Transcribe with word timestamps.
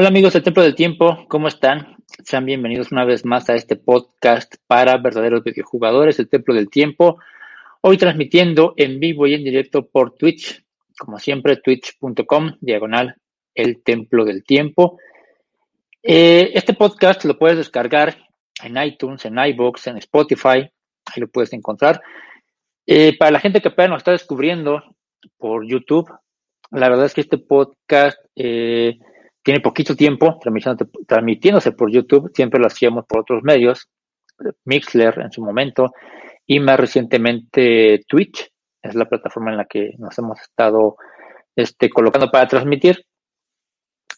Hola 0.00 0.10
amigos 0.10 0.32
del 0.32 0.44
Templo 0.44 0.62
del 0.62 0.76
Tiempo, 0.76 1.26
¿cómo 1.26 1.48
están? 1.48 1.96
Sean 2.24 2.46
bienvenidos 2.46 2.92
una 2.92 3.04
vez 3.04 3.24
más 3.24 3.50
a 3.50 3.56
este 3.56 3.74
podcast 3.74 4.54
para 4.68 4.96
verdaderos 4.98 5.42
videojugadores, 5.42 6.20
el 6.20 6.28
Templo 6.28 6.54
del 6.54 6.70
Tiempo. 6.70 7.18
Hoy 7.80 7.98
transmitiendo 7.98 8.74
en 8.76 9.00
vivo 9.00 9.26
y 9.26 9.34
en 9.34 9.42
directo 9.42 9.88
por 9.88 10.14
Twitch, 10.14 10.64
como 10.96 11.18
siempre, 11.18 11.56
twitch.com, 11.56 12.58
diagonal, 12.60 13.16
el 13.56 13.82
Templo 13.82 14.24
del 14.24 14.44
Tiempo. 14.44 15.00
Eh, 16.00 16.52
este 16.54 16.74
podcast 16.74 17.24
lo 17.24 17.36
puedes 17.36 17.58
descargar 17.58 18.18
en 18.62 18.80
iTunes, 18.80 19.24
en 19.24 19.36
iBox, 19.36 19.88
en 19.88 19.96
Spotify, 19.96 20.58
ahí 21.06 21.16
lo 21.16 21.26
puedes 21.26 21.52
encontrar. 21.52 22.00
Eh, 22.86 23.18
para 23.18 23.32
la 23.32 23.40
gente 23.40 23.60
que 23.60 23.70
apenas 23.70 23.90
nos 23.90 23.98
está 24.02 24.12
descubriendo 24.12 24.80
por 25.38 25.66
YouTube, 25.66 26.08
la 26.70 26.88
verdad 26.88 27.06
es 27.06 27.14
que 27.14 27.22
este 27.22 27.38
podcast 27.38 28.16
eh, 28.36 28.96
tiene 29.48 29.60
poquito 29.60 29.96
tiempo 29.96 30.38
transmitiéndose 31.06 31.72
por 31.72 31.90
YouTube, 31.90 32.30
siempre 32.34 32.60
lo 32.60 32.66
hacíamos 32.66 33.06
por 33.06 33.20
otros 33.20 33.42
medios, 33.42 33.88
Mixler 34.66 35.20
en 35.20 35.32
su 35.32 35.42
momento, 35.42 35.94
y 36.44 36.60
más 36.60 36.78
recientemente 36.78 38.04
Twitch, 38.06 38.52
es 38.82 38.94
la 38.94 39.06
plataforma 39.06 39.50
en 39.50 39.56
la 39.56 39.64
que 39.64 39.94
nos 39.96 40.18
hemos 40.18 40.38
estado 40.42 40.96
este, 41.56 41.88
colocando 41.88 42.30
para 42.30 42.46
transmitir. 42.46 43.06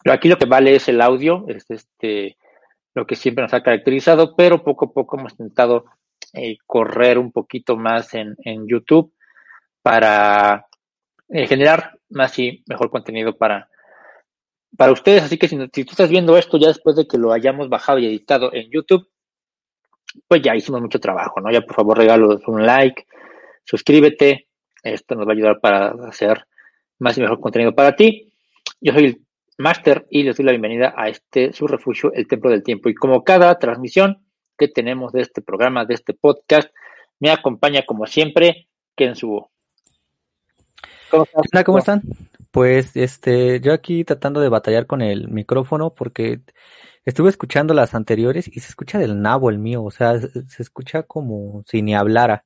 Pero 0.03 0.15
aquí 0.15 0.29
lo 0.29 0.37
que 0.37 0.47
vale 0.47 0.75
es 0.75 0.89
el 0.89 1.01
audio, 1.01 1.45
es 1.47 1.65
este, 1.71 2.37
lo 2.93 3.07
que 3.07 3.15
siempre 3.15 3.43
nos 3.43 3.55
ha 3.55 3.63
caracterizado, 3.63 4.35
pero 4.35 4.65
poco 4.65 4.87
a 4.87 4.93
poco 4.93 5.17
hemos 5.17 5.35
intentado 5.35 5.85
eh, 6.33 6.57
correr 6.67 7.19
un 7.19 7.31
poquito 7.31 7.77
más 7.77 8.15
en, 8.15 8.35
en 8.43 8.67
YouTube 8.67 9.15
para 9.81 10.67
eh, 11.29 11.47
generar 11.47 12.01
más 12.09 12.37
y 12.41 12.65
mejor 12.67 12.91
contenido 12.91 13.39
para, 13.39 13.70
para 14.77 14.93
ustedes. 14.93 15.23
Así 15.23 15.39
que 15.39 15.49
si, 15.49 15.57
si, 15.73 15.85
tú 15.85 15.91
estás 15.91 16.11
viendo 16.11 16.37
esto 16.37 16.59
ya 16.59 16.69
después 16.69 16.97
de 16.97 17.07
que 17.07 17.19
lo 17.19 17.33
hayamos 17.33 17.69
bajado 17.69 17.99
y 17.99 18.07
editado 18.07 18.53
en 18.53 18.71
YouTube, 18.71 19.09
pues 20.27 20.43
ya 20.43 20.55
hicimos 20.57 20.81
mucho 20.81 21.01
trabajo, 21.01 21.41
¿no? 21.41 21.51
Ya 21.51 21.61
por 21.61 21.77
favor 21.77 21.99
regalos 21.99 22.47
un 22.47 22.65
like, 22.65 23.07
suscríbete. 23.65 24.49
Esto 24.83 25.15
nos 25.15 25.27
va 25.27 25.33
a 25.33 25.35
ayudar 25.35 25.61
para 25.61 25.89
hacer 26.09 26.47
más 26.99 27.17
y 27.19 27.21
mejor 27.21 27.41
contenido 27.41 27.75
para 27.75 27.97
ti. 27.97 28.33
Yo 28.81 28.93
soy 28.93 29.05
el 29.05 29.27
Master 29.59 30.07
y 30.11 30.23
les 30.23 30.37
doy 30.37 30.47
la 30.47 30.53
bienvenida 30.53 30.95
a 30.97 31.09
este 31.09 31.53
su 31.53 31.67
refugio, 31.67 32.13
el 32.15 32.27
Templo 32.27 32.51
del 32.51 32.63
Tiempo. 32.63 32.89
Y 32.89 32.95
como 32.95 33.25
cada 33.25 33.59
transmisión 33.59 34.25
que 34.57 34.69
tenemos 34.69 35.13
de 35.13 35.21
este 35.21 35.43
programa, 35.43 35.85
de 35.85 35.95
este 35.95 36.15
podcast, 36.15 36.71
me 37.19 37.31
acompaña 37.31 37.85
como 37.85 38.07
siempre 38.07 38.69
Ken 38.97 39.15
Subo. 39.15 39.51
¿Cómo, 41.11 41.27
Hola, 41.33 41.65
¿cómo 41.65 41.79
están? 41.79 42.03
Pues 42.51 42.97
este, 42.97 43.61
yo 43.61 43.73
aquí 43.73 44.05
tratando 44.05 44.41
de 44.41 44.49
batallar 44.49 44.87
con 44.87 45.03
el 45.03 45.29
micrófono 45.29 45.95
porque 45.95 46.41
estuve 47.05 47.31
escuchando 47.31 47.75
las 47.75 47.95
anteriores 47.95 48.49
y 48.49 48.61
se 48.61 48.69
escucha 48.69 48.99
del 48.99 49.23
nabo 49.23 49.51
el 49.51 49.59
mío, 49.59 49.85
o 49.85 49.91
sea, 49.91 50.19
se 50.19 50.63
escucha 50.63 51.05
como 51.05 51.63
si 51.67 51.83
ni 51.83 51.95
hablara. 51.95 52.45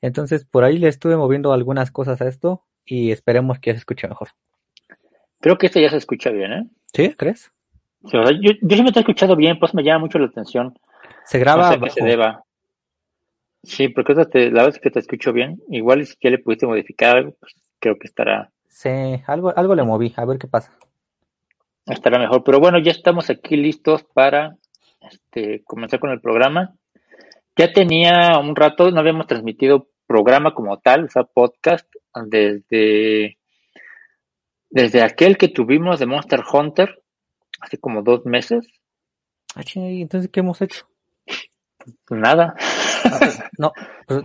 Entonces 0.00 0.44
por 0.44 0.64
ahí 0.64 0.78
le 0.78 0.88
estuve 0.88 1.16
moviendo 1.16 1.52
algunas 1.52 1.90
cosas 1.90 2.20
a 2.20 2.28
esto 2.28 2.62
y 2.84 3.10
esperemos 3.10 3.58
que 3.58 3.72
se 3.72 3.78
escuche 3.78 4.06
mejor. 4.06 4.28
Creo 5.40 5.58
que 5.58 5.66
este 5.66 5.82
ya 5.82 5.90
se 5.90 5.96
escucha 5.96 6.30
bien, 6.30 6.52
¿eh? 6.52 6.64
¿Sí? 6.92 7.14
¿Crees? 7.14 7.52
yo, 8.02 8.22
yo 8.30 8.76
siempre 8.76 8.92
te 8.92 8.98
he 8.98 9.02
escuchado 9.02 9.34
bien, 9.34 9.58
pues 9.58 9.74
me 9.74 9.82
llama 9.82 10.00
mucho 10.00 10.18
la 10.18 10.26
atención. 10.26 10.78
Se 11.24 11.38
graba. 11.38 11.76
No 11.76 11.86
sé 11.86 12.00
se 12.00 12.04
deba. 12.04 12.44
Sí, 13.62 13.88
porque 13.88 14.14
la 14.14 14.24
verdad 14.24 14.68
es 14.68 14.78
que 14.78 14.90
te 14.90 14.98
escucho 14.98 15.32
bien. 15.32 15.60
Igual 15.70 16.06
si 16.06 16.14
ya 16.20 16.30
le 16.30 16.38
pudiste 16.38 16.66
modificar 16.66 17.16
algo, 17.16 17.34
pues 17.40 17.54
creo 17.78 17.98
que 17.98 18.06
estará. 18.06 18.50
Sí, 18.74 18.90
algo, 19.28 19.56
algo 19.56 19.76
le 19.76 19.84
moví, 19.84 20.12
a 20.16 20.24
ver 20.24 20.36
qué 20.36 20.48
pasa. 20.48 20.76
Estará 21.86 22.18
mejor. 22.18 22.42
Pero 22.42 22.58
bueno, 22.58 22.80
ya 22.80 22.90
estamos 22.90 23.30
aquí 23.30 23.56
listos 23.56 24.02
para 24.02 24.56
este, 25.00 25.62
comenzar 25.62 26.00
con 26.00 26.10
el 26.10 26.20
programa. 26.20 26.74
Ya 27.54 27.72
tenía 27.72 28.36
un 28.40 28.56
rato, 28.56 28.90
no 28.90 28.98
habíamos 28.98 29.28
transmitido 29.28 29.86
programa 30.08 30.54
como 30.54 30.80
tal, 30.80 31.04
o 31.04 31.08
sea, 31.08 31.22
podcast, 31.22 31.88
desde, 32.26 33.38
desde 34.70 35.02
aquel 35.02 35.38
que 35.38 35.46
tuvimos 35.46 36.00
de 36.00 36.06
Monster 36.06 36.42
Hunter, 36.52 37.00
hace 37.60 37.78
como 37.78 38.02
dos 38.02 38.26
meses. 38.26 38.66
Ah, 39.54 39.62
entonces, 39.76 40.28
¿qué 40.32 40.40
hemos 40.40 40.60
hecho? 40.60 40.88
Nada. 42.10 42.56
No, 43.58 43.72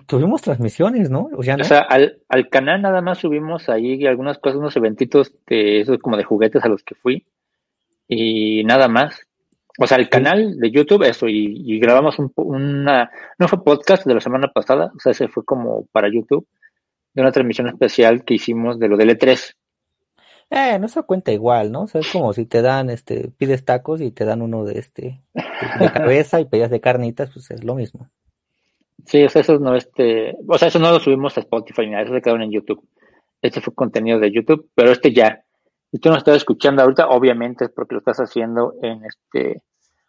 tuvimos 0.06 0.41
transmisiones, 0.41 1.09
¿no? 1.09 1.29
O 1.35 1.44
sea, 1.44 1.79
al, 1.79 2.19
al, 2.28 2.50
canal 2.50 2.81
nada 2.81 3.01
más 3.01 3.19
subimos 3.19 3.69
ahí 3.69 4.06
algunas 4.06 4.38
cosas, 4.38 4.59
unos 4.59 4.75
eventitos 4.75 5.34
de 5.47 5.81
esos 5.81 6.00
como 6.00 6.17
de 6.17 6.23
juguetes 6.23 6.63
a 6.63 6.69
los 6.69 6.84
que 6.84 6.95
fui 6.95 7.25
y 8.07 8.63
nada 8.66 8.88
más. 8.88 9.22
O 9.78 9.88
sea, 9.88 9.97
el 9.97 10.09
canal 10.09 10.59
de 10.59 10.72
YouTube, 10.72 11.03
eso, 11.03 11.28
y, 11.29 11.79
grabamos 11.79 12.19
un, 12.19 12.34
una, 12.35 13.09
no 13.38 13.47
fue 13.47 13.63
podcast 13.63 14.06
de 14.06 14.13
la 14.13 14.19
semana 14.19 14.51
pasada, 14.51 14.91
o 14.94 15.00
sea, 15.00 15.13
ese 15.13 15.29
fue 15.29 15.45
como 15.45 15.85
para 15.94 16.12
YouTube, 16.12 16.45
de 17.13 17.22
una 17.22 17.31
transmisión 17.31 17.69
especial 17.69 18.25
que 18.25 18.34
hicimos 18.34 18.78
de 18.78 18.89
lo 18.89 18.97
del 18.97 19.18
E3. 19.18 19.56
Eh, 20.50 20.79
no 20.79 20.88
se 20.88 21.03
cuenta 21.03 21.31
igual, 21.31 21.72
¿no? 21.72 21.84
O 21.84 21.88
sea, 21.88 22.01
es 22.01 22.12
como 22.12 22.34
si 22.34 22.45
te 22.45 22.62
dan, 22.62 22.89
este, 22.89 23.29
pides 23.38 23.63
tacos 23.63 24.01
y 24.01 24.12
te 24.12 24.25
dan 24.25 24.41
uno 24.41 24.66
de 24.66 24.79
este, 24.79 25.22
de 25.34 25.91
cabeza 25.94 26.41
y 26.41 26.45
pedías 26.45 26.72
de 26.72 26.81
carnitas, 26.81 27.29
pues 27.31 27.50
es 27.51 27.63
lo 27.63 27.75
mismo. 27.75 28.09
Sí, 29.09 29.23
o 29.23 29.29
sea, 29.29 29.41
eso 29.41 29.57
no, 29.57 29.75
este, 29.75 30.35
o 30.47 30.57
sea, 30.59 30.67
eso 30.67 30.77
no 30.77 30.91
lo 30.91 30.99
subimos 30.99 31.35
a 31.35 31.39
Spotify 31.39 31.81
ni 31.81 31.91
nada, 31.93 32.03
eso 32.03 32.13
se 32.13 32.21
quedaron 32.21 32.43
en 32.43 32.51
YouTube. 32.51 32.87
Este 33.41 33.59
fue 33.59 33.73
contenido 33.73 34.19
de 34.19 34.31
YouTube, 34.31 34.69
pero 34.75 34.91
este 34.91 35.11
ya. 35.11 35.43
Si 35.91 35.97
tú 35.97 36.09
nos 36.09 36.19
estás 36.19 36.37
escuchando 36.37 36.83
ahorita, 36.83 37.09
obviamente 37.09 37.65
es 37.65 37.71
porque 37.71 37.95
lo 37.95 37.99
estás 37.99 38.19
haciendo 38.19 38.75
en 38.83 39.03
este, 39.03 39.63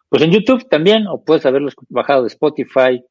pues 0.07 0.21
en 0.21 0.29
YouTube 0.29 0.69
también, 0.69 1.07
o 1.07 1.23
puedes 1.23 1.47
haberlo 1.47 1.71
bajado 1.89 2.21
de 2.21 2.27
Spotify. 2.27 3.03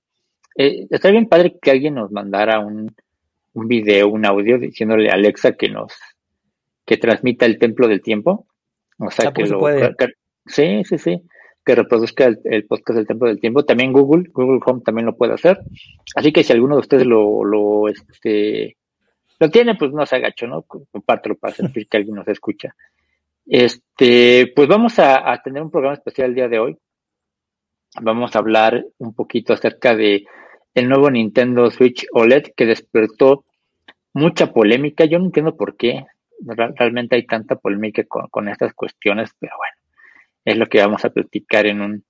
Eh, 0.57 0.87
estaría 0.91 1.19
bien 1.19 1.29
padre 1.29 1.59
que 1.61 1.73
alguien 1.73 1.95
nos 1.95 2.13
mandara 2.13 2.61
un, 2.61 2.95
un 3.55 3.67
video, 3.67 4.11
un 4.11 4.25
audio 4.25 4.61
diciéndole 4.61 5.11
a 5.11 5.15
Alexa 5.15 5.57
que 5.57 5.71
nos 5.71 5.93
que 6.87 6.99
transmita 6.99 7.47
el 7.47 7.59
templo 7.59 7.89
del 7.89 8.01
tiempo. 8.01 8.47
O 8.97 9.11
sea, 9.11 9.33
que 9.33 9.45
lo. 9.45 9.59
sí, 10.47 10.85
sí, 10.85 10.99
sí. 10.99 11.21
Que 11.65 11.75
reproduzca 11.75 12.27
el, 12.45 12.67
podcast 12.67 12.97
del 12.97 13.07
templo 13.07 13.29
del 13.29 13.41
tiempo. 13.41 13.65
También 13.65 13.93
Google, 13.93 14.31
Google 14.33 14.61
Home 14.65 14.83
también 14.85 15.07
lo 15.07 15.17
puede 15.17 15.35
hacer. 15.35 15.61
Así 16.15 16.33
que 16.33 16.43
si 16.43 16.53
alguno 16.53 16.77
de 16.77 16.81
ustedes 16.81 17.07
lo, 17.07 17.45
lo, 17.45 17.89
este, 17.89 18.77
lo 19.39 19.51
tiene, 19.51 19.75
pues 19.75 19.93
no 19.93 20.07
se 20.07 20.17
agacho, 20.17 20.47
¿no? 20.47 20.63
Compártelo 20.63 21.37
para 21.37 21.55
sentir 21.55 21.87
que 21.89 21.99
alguien 21.99 22.17
nos 22.17 22.29
escucha. 22.29 22.75
Este, 23.47 24.53
pues 24.55 24.69
vamos 24.69 24.99
a, 24.99 25.31
a 25.31 25.43
tener 25.43 25.63
un 25.63 25.71
programa 25.71 25.95
especial 25.95 26.31
el 26.31 26.35
día 26.35 26.49
de 26.49 26.59
hoy. 26.59 26.77
Vamos 28.01 28.35
a 28.35 28.39
hablar 28.39 28.85
un 28.99 29.15
poquito 29.15 29.53
acerca 29.53 29.95
de 29.95 30.25
el 30.75 30.89
nuevo 30.89 31.11
Nintendo 31.11 31.71
Switch 31.71 32.07
OLED 32.13 32.53
que 32.57 32.67
despertó 32.67 33.45
mucha 34.13 34.53
polémica. 34.53 35.05
Yo 35.05 35.19
no 35.19 35.27
entiendo 35.27 35.57
por 35.57 35.77
qué 35.77 36.07
realmente 36.47 37.17
hay 37.17 37.27
tanta 37.27 37.57
polémica 37.57 38.05
con, 38.05 38.49
estas 38.49 38.73
cuestiones, 38.75 39.31
pero 39.39 39.53
bueno, 39.57 39.77
es 40.45 40.57
lo 40.57 40.67
que 40.67 40.81
vamos 40.81 41.05
a 41.05 41.11
platicar 41.11 41.67
en 41.67 41.81
un, 41.81 42.05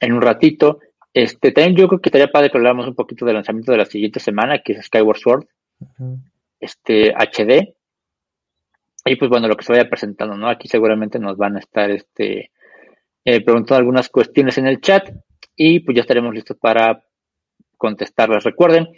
en 0.00 0.12
un 0.12 0.22
ratito. 0.22 0.80
Este, 1.12 1.52
también 1.52 1.76
yo 1.76 1.88
creo 1.88 2.00
que 2.00 2.08
estaría 2.08 2.30
padre 2.30 2.50
que 2.50 2.58
habláramos 2.58 2.86
un 2.86 2.94
poquito 2.94 3.24
del 3.24 3.34
lanzamiento 3.34 3.72
de 3.72 3.78
la 3.78 3.86
siguiente 3.86 4.20
semana, 4.20 4.60
que 4.62 4.74
es 4.74 4.86
Skyward 4.86 5.18
Sword, 5.18 5.46
este 6.60 7.14
HD. 7.14 7.74
Y 9.04 9.16
pues 9.16 9.30
bueno, 9.30 9.48
lo 9.48 9.56
que 9.56 9.64
se 9.64 9.72
vaya 9.72 9.88
presentando, 9.88 10.36
¿no? 10.36 10.48
Aquí 10.48 10.68
seguramente 10.68 11.18
nos 11.18 11.36
van 11.36 11.56
a 11.56 11.60
estar 11.60 11.90
este, 11.90 12.50
eh, 13.24 13.40
preguntando 13.40 13.76
algunas 13.76 14.08
cuestiones 14.08 14.58
en 14.58 14.66
el 14.66 14.80
chat 14.80 15.10
y 15.54 15.80
pues 15.80 15.94
ya 15.94 16.02
estaremos 16.02 16.34
listos 16.34 16.56
para 16.58 17.04
contestarlas. 17.76 18.44
Recuerden, 18.44 18.88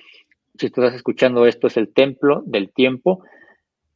si 0.58 0.66
estás 0.66 0.94
escuchando 0.94 1.46
esto 1.46 1.66
es 1.66 1.76
el 1.76 1.92
templo 1.92 2.42
del 2.46 2.72
tiempo. 2.72 3.22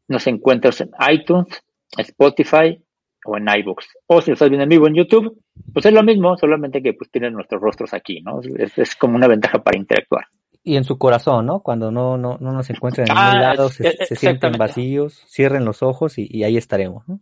Nos 0.06 0.26
encuentras 0.26 0.80
en 0.80 0.90
iTunes, 1.10 1.62
Spotify 1.96 2.80
o 3.24 3.36
en 3.36 3.48
iBooks. 3.48 3.86
O 4.06 4.20
si 4.20 4.32
estás 4.32 4.48
viendo 4.48 4.64
en 4.64 4.68
vivo 4.68 4.86
en 4.86 4.94
YouTube, 4.94 5.40
pues 5.72 5.86
es 5.86 5.92
lo 5.92 6.02
mismo, 6.02 6.36
solamente 6.36 6.82
que 6.82 6.94
pues 6.94 7.10
tienen 7.10 7.34
nuestros 7.34 7.60
rostros 7.60 7.94
aquí, 7.94 8.20
¿no? 8.20 8.40
Es, 8.56 8.96
como 8.96 9.16
una 9.16 9.28
ventaja 9.28 9.62
para 9.62 9.78
interactuar. 9.78 10.24
Y 10.64 10.76
en 10.76 10.84
su 10.84 10.98
corazón, 10.98 11.46
¿no? 11.46 11.60
Cuando 11.60 11.90
no, 11.90 12.16
no, 12.16 12.38
no 12.40 12.52
nos 12.52 12.70
encuentran 12.70 13.08
en 13.08 13.14
ningún 13.14 13.36
ah, 13.36 13.40
lado, 13.40 13.68
se, 13.68 13.92
sienten 14.14 14.52
vacíos, 14.52 15.24
cierren 15.28 15.64
los 15.64 15.82
ojos 15.82 16.18
y, 16.18 16.44
ahí 16.44 16.56
estaremos, 16.56 17.08
¿no? 17.08 17.20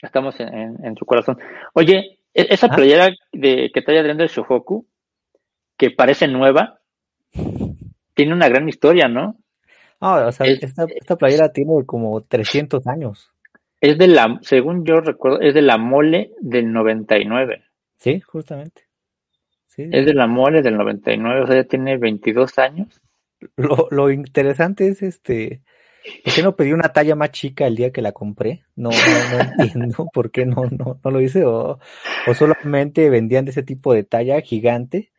Estamos 0.00 0.36
en, 0.38 0.96
su 0.96 1.04
corazón. 1.04 1.38
Oye, 1.74 2.20
e, 2.32 2.46
esa 2.50 2.68
ah. 2.70 2.76
playera 2.76 3.08
de, 3.32 3.70
que 3.74 3.82
trae 3.82 3.98
Adrián 3.98 4.18
de 4.18 4.28
Shohoku, 4.28 4.86
que 5.76 5.90
parece 5.90 6.28
nueva, 6.28 6.78
tiene 8.14 8.32
una 8.32 8.48
gran 8.48 8.68
historia, 8.68 9.08
¿no? 9.08 9.36
Ah, 10.00 10.26
o 10.28 10.32
sea, 10.32 10.46
esta, 10.46 10.86
esta, 10.94 11.16
playera 11.16 11.50
tiene 11.50 11.84
como 11.84 12.20
300 12.20 12.86
años. 12.86 13.32
Es 13.80 13.98
de 13.98 14.08
la, 14.08 14.38
según 14.42 14.84
yo 14.84 15.00
recuerdo, 15.00 15.40
es 15.40 15.54
de 15.54 15.62
la 15.62 15.78
mole 15.78 16.32
del 16.40 16.72
99. 16.72 17.64
Sí, 17.96 18.20
justamente. 18.20 18.82
Sí. 19.66 19.88
Es 19.92 20.06
de 20.06 20.14
la 20.14 20.26
mole 20.26 20.62
del 20.62 20.76
99, 20.76 21.42
o 21.42 21.46
sea, 21.46 21.56
ya 21.56 21.64
tiene 21.64 21.96
22 21.96 22.58
años. 22.58 23.00
Lo, 23.56 23.86
lo 23.90 24.10
interesante 24.10 24.88
es 24.88 25.02
este 25.02 25.62
¿Por 26.24 26.34
qué 26.34 26.42
no 26.42 26.56
pedí 26.56 26.72
una 26.72 26.92
talla 26.92 27.14
más 27.14 27.30
chica 27.32 27.66
el 27.66 27.76
día 27.76 27.92
que 27.92 28.02
la 28.02 28.12
compré? 28.12 28.64
No, 28.76 28.90
no, 28.90 28.96
entiendo 29.58 30.08
por 30.12 30.30
qué 30.30 30.46
no, 30.46 30.64
no, 30.70 31.00
no 31.02 31.10
lo 31.10 31.20
hice. 31.20 31.44
O, 31.44 31.78
o, 32.26 32.34
solamente 32.34 33.10
vendían 33.10 33.44
de 33.44 33.50
ese 33.52 33.62
tipo 33.62 33.92
de 33.92 34.04
talla 34.04 34.40
gigante. 34.40 35.12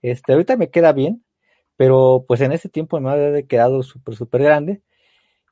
Este, 0.00 0.32
ahorita 0.32 0.56
me 0.56 0.70
queda 0.70 0.92
bien, 0.92 1.24
pero 1.76 2.24
pues 2.26 2.40
en 2.40 2.52
ese 2.52 2.68
tiempo 2.68 3.00
me 3.00 3.10
había 3.10 3.42
quedado 3.46 3.82
súper, 3.82 4.16
súper 4.16 4.42
grande. 4.42 4.82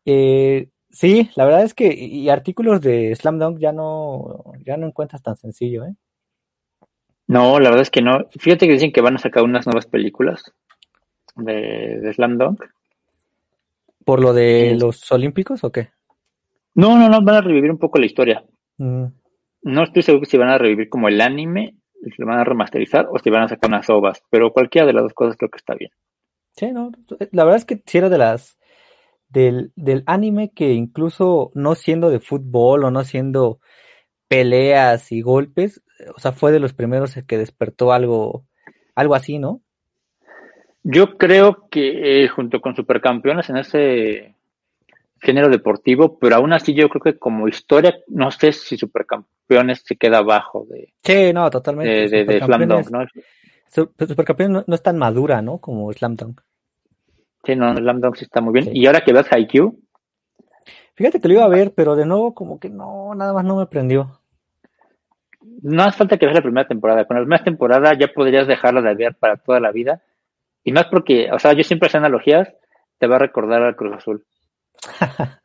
Eh, 0.04 0.68
sí, 0.90 1.30
la 1.36 1.44
verdad 1.44 1.62
es 1.62 1.74
que, 1.74 1.92
y 1.92 2.28
artículos 2.28 2.80
de 2.80 3.14
Slam 3.14 3.38
Dunk 3.38 3.58
ya 3.58 3.72
no, 3.72 4.44
ya 4.64 4.76
no 4.76 4.86
encuentras 4.86 5.22
tan 5.22 5.36
sencillo, 5.36 5.84
¿eh? 5.84 5.94
No, 7.26 7.60
la 7.60 7.70
verdad 7.70 7.82
es 7.82 7.90
que 7.90 8.02
no. 8.02 8.26
Fíjate 8.40 8.66
que 8.66 8.72
dicen 8.72 8.90
que 8.90 9.00
van 9.00 9.14
a 9.14 9.20
sacar 9.20 9.44
unas 9.44 9.64
nuevas 9.64 9.86
películas 9.86 10.52
de, 11.36 12.12
Slam 12.12 12.38
Dunk. 12.38 12.64
¿Por 14.04 14.20
lo 14.20 14.32
de 14.32 14.76
los 14.76 15.10
Olímpicos 15.12 15.62
o 15.62 15.70
qué? 15.70 15.90
No, 16.74 16.98
no, 16.98 17.08
no, 17.08 17.22
van 17.22 17.36
a 17.36 17.40
revivir 17.40 17.70
un 17.70 17.78
poco 17.78 17.98
la 17.98 18.06
historia. 18.06 18.44
Mm. 18.78 19.04
No 19.62 19.82
estoy 19.84 20.02
seguro 20.02 20.24
si 20.24 20.38
van 20.38 20.48
a 20.48 20.58
revivir 20.58 20.88
como 20.88 21.06
el 21.06 21.20
anime, 21.20 21.76
si 22.02 22.14
lo 22.18 22.26
van 22.26 22.40
a 22.40 22.44
remasterizar 22.44 23.08
o 23.12 23.18
si 23.18 23.30
van 23.30 23.44
a 23.44 23.48
sacar 23.48 23.68
unas 23.68 23.88
ovas, 23.90 24.24
pero 24.30 24.52
cualquiera 24.52 24.86
de 24.86 24.94
las 24.94 25.04
dos 25.04 25.14
cosas 25.14 25.36
creo 25.36 25.50
que 25.50 25.58
está 25.58 25.74
bien. 25.74 25.92
Sí, 26.56 26.72
no, 26.72 26.90
la 27.30 27.44
verdad 27.44 27.58
es 27.58 27.64
que 27.64 27.80
si 27.86 27.98
era 27.98 28.08
de 28.08 28.18
las 28.18 28.58
del, 29.30 29.72
del 29.76 30.02
anime 30.06 30.52
que 30.52 30.72
incluso 30.72 31.50
no 31.54 31.74
siendo 31.74 32.10
de 32.10 32.20
fútbol 32.20 32.84
o 32.84 32.90
no 32.90 33.04
siendo 33.04 33.60
peleas 34.28 35.10
y 35.12 35.22
golpes, 35.22 35.82
o 36.14 36.20
sea, 36.20 36.32
fue 36.32 36.52
de 36.52 36.60
los 36.60 36.72
primeros 36.72 37.14
que 37.26 37.38
despertó 37.38 37.92
algo, 37.92 38.46
algo 38.94 39.14
así, 39.14 39.38
¿no? 39.38 39.60
Yo 40.82 41.18
creo 41.18 41.68
que 41.70 42.24
eh, 42.24 42.28
junto 42.28 42.60
con 42.60 42.74
Supercampeones 42.74 43.50
en 43.50 43.58
ese 43.58 44.34
género 45.20 45.48
deportivo, 45.50 46.18
pero 46.18 46.36
aún 46.36 46.52
así 46.52 46.74
yo 46.74 46.88
creo 46.88 47.02
que 47.02 47.18
como 47.18 47.48
historia, 47.48 47.98
no 48.08 48.30
sé 48.30 48.52
si 48.52 48.78
Supercampeones 48.78 49.82
se 49.84 49.96
queda 49.96 50.18
abajo 50.18 50.66
de... 50.70 50.92
Sí, 51.04 51.32
no, 51.34 51.50
totalmente. 51.50 52.08
De, 52.08 52.24
de, 52.24 52.40
Slam 52.40 52.66
Dunk, 52.66 52.90
¿no? 52.90 53.06
Supercampeones 53.66 54.64
no, 54.66 54.74
es 54.74 54.82
tan 54.82 54.96
madura, 54.96 55.42
¿no? 55.42 55.58
Como 55.58 55.92
Slam 55.92 56.16
Dunk. 56.16 56.40
Sí, 57.44 57.56
no, 57.56 57.74
Slam 57.74 58.00
Dunk 58.00 58.16
sí 58.16 58.24
está 58.24 58.40
muy 58.40 58.52
bien. 58.52 58.74
Y 58.74 58.86
ahora 58.86 59.00
que 59.00 59.12
ves 59.12 59.32
Haikyuu. 59.32 59.78
Fíjate 60.94 61.20
que 61.20 61.28
lo 61.28 61.34
iba 61.34 61.44
a 61.44 61.48
ver, 61.48 61.72
pero 61.74 61.96
de 61.96 62.04
nuevo 62.04 62.34
como 62.34 62.60
que 62.60 62.68
no, 62.68 63.14
nada 63.14 63.32
más 63.32 63.44
no 63.44 63.56
me 63.56 63.66
prendió. 63.66 64.20
No 65.62 65.82
hace 65.82 65.96
falta 65.96 66.18
que 66.18 66.26
veas 66.26 66.36
la 66.36 66.42
primera 66.42 66.68
temporada. 66.68 67.06
Con 67.06 67.16
la 67.16 67.22
primera 67.22 67.44
temporada 67.44 67.94
ya 67.94 68.08
podrías 68.08 68.46
dejarla 68.46 68.82
de 68.82 68.94
ver 68.94 69.14
para 69.14 69.36
toda 69.36 69.60
la 69.60 69.72
vida 69.72 70.02
y 70.64 70.72
más 70.72 70.86
porque, 70.86 71.30
o 71.32 71.38
sea, 71.38 71.52
yo 71.52 71.64
siempre 71.64 71.86
hace 71.86 71.98
analogías, 71.98 72.48
te 72.98 73.06
va 73.06 73.16
a 73.16 73.20
recordar 73.20 73.62
al 73.62 73.76
Cruz 73.76 73.96
Azul. 73.96 74.24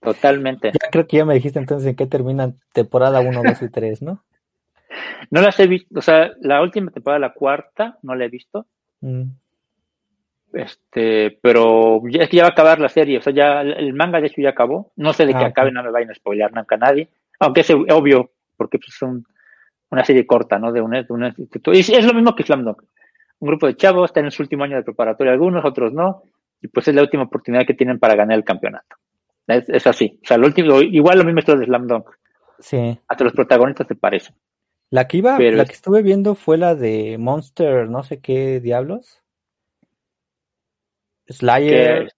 Totalmente. 0.00 0.72
Ya 0.72 0.90
creo 0.90 1.06
que 1.06 1.18
ya 1.18 1.24
me 1.24 1.34
dijiste 1.34 1.58
entonces 1.58 1.88
en 1.88 1.96
qué 1.96 2.06
terminan 2.06 2.56
temporada 2.72 3.20
1, 3.20 3.42
2 3.42 3.62
y 3.62 3.68
3, 3.68 4.02
¿no? 4.02 4.24
No 5.30 5.40
las 5.40 5.60
he 5.60 5.68
visto, 5.68 5.96
o 5.96 6.02
sea, 6.02 6.32
la 6.40 6.60
última 6.60 6.90
temporada, 6.90 7.20
la 7.20 7.32
cuarta, 7.32 7.98
no 8.02 8.16
la 8.16 8.24
he 8.24 8.28
visto. 8.28 8.66
Mm. 9.00 9.24
Este, 10.52 11.38
pero 11.42 12.02
ya, 12.08 12.24
es 12.24 12.28
que 12.28 12.38
ya 12.38 12.42
va 12.42 12.48
a 12.48 12.52
acabar 12.52 12.80
la 12.80 12.88
serie, 12.88 13.18
o 13.18 13.22
sea, 13.22 13.32
ya 13.32 13.60
el 13.60 13.94
manga 13.94 14.20
de 14.20 14.26
hecho 14.26 14.40
ya 14.40 14.50
acabó. 14.50 14.92
No 14.96 15.12
sé 15.12 15.26
de 15.26 15.32
que 15.32 15.44
ah, 15.44 15.48
acabe, 15.48 15.70
no 15.70 15.82
me 15.82 15.90
vayan 15.90 16.10
a 16.10 16.14
spoilear 16.14 16.52
nunca 16.52 16.76
nadie. 16.76 17.08
Aunque 17.38 17.60
es 17.60 17.70
obvio, 17.70 18.32
porque 18.56 18.78
pues, 18.78 18.94
es 18.94 19.02
una 19.90 20.04
serie 20.04 20.26
corta, 20.26 20.58
¿no? 20.58 20.72
De 20.72 20.80
un, 20.80 20.90
de 20.90 21.06
un 21.08 21.24
instituto. 21.24 21.72
Y 21.72 21.80
es 21.80 22.04
lo 22.04 22.14
mismo 22.14 22.34
que 22.34 22.42
Slam 22.42 22.64
Dunk 22.64 22.82
un 23.40 23.48
grupo 23.48 23.66
de 23.66 23.76
chavos, 23.76 24.10
están 24.10 24.26
en 24.26 24.30
su 24.30 24.42
último 24.42 24.64
año 24.64 24.76
de 24.76 24.82
preparatoria 24.82 25.32
algunos, 25.32 25.64
otros 25.64 25.92
no, 25.92 26.22
y 26.62 26.68
pues 26.68 26.86
es 26.88 26.94
la 26.94 27.02
última 27.02 27.24
oportunidad 27.24 27.66
que 27.66 27.74
tienen 27.74 27.98
para 27.98 28.14
ganar 28.14 28.36
el 28.36 28.44
campeonato. 28.44 28.96
Es, 29.46 29.86
así. 29.86 30.20
O 30.22 30.26
sea, 30.26 30.36
lo 30.36 30.46
último, 30.46 30.80
igual 30.80 31.18
lo 31.18 31.24
mismo 31.24 31.40
es 31.40 31.48
lo 31.48 31.56
de 31.56 31.64
Slam 31.64 31.86
Dunk. 31.88 32.06
Sí. 32.60 32.98
Hasta 33.08 33.24
los 33.24 33.32
protagonistas 33.32 33.88
te 33.88 33.96
parecen. 33.96 34.36
La 34.90 35.08
que 35.08 35.16
iba, 35.16 35.38
la 35.38 35.64
que 35.64 35.72
estuve 35.72 36.02
viendo 36.02 36.34
fue 36.34 36.58
la 36.58 36.74
de 36.74 37.16
Monster, 37.18 37.88
no 37.88 38.02
sé 38.02 38.20
qué 38.20 38.60
diablos. 38.60 39.22
Slayer. 41.30 42.12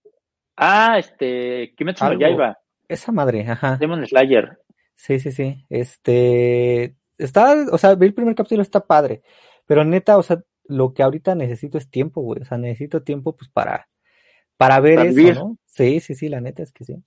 Ah, 0.57 0.99
este, 0.99 1.75
Kimetsu 1.77 2.05
no 2.05 2.19
Yaiba. 2.19 2.59
Esa 2.89 3.13
madre, 3.13 3.47
ajá. 3.49 3.77
Demon 3.79 4.07
Slayer. 4.07 4.59
Sí, 4.95 5.19
sí, 5.19 5.33
sí. 5.33 5.65
Este, 5.69 6.95
está, 7.19 7.55
o 7.71 7.79
sea, 7.79 7.95
vi 7.95 8.07
el 8.07 8.15
primer 8.15 8.35
capítulo, 8.35 8.63
está 8.63 8.85
padre. 8.85 9.23
Pero 9.67 9.85
neta, 9.85 10.19
o 10.19 10.23
sea, 10.23 10.43
lo 10.65 10.93
que 10.93 11.03
ahorita 11.03 11.35
necesito 11.35 11.79
es 11.79 11.91
tiempo, 11.91 12.21
güey. 12.21 12.43
O 12.43 12.45
sea, 12.45 12.59
necesito 12.59 13.03
tiempo 13.03 13.35
pues 13.37 13.51
para, 13.51 13.89
para 14.57 14.81
ver 14.81 15.01
eso, 15.07 15.35
¿no? 15.35 15.59
Sí, 15.67 16.01
sí, 16.01 16.15
sí, 16.15 16.29
la 16.29 16.41
neta 16.41 16.63
es 16.63 16.73
que 16.73 16.85
sí. 16.85 17.03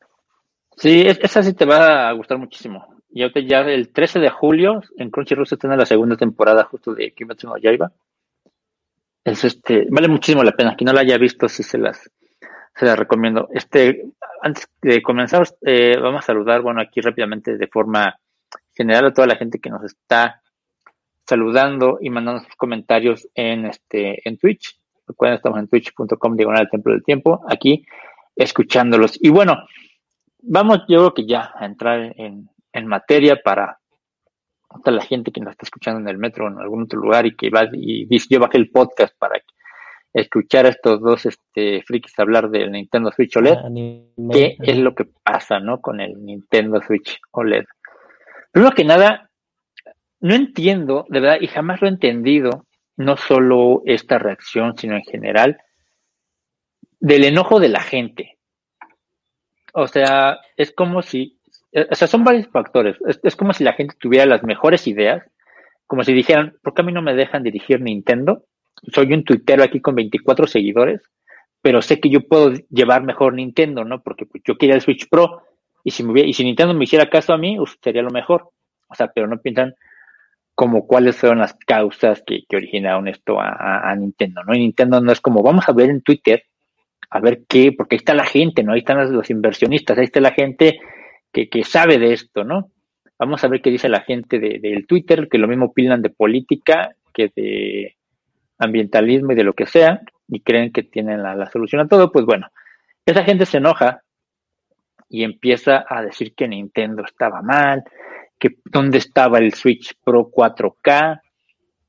Sí, 0.77 1.03
esa 1.07 1.41
sí 1.41 1.53
te 1.53 1.65
va 1.65 2.09
a 2.09 2.11
gustar 2.13 2.37
muchísimo. 2.37 2.85
Y 3.09 3.21
ahorita 3.21 3.39
ya 3.39 3.61
el 3.61 3.93
13 3.93 4.19
de 4.19 4.29
julio 4.29 4.81
en 4.97 5.09
Crunchyroll 5.09 5.47
se 5.47 5.55
tiene 5.55 5.77
la 5.77 5.85
segunda 5.85 6.17
temporada 6.17 6.65
justo 6.65 6.93
de 6.93 7.13
Kimetsu 7.13 7.47
no 7.47 7.57
Yaiba. 7.57 7.93
Es 9.25 9.43
este, 9.43 9.87
vale 9.89 10.07
muchísimo 10.07 10.43
la 10.43 10.51
pena. 10.51 10.75
Quien 10.75 10.85
no 10.85 10.93
la 10.93 11.01
haya 11.01 11.17
visto, 11.17 11.49
sí 11.49 11.63
se 11.63 11.79
las, 11.79 12.11
se 12.75 12.85
las 12.85 12.97
recomiendo. 12.97 13.49
Este, 13.51 14.03
antes 14.41 14.69
de 14.83 15.01
comenzar, 15.01 15.43
eh, 15.65 15.97
vamos 15.99 16.23
a 16.23 16.27
saludar, 16.27 16.61
bueno, 16.61 16.79
aquí 16.79 17.01
rápidamente 17.01 17.57
de 17.57 17.67
forma 17.67 18.19
general 18.75 19.07
a 19.07 19.13
toda 19.13 19.25
la 19.25 19.35
gente 19.35 19.57
que 19.59 19.71
nos 19.71 19.83
está 19.83 20.43
saludando 21.25 21.97
y 21.99 22.11
mandando 22.11 22.43
sus 22.43 22.55
comentarios 22.55 23.27
en 23.33 23.65
este 23.65 24.21
en 24.29 24.37
Twitch. 24.37 24.79
Recuerden, 25.07 25.37
estamos 25.37 25.59
en 25.59 25.67
twitch.com 25.69 26.35
diagonal 26.35 26.69
templo 26.69 26.93
del 26.93 27.03
tiempo, 27.03 27.43
aquí 27.49 27.83
escuchándolos. 28.35 29.17
Y 29.19 29.29
bueno, 29.29 29.57
vamos 30.39 30.81
yo 30.87 30.99
creo 30.99 31.13
que 31.15 31.25
ya 31.25 31.51
a 31.55 31.65
entrar 31.65 32.13
en, 32.17 32.49
en 32.73 32.87
materia 32.87 33.41
para 33.43 33.79
toda 34.83 34.97
la 34.97 35.03
gente 35.03 35.31
que 35.31 35.41
nos 35.41 35.51
está 35.51 35.65
escuchando 35.65 35.99
en 35.99 36.07
el 36.07 36.17
metro 36.17 36.45
o 36.45 36.47
en 36.49 36.59
algún 36.59 36.83
otro 36.83 36.99
lugar 36.99 37.25
y 37.25 37.35
que 37.35 37.49
va 37.49 37.67
y 37.71 38.05
dice 38.05 38.27
yo 38.29 38.39
bajé 38.39 38.57
el 38.57 38.71
podcast 38.71 39.17
para 39.17 39.41
escuchar 40.13 40.65
a 40.65 40.69
estos 40.69 41.01
dos 41.01 41.25
este 41.25 41.83
frikis 41.83 42.17
hablar 42.19 42.49
del 42.49 42.71
Nintendo 42.71 43.11
Switch 43.11 43.35
OLED. 43.35 43.57
¿Qué 44.31 44.57
es 44.59 44.77
lo 44.77 44.95
que 44.95 45.05
pasa, 45.23 45.59
no? 45.59 45.81
Con 45.81 45.99
el 45.99 46.23
Nintendo 46.23 46.81
Switch 46.81 47.19
OLED. 47.31 47.65
Primero 48.51 48.73
que 48.73 48.85
nada, 48.85 49.29
no 50.21 50.33
entiendo, 50.33 51.05
de 51.09 51.19
verdad, 51.19 51.37
y 51.41 51.47
jamás 51.47 51.81
lo 51.81 51.87
he 51.87 51.91
entendido, 51.91 52.65
no 52.95 53.17
solo 53.17 53.81
esta 53.85 54.17
reacción, 54.17 54.77
sino 54.77 54.95
en 54.95 55.03
general, 55.03 55.57
del 56.99 57.25
enojo 57.25 57.59
de 57.59 57.69
la 57.69 57.81
gente. 57.81 58.37
O 59.73 59.87
sea, 59.87 60.39
es 60.55 60.71
como 60.71 61.01
si, 61.01 61.34
o 61.89 61.95
sea, 61.95 62.07
son 62.07 62.23
varios 62.23 62.47
factores. 62.47 62.97
Es, 63.23 63.35
como 63.35 63.53
si 63.53 63.63
la 63.63 63.73
gente 63.73 63.95
tuviera 63.99 64.25
las 64.25 64.43
mejores 64.43 64.87
ideas, 64.87 65.23
como 65.87 66.03
si 66.03 66.13
dijeran, 66.13 66.55
¿por 66.63 66.73
qué 66.73 66.81
a 66.81 66.85
mí 66.85 66.91
no 66.91 67.01
me 67.01 67.15
dejan 67.15 67.43
dirigir 67.43 67.81
Nintendo? 67.81 68.45
Soy 68.91 69.11
un 69.13 69.23
tuitero 69.23 69.63
aquí 69.63 69.81
con 69.81 69.95
24 69.95 70.47
seguidores, 70.47 71.01
pero 71.61 71.81
sé 71.81 71.99
que 71.99 72.09
yo 72.09 72.27
puedo 72.27 72.53
llevar 72.69 73.03
mejor 73.03 73.33
Nintendo, 73.33 73.83
¿no? 73.83 74.01
Porque 74.01 74.25
pues, 74.25 74.43
yo 74.45 74.57
quería 74.57 74.75
el 74.75 74.81
Switch 74.81 75.09
Pro 75.09 75.43
y 75.83 75.91
si, 75.91 76.03
me, 76.03 76.21
y 76.21 76.33
si 76.33 76.43
Nintendo 76.43 76.73
me 76.73 76.85
hiciera 76.85 77.09
caso 77.09 77.33
a 77.33 77.37
mí, 77.37 77.57
sería 77.83 78.01
lo 78.01 78.09
mejor. 78.09 78.49
O 78.87 78.95
sea, 78.95 79.11
pero 79.13 79.27
no 79.27 79.39
piensan 79.39 79.75
como 80.55 80.87
cuáles 80.87 81.17
fueron 81.17 81.39
las 81.39 81.53
causas 81.53 82.23
que, 82.25 82.45
originaron 82.55 83.07
esto 83.09 83.37
a, 83.39 83.93
Nintendo, 83.95 84.41
¿no? 84.43 84.55
Y 84.55 84.59
Nintendo 84.59 85.01
no 85.01 85.11
es 85.11 85.19
como, 85.19 85.43
vamos 85.43 85.67
a 85.67 85.73
ver 85.73 85.89
en 85.89 86.01
Twitter, 86.01 86.43
a 87.09 87.19
ver 87.19 87.43
qué, 87.47 87.73
porque 87.73 87.95
ahí 87.95 87.97
está 87.97 88.13
la 88.13 88.25
gente, 88.25 88.63
¿no? 88.63 88.71
Ahí 88.71 88.79
están 88.79 89.13
los, 89.13 89.29
inversionistas, 89.29 89.97
ahí 89.97 90.05
está 90.05 90.21
la 90.21 90.31
gente 90.31 90.79
que, 91.43 91.63
sabe 91.63 91.97
de 91.97 92.13
esto, 92.13 92.43
¿no? 92.43 92.71
Vamos 93.19 93.43
a 93.43 93.47
ver 93.47 93.61
qué 93.61 93.69
dice 93.69 93.89
la 93.89 94.01
gente 94.01 94.39
del 94.39 94.61
de, 94.61 94.85
Twitter, 94.87 95.27
que 95.29 95.37
lo 95.37 95.47
mismo 95.47 95.65
opinan 95.65 96.01
de 96.01 96.09
política 96.09 96.95
que 97.13 97.31
de 97.35 97.95
ambientalismo 98.57 99.31
y 99.31 99.35
de 99.35 99.43
lo 99.43 99.53
que 99.53 99.65
sea, 99.65 100.01
y 100.27 100.41
creen 100.41 100.71
que 100.71 100.83
tienen 100.83 101.21
la, 101.21 101.35
la 101.35 101.49
solución 101.49 101.81
a 101.81 101.87
todo, 101.87 102.11
pues 102.11 102.25
bueno, 102.25 102.47
esa 103.05 103.23
gente 103.23 103.45
se 103.45 103.57
enoja 103.57 104.01
y 105.09 105.23
empieza 105.23 105.85
a 105.87 106.01
decir 106.01 106.33
que 106.35 106.47
Nintendo 106.47 107.03
estaba 107.03 107.41
mal, 107.41 107.83
que 108.39 108.55
dónde 108.65 108.97
estaba 108.97 109.39
el 109.39 109.53
Switch 109.53 109.93
Pro 110.03 110.29
4K, 110.29 111.21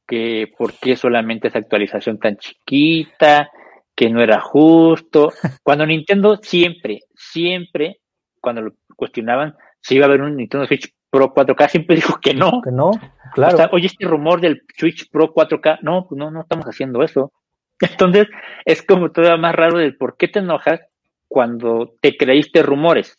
que 0.07 0.53
por 0.57 0.75
qué 0.75 0.97
solamente 0.97 1.49
esa 1.49 1.59
actualización 1.59 2.19
tan 2.19 2.37
chiquita, 2.37 3.51
que 3.95 4.11
no 4.11 4.23
era 4.23 4.41
justo. 4.41 5.33
Cuando 5.63 5.87
Nintendo 5.87 6.37
siempre, 6.37 7.01
siempre, 7.15 8.01
cuando 8.47 8.63
lo 8.63 8.75
cuestionaban 8.97 9.57
si 9.81 9.97
iba 9.97 10.07
a 10.07 10.09
haber 10.09 10.23
un 10.23 10.37
Nintendo 10.37 10.67
Switch 10.67 10.93
Pro 11.11 11.33
4K, 11.33 11.69
siempre 11.69 11.97
dijo 11.97 12.19
que 12.21 12.35
no. 12.35 12.61
Que 12.63 12.73
no, 12.73 12.91
claro. 13.35 13.69
oye, 13.73 13.87
este 13.87 14.07
rumor 14.07 14.41
del 14.41 14.63
Switch 14.77 15.09
Pro 15.11 15.33
4K, 15.33 15.79
no, 15.83 16.07
pues 16.09 16.19
no, 16.19 16.31
no 16.31 16.41
estamos 16.41 16.67
haciendo 16.67 17.03
eso. 17.03 17.33
Entonces, 17.81 18.27
es 18.65 18.83
como 18.83 19.13
todavía 19.13 19.37
más 19.37 19.55
raro 19.55 19.79
del 19.79 19.97
por 19.97 20.17
qué 20.17 20.29
te 20.29 20.41
enojas 20.41 20.81
cuando 21.29 21.95
te 22.01 22.17
creíste 22.17 22.63
rumores. 22.63 23.19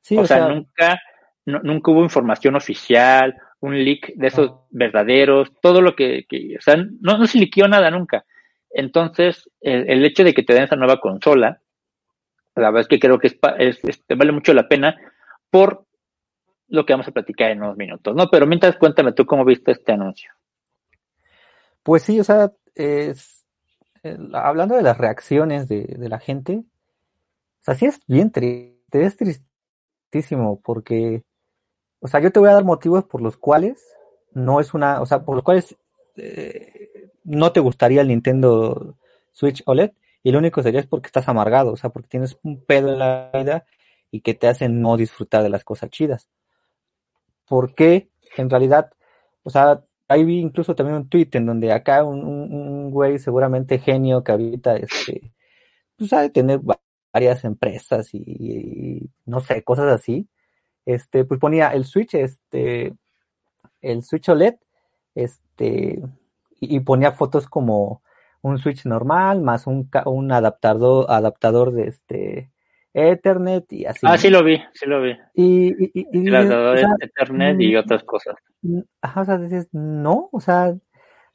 Sí, 0.00 0.18
o, 0.18 0.26
sea, 0.26 0.48
nunca 0.48 1.00
nunca 1.46 1.90
hubo 1.90 2.02
información 2.02 2.56
oficial, 2.56 3.34
un 3.60 3.82
leak 3.82 4.14
de 4.14 4.28
esos 4.28 4.52
verdaderos, 4.70 5.52
todo 5.60 5.80
lo 5.80 5.94
que, 5.94 6.26
o 6.58 6.60
sea, 6.60 6.76
no, 6.76 7.18
no 7.18 7.26
se 7.26 7.38
liqueó 7.38 7.68
nada 7.68 7.90
nunca. 7.90 8.24
Entonces, 8.70 9.48
el, 9.60 10.04
hecho 10.04 10.24
de 10.24 10.34
que 10.34 10.42
te 10.42 10.52
den 10.52 10.64
esa 10.64 10.76
nueva 10.76 11.00
consola, 11.00 11.60
La 12.54 12.70
verdad 12.70 12.82
es 12.82 12.88
que 12.88 13.00
creo 13.00 13.18
que 13.18 13.28
es, 13.28 13.84
este, 13.84 14.14
vale 14.14 14.32
mucho 14.32 14.52
la 14.54 14.68
pena 14.68 14.96
por 15.50 15.86
lo 16.68 16.86
que 16.86 16.92
vamos 16.92 17.08
a 17.08 17.12
platicar 17.12 17.50
en 17.50 17.62
unos 17.62 17.76
minutos, 17.76 18.14
¿no? 18.14 18.28
Pero 18.30 18.46
mientras 18.46 18.76
cuéntame 18.76 19.12
tú 19.12 19.26
cómo 19.26 19.44
viste 19.44 19.72
este 19.72 19.92
anuncio. 19.92 20.30
Pues 21.82 22.02
sí, 22.02 22.18
o 22.18 22.24
sea, 22.24 22.52
es, 22.74 23.44
hablando 24.32 24.74
de 24.74 24.82
las 24.82 24.98
reacciones 24.98 25.68
de, 25.68 25.96
la 25.98 26.18
gente, 26.18 26.64
o 27.60 27.62
sea, 27.62 27.74
sí 27.74 27.86
es 27.86 28.00
bien 28.06 28.30
triste, 28.30 29.04
es 29.04 29.16
tristísimo, 29.16 30.60
porque, 30.62 31.24
o 32.00 32.08
sea, 32.08 32.20
yo 32.20 32.32
te 32.32 32.40
voy 32.40 32.48
a 32.48 32.54
dar 32.54 32.64
motivos 32.64 33.04
por 33.04 33.20
los 33.20 33.36
cuales 33.36 33.84
no 34.32 34.60
es 34.60 34.74
una, 34.74 35.00
o 35.00 35.06
sea, 35.06 35.24
por 35.24 35.36
los 35.36 35.44
cuales 35.44 35.76
eh, 36.16 37.10
no 37.24 37.52
te 37.52 37.60
gustaría 37.60 38.00
el 38.00 38.08
Nintendo 38.08 38.96
Switch 39.32 39.62
OLED, 39.66 39.92
y 40.24 40.32
lo 40.32 40.38
único 40.38 40.62
sería 40.62 40.80
es 40.80 40.86
porque 40.86 41.06
estás 41.06 41.28
amargado, 41.28 41.72
o 41.72 41.76
sea, 41.76 41.90
porque 41.90 42.08
tienes 42.08 42.38
un 42.42 42.64
pedo 42.64 42.92
en 42.92 42.98
la 42.98 43.30
vida 43.32 43.66
y 44.10 44.22
que 44.22 44.34
te 44.34 44.48
hacen 44.48 44.80
no 44.80 44.96
disfrutar 44.96 45.42
de 45.42 45.50
las 45.50 45.64
cosas 45.64 45.90
chidas. 45.90 46.30
Porque 47.46 48.10
en 48.36 48.48
realidad, 48.50 48.90
o 49.42 49.50
sea, 49.50 49.84
ahí 50.08 50.24
vi 50.24 50.40
incluso 50.40 50.74
también 50.74 50.96
un 50.96 51.08
tweet 51.10 51.28
en 51.32 51.46
donde 51.46 51.72
acá 51.72 52.04
un, 52.04 52.90
güey 52.90 53.18
seguramente 53.18 53.78
genio 53.78 54.24
que 54.24 54.32
ahorita 54.32 54.76
este 54.76 55.32
pues 55.96 56.10
sabe 56.10 56.30
tener 56.30 56.60
varias 57.12 57.44
empresas 57.44 58.08
y, 58.14 59.10
no 59.26 59.40
sé, 59.40 59.62
cosas 59.62 59.92
así. 59.92 60.28
Este, 60.86 61.24
pues 61.24 61.40
ponía 61.40 61.68
el 61.68 61.84
Switch, 61.84 62.14
este, 62.14 62.94
el 63.82 64.02
Switch 64.02 64.28
OLED, 64.28 64.56
este, 65.14 66.02
y, 66.60 66.80
ponía 66.80 67.12
fotos 67.12 67.46
como 67.48 68.02
un 68.44 68.58
Switch 68.58 68.84
normal 68.84 69.40
más 69.40 69.66
un, 69.66 69.90
un 70.04 70.30
adaptador, 70.30 71.06
adaptador 71.08 71.72
de 71.72 71.88
este 71.88 72.50
Ethernet 72.92 73.72
y 73.72 73.86
así. 73.86 74.00
Ah, 74.02 74.18
sí 74.18 74.28
lo 74.28 74.44
vi, 74.44 74.62
sí 74.74 74.86
lo 74.86 75.00
vi. 75.00 75.12
Y, 75.34 75.68
y, 75.68 75.90
y, 75.94 76.06
y 76.12 76.28
Ethernet 76.28 77.58
y 77.58 77.74
mm, 77.74 77.78
otras 77.78 78.04
cosas. 78.04 78.36
Mm, 78.60 78.80
ajá, 79.00 79.22
o 79.22 79.24
sea, 79.24 79.38
dices, 79.38 79.68
no, 79.72 80.28
o 80.30 80.40
sea, 80.40 80.76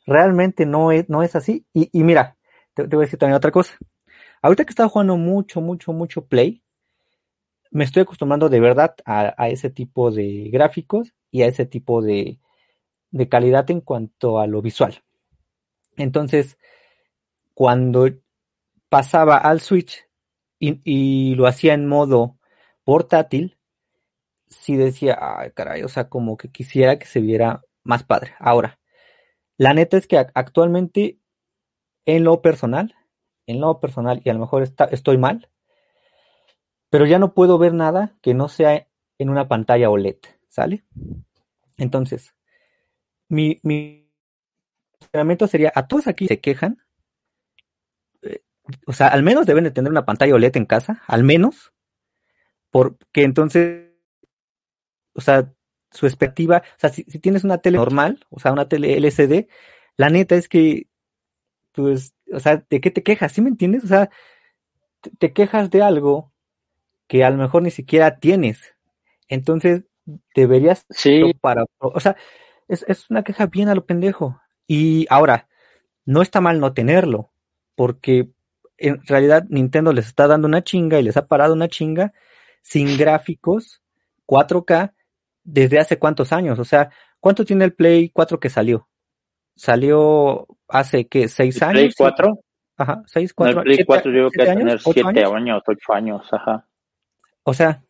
realmente 0.06 0.68
no 0.68 0.92
es, 0.92 1.10
no 1.10 1.24
es 1.24 1.36
así. 1.36 1.66
Y, 1.74 1.90
y 1.92 2.04
mira, 2.04 2.38
te, 2.76 2.84
voy 2.84 3.00
a 3.00 3.06
decir 3.06 3.18
también 3.18 3.38
otra 3.38 3.52
cosa. 3.52 3.76
Ahorita 4.44 4.64
que 4.64 4.70
he 4.70 4.74
estado 4.74 4.90
jugando 4.90 5.18
mucho, 5.18 5.62
mucho, 5.62 5.92
mucho 5.92 6.28
Play, 6.28 6.62
me 7.72 7.86
estoy 7.86 8.04
acostumbrando 8.04 8.50
de 8.50 8.60
verdad 8.60 8.94
a, 9.04 9.34
a 9.36 9.50
ese 9.50 9.72
tipo 9.72 10.12
de 10.12 10.50
gráficos 10.52 11.16
y 11.32 11.42
a 11.42 11.48
ese 11.48 11.66
tipo 11.66 12.04
de, 12.04 12.40
de 13.10 13.30
calidad 13.30 13.70
en 13.72 13.82
cuanto 13.82 14.40
a 14.40 14.46
lo 14.46 14.62
visual. 14.62 15.02
Entonces, 15.98 16.58
cuando 17.60 18.08
pasaba 18.88 19.36
al 19.36 19.60
Switch 19.60 20.08
y, 20.60 21.36
lo 21.36 21.46
hacía 21.46 21.74
en 21.74 21.90
modo 21.90 22.40
portátil, 22.86 23.58
sí 24.48 24.78
decía, 24.78 25.18
ay, 25.20 25.52
caray, 25.52 25.84
o 25.84 25.90
sea, 25.90 26.08
como 26.08 26.38
que 26.38 26.50
quisiera 26.50 26.98
que 26.98 27.06
se 27.06 27.20
viera 27.20 27.62
más 27.84 28.06
padre. 28.06 28.34
Ahora, 28.40 28.80
la 29.58 29.74
neta 29.74 29.98
es 29.98 30.08
que 30.08 30.18
actualmente, 30.18 31.20
en 32.06 32.24
lo 32.24 32.42
personal, 32.42 32.96
en 33.46 33.60
lo 33.60 33.82
personal, 33.82 34.22
y 34.24 34.30
a 34.30 34.34
lo 34.36 34.40
mejor 34.40 34.64
está, 34.64 34.86
estoy 34.86 35.18
mal, 35.18 35.50
pero 36.90 37.06
ya 37.06 37.20
no 37.20 37.34
puedo 37.34 37.58
ver 37.58 37.74
nada 37.74 38.16
que 38.22 38.34
no 38.34 38.48
sea 38.48 38.88
en 39.18 39.30
una 39.30 39.50
pantalla 39.50 39.90
OLED, 39.90 40.20
¿sale? 40.48 40.86
Entonces, 41.78 42.34
mi, 43.28 43.60
mi 43.64 44.10
sería, 45.50 45.74
a 45.76 45.88
todos 45.90 46.08
aquí 46.08 46.26
se 46.26 46.40
quejan, 46.40 46.82
o 48.86 48.94
sea, 48.94 49.08
al 49.08 49.24
menos 49.24 49.46
deben 49.46 49.64
de 49.64 49.72
tener 49.72 49.92
una 49.92 50.06
pantalla 50.06 50.36
OLED 50.36 50.58
en 50.58 50.66
casa, 50.66 51.02
al 51.08 51.24
menos, 51.24 51.74
porque 52.72 53.24
entonces, 53.24 53.92
o 55.14 55.22
sea, 55.22 55.52
su 55.92 56.06
expectativa, 56.06 56.64
o 56.66 56.80
sea, 56.80 56.90
si, 56.90 57.04
tienes 57.04 57.44
una 57.44 57.60
tele 57.60 57.78
normal, 57.78 58.26
o 58.30 58.40
sea, 58.40 58.52
una 58.52 58.68
tele 58.68 58.98
LCD, 58.98 59.48
la 59.98 60.10
neta 60.10 60.36
es 60.36 60.48
que, 60.48 60.88
pues, 61.74 62.14
o 62.32 62.40
sea, 62.40 62.64
¿de 62.70 62.82
qué 62.82 62.92
te 62.92 63.04
quejas? 63.04 63.32
¿Sí 63.32 63.42
me 63.42 63.50
entiendes? 63.50 63.84
O 63.84 63.88
sea, 63.88 64.10
te, 65.18 65.34
quejas 65.34 65.70
de 65.72 65.82
algo 65.82 66.32
que 67.08 67.24
a 67.24 67.30
lo 67.30 67.38
mejor 67.38 67.64
ni 67.64 67.72
siquiera 67.72 68.20
tienes. 68.20 68.76
Entonces, 69.28 69.84
deberías 70.36 70.86
sí. 70.90 71.34
para, 71.42 71.66
o 71.80 72.00
sea, 72.00 72.16
es, 72.68 72.86
es 72.88 73.10
una 73.10 73.24
queja 73.24 73.48
bien 73.48 73.70
a 73.70 73.76
lo 73.76 73.86
pendejo. 73.86 74.40
Y 74.68 75.08
ahora, 75.10 75.48
no 76.06 76.22
está 76.22 76.42
mal 76.42 76.60
no 76.60 76.74
tenerlo, 76.74 77.32
porque 77.76 78.30
en 78.80 79.06
realidad 79.06 79.46
Nintendo 79.50 79.94
les 79.94 80.08
está 80.08 80.28
dando 80.28 80.48
una 80.48 80.64
chinga 80.64 81.00
y 81.00 81.04
les 81.04 81.18
ha 81.18 81.28
parado 81.28 81.54
una 81.54 81.68
chinga 81.68 82.14
sin 82.62 82.98
gráficos 82.98 83.82
4K 84.26 84.94
desde 85.44 85.80
hace 85.80 85.98
cuántos 86.00 86.32
años. 86.32 86.60
O 86.60 86.66
sea, 86.66 86.90
¿cuánto 87.20 87.46
tiene 87.46 87.66
el 87.66 87.74
Play 87.74 88.10
4 88.10 88.40
que 88.40 88.50
salió? 88.50 88.88
Salió 89.56 90.48
hace 90.68 91.08
que 91.08 91.28
seis 91.28 91.62
años. 91.62 91.74
¿Play 91.74 91.92
4? 91.98 92.40
Ajá, 92.78 93.04
seis, 93.06 93.34
cuatro. 93.34 93.60
el 93.60 93.64
Play 93.66 93.86
4 93.86 94.12
yo 94.12 94.30
creo 94.30 94.32
que 94.32 94.54
tener 94.54 94.80
siete 94.80 95.26
años? 95.26 95.64
ocho 95.68 95.94
años, 95.94 96.22
ajá. 96.32 96.66
O 97.44 97.54
sea, 97.54 97.84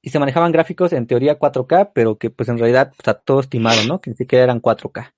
y 0.00 0.10
se 0.10 0.18
manejaban 0.18 0.50
gráficos 0.50 0.92
en 0.92 1.06
teoría 1.06 1.38
4K, 1.38 1.92
pero 1.94 2.16
que 2.18 2.30
pues 2.30 2.48
en 2.48 2.58
realidad 2.58 2.92
está 2.98 3.14
todo 3.14 3.40
estimado, 3.40 3.84
¿no? 3.86 4.00
Que 4.00 4.10
ni 4.10 4.16
siquiera 4.16 4.44
eran 4.44 4.60
4K. 4.60 5.12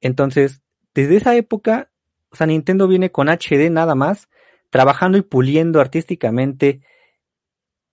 Entonces, 0.00 0.62
desde 0.94 1.16
esa 1.16 1.36
época 1.36 1.91
o 2.32 2.36
sea, 2.36 2.46
Nintendo 2.46 2.88
viene 2.88 3.12
con 3.12 3.28
HD 3.28 3.70
nada 3.70 3.94
más, 3.94 4.28
trabajando 4.70 5.18
y 5.18 5.22
puliendo 5.22 5.80
artísticamente 5.80 6.80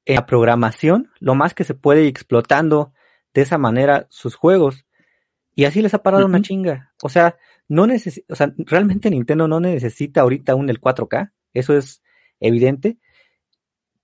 en 0.05 0.15
la 0.15 0.25
programación, 0.25 1.12
lo 1.19 1.36
más 1.36 1.53
que 1.53 1.65
se 1.65 1.75
puede 1.75 2.05
y 2.05 2.08
explotando 2.08 2.93
de 3.34 3.41
esa 3.41 3.58
manera 3.58 4.08
sus 4.10 4.36
juegos. 4.36 4.86
Y 5.53 5.65
así 5.65 5.81
les 5.81 5.93
ha 5.93 6.01
parado 6.01 6.25
una 6.25 6.41
chinga. 6.41 6.93
O 7.03 7.10
sea, 7.10 7.38
no 7.67 7.84
o 7.84 8.36
sea, 8.36 8.53
realmente 8.58 9.10
Nintendo 9.10 9.48
no 9.48 9.60
necesita 9.60 10.22
ahorita 10.22 10.55
un 10.55 10.69
el 10.69 10.79
4K, 10.79 11.31
eso 11.53 11.75
es 11.75 12.01
evidente, 12.39 12.98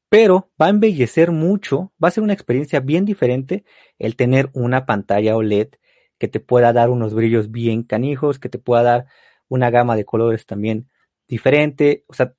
pero 0.10 0.51
va 0.62 0.68
a 0.68 0.70
embellecer 0.70 1.32
mucho, 1.32 1.94
va 2.01 2.10
a 2.10 2.12
ser 2.12 2.24
una 2.24 2.34
experiencia 2.34 2.82
bien 2.82 3.06
diferente 3.06 3.63
el 3.98 4.15
tener 4.15 4.50
una 4.54 4.86
pantalla 4.86 5.36
OLED 5.36 5.70
que 6.18 6.27
te 6.27 6.39
pueda 6.39 6.74
dar 6.74 6.89
unos 6.89 7.13
brillos 7.13 7.51
bien 7.51 7.84
canijos, 7.84 8.38
que 8.38 8.50
te 8.50 8.60
pueda 8.60 8.84
dar 8.84 9.06
una 9.50 9.70
gama 9.70 9.96
de 9.96 10.06
colores 10.06 10.46
también 10.46 10.90
diferente. 11.28 12.04
O 12.08 12.14
sea, 12.14 12.34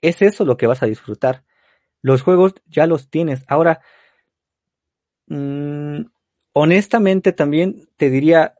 es 0.00 0.22
eso 0.22 0.44
lo 0.44 0.56
que 0.56 0.66
vas 0.66 0.82
a 0.82 0.86
disfrutar. 0.86 1.44
Los 2.02 2.22
juegos 2.22 2.54
ya 2.66 2.86
los 2.86 3.10
tienes. 3.10 3.44
Ahora, 3.46 3.80
mm, 5.26 6.02
honestamente 6.52 7.32
también 7.32 7.88
te 7.96 8.10
diría, 8.10 8.54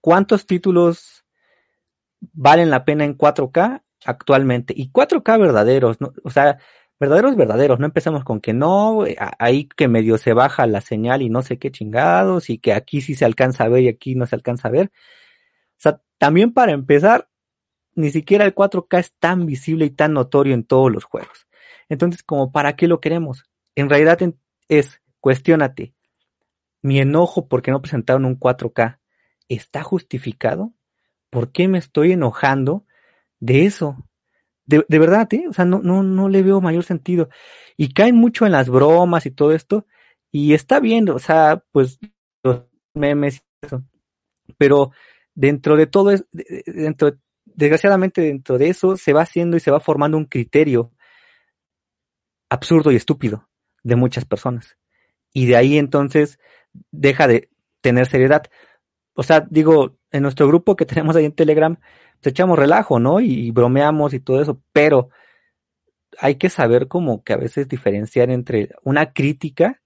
¿cuántos 0.00 0.46
títulos 0.46 1.24
valen 2.32 2.70
la 2.70 2.84
pena 2.84 3.04
en 3.04 3.14
4K 3.14 3.82
actualmente? 4.04 4.74
Y 4.76 4.90
4K 4.90 5.38
verdaderos, 5.38 6.00
¿no? 6.00 6.12
o 6.24 6.30
sea, 6.30 6.58
verdaderos, 7.00 7.36
verdaderos. 7.36 7.78
No 7.78 7.86
empezamos 7.86 8.24
con 8.24 8.40
que 8.40 8.52
no, 8.52 9.04
ahí 9.38 9.68
que 9.76 9.88
medio 9.88 10.18
se 10.18 10.32
baja 10.32 10.66
la 10.66 10.80
señal 10.80 11.22
y 11.22 11.30
no 11.30 11.42
sé 11.42 11.58
qué 11.58 11.70
chingados, 11.70 12.50
y 12.50 12.58
que 12.58 12.72
aquí 12.72 13.00
sí 13.00 13.14
se 13.14 13.24
alcanza 13.24 13.64
a 13.64 13.68
ver 13.68 13.84
y 13.84 13.88
aquí 13.88 14.14
no 14.14 14.26
se 14.26 14.36
alcanza 14.36 14.68
a 14.68 14.72
ver. 14.72 14.90
También 16.18 16.52
para 16.52 16.72
empezar, 16.72 17.28
ni 17.94 18.10
siquiera 18.10 18.44
el 18.44 18.54
4K 18.54 18.98
es 18.98 19.12
tan 19.18 19.46
visible 19.46 19.86
y 19.86 19.90
tan 19.90 20.12
notorio 20.12 20.54
en 20.54 20.64
todos 20.64 20.92
los 20.92 21.04
juegos. 21.04 21.46
Entonces, 21.88 22.22
como 22.22 22.52
para 22.52 22.76
qué 22.76 22.86
lo 22.86 23.00
queremos? 23.00 23.44
En 23.74 23.88
realidad 23.88 24.18
es, 24.68 25.00
cuestionate, 25.20 25.94
mi 26.82 27.00
enojo 27.00 27.48
porque 27.48 27.70
no 27.70 27.80
presentaron 27.80 28.24
un 28.24 28.38
4K, 28.38 28.98
¿está 29.48 29.82
justificado? 29.82 30.72
¿Por 31.30 31.52
qué 31.52 31.68
me 31.68 31.78
estoy 31.78 32.12
enojando 32.12 32.84
de 33.40 33.64
eso? 33.64 33.96
De, 34.66 34.84
verdad, 34.98 35.32
¿eh? 35.32 35.46
O 35.48 35.54
sea, 35.54 35.64
no, 35.64 35.80
no, 35.80 36.02
no 36.02 36.28
le 36.28 36.42
veo 36.42 36.60
mayor 36.60 36.84
sentido. 36.84 37.30
Y 37.78 37.94
caen 37.94 38.16
mucho 38.16 38.44
en 38.44 38.52
las 38.52 38.68
bromas 38.68 39.24
y 39.24 39.30
todo 39.30 39.52
esto. 39.52 39.86
Y 40.30 40.52
está 40.52 40.78
bien, 40.78 41.08
o 41.08 41.18
sea, 41.18 41.64
pues 41.72 41.98
los 42.42 42.64
memes 42.92 43.36
y 43.62 43.66
eso. 43.66 43.82
Pero 44.58 44.90
dentro 45.38 45.76
de 45.76 45.86
todo, 45.86 46.10
dentro, 46.66 47.12
desgraciadamente 47.44 48.20
dentro 48.20 48.58
de 48.58 48.70
eso 48.70 48.96
se 48.96 49.12
va 49.12 49.22
haciendo 49.22 49.56
y 49.56 49.60
se 49.60 49.70
va 49.70 49.78
formando 49.78 50.16
un 50.16 50.24
criterio 50.24 50.90
absurdo 52.50 52.90
y 52.90 52.96
estúpido 52.96 53.48
de 53.84 53.94
muchas 53.94 54.24
personas. 54.24 54.76
Y 55.32 55.46
de 55.46 55.56
ahí 55.56 55.78
entonces 55.78 56.40
deja 56.90 57.28
de 57.28 57.50
tener 57.80 58.06
seriedad. 58.06 58.42
O 59.14 59.22
sea, 59.22 59.46
digo, 59.48 59.96
en 60.10 60.22
nuestro 60.22 60.48
grupo 60.48 60.74
que 60.74 60.86
tenemos 60.86 61.14
ahí 61.14 61.24
en 61.24 61.32
Telegram, 61.32 61.76
pues 62.20 62.32
echamos 62.32 62.58
relajo, 62.58 62.98
¿no? 62.98 63.20
Y, 63.20 63.52
bromeamos 63.52 64.14
y 64.14 64.20
todo 64.20 64.42
eso, 64.42 64.60
pero 64.72 65.10
hay 66.18 66.34
que 66.34 66.50
saber 66.50 66.88
como 66.88 67.22
que 67.22 67.32
a 67.32 67.36
veces 67.36 67.68
diferenciar 67.68 68.30
entre 68.30 68.70
una 68.82 69.12
crítica 69.12 69.82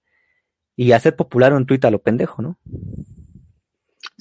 y 0.75 0.93
hacer 0.93 1.15
popular 1.15 1.53
un 1.53 1.67
tuit 1.67 1.85
a 1.85 1.91
lo 1.91 2.01
pendejo, 2.01 2.41
¿no? 2.41 2.57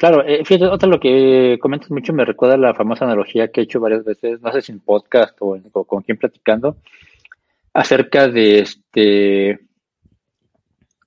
Claro, 0.03 0.25
eh, 0.27 0.45
fíjate, 0.45 0.67
otra 0.67 0.89
lo 0.89 0.99
que 0.99 1.61
comentas 1.61 1.89
mucho 1.93 2.13
me 2.13 2.25
recuerda 2.25 2.57
la 2.57 2.75
famosa 2.75 3.05
analogía 3.05 3.53
que 3.53 3.61
he 3.61 3.63
hecho 3.63 3.79
varias 3.79 4.05
veces, 4.05 4.43
no 4.43 4.51
sé 4.51 4.61
si 4.61 4.73
en 4.73 4.81
podcast 4.81 5.37
o, 5.39 5.57
con 5.87 6.03
quien 6.03 6.19
platicando, 6.19 6.79
acerca 7.73 8.27
de 8.27 8.59
este 8.59 9.61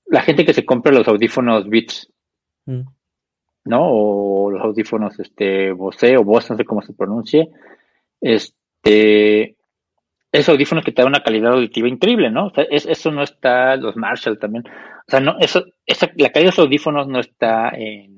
la 0.05 0.21
gente 0.21 0.45
que 0.45 0.53
se 0.53 0.63
compra 0.63 0.93
los 0.93 1.09
audífonos 1.09 1.67
Beats, 1.67 2.09
mm. 2.67 2.81
¿no? 3.65 3.81
O 3.81 4.49
los 4.51 4.61
audífonos 4.63 5.19
este 5.19 5.73
Bose 5.73 6.15
o 6.15 6.23
Bose, 6.23 6.53
no 6.53 6.57
sé 6.57 6.63
cómo 6.63 6.81
se 6.81 6.93
pronuncie. 6.93 7.49
Este 8.21 9.57
esos 10.31 10.53
audífonos 10.53 10.85
que 10.85 10.93
te 10.93 11.01
dan 11.01 11.09
una 11.09 11.21
calidad 11.21 11.51
auditiva 11.51 11.89
increíble, 11.89 12.31
¿no? 12.31 12.45
O 12.45 12.51
sea, 12.51 12.63
eso 12.69 13.11
no 13.11 13.23
está, 13.23 13.75
los 13.75 13.97
Marshall 13.97 14.39
también. 14.39 14.63
O 14.65 15.11
sea, 15.11 15.19
no, 15.19 15.37
eso, 15.41 15.65
esa, 15.85 16.09
la 16.15 16.29
calidad 16.29 16.51
de 16.51 16.55
los 16.55 16.59
audífonos 16.59 17.09
no 17.09 17.19
está 17.19 17.71
en, 17.75 18.14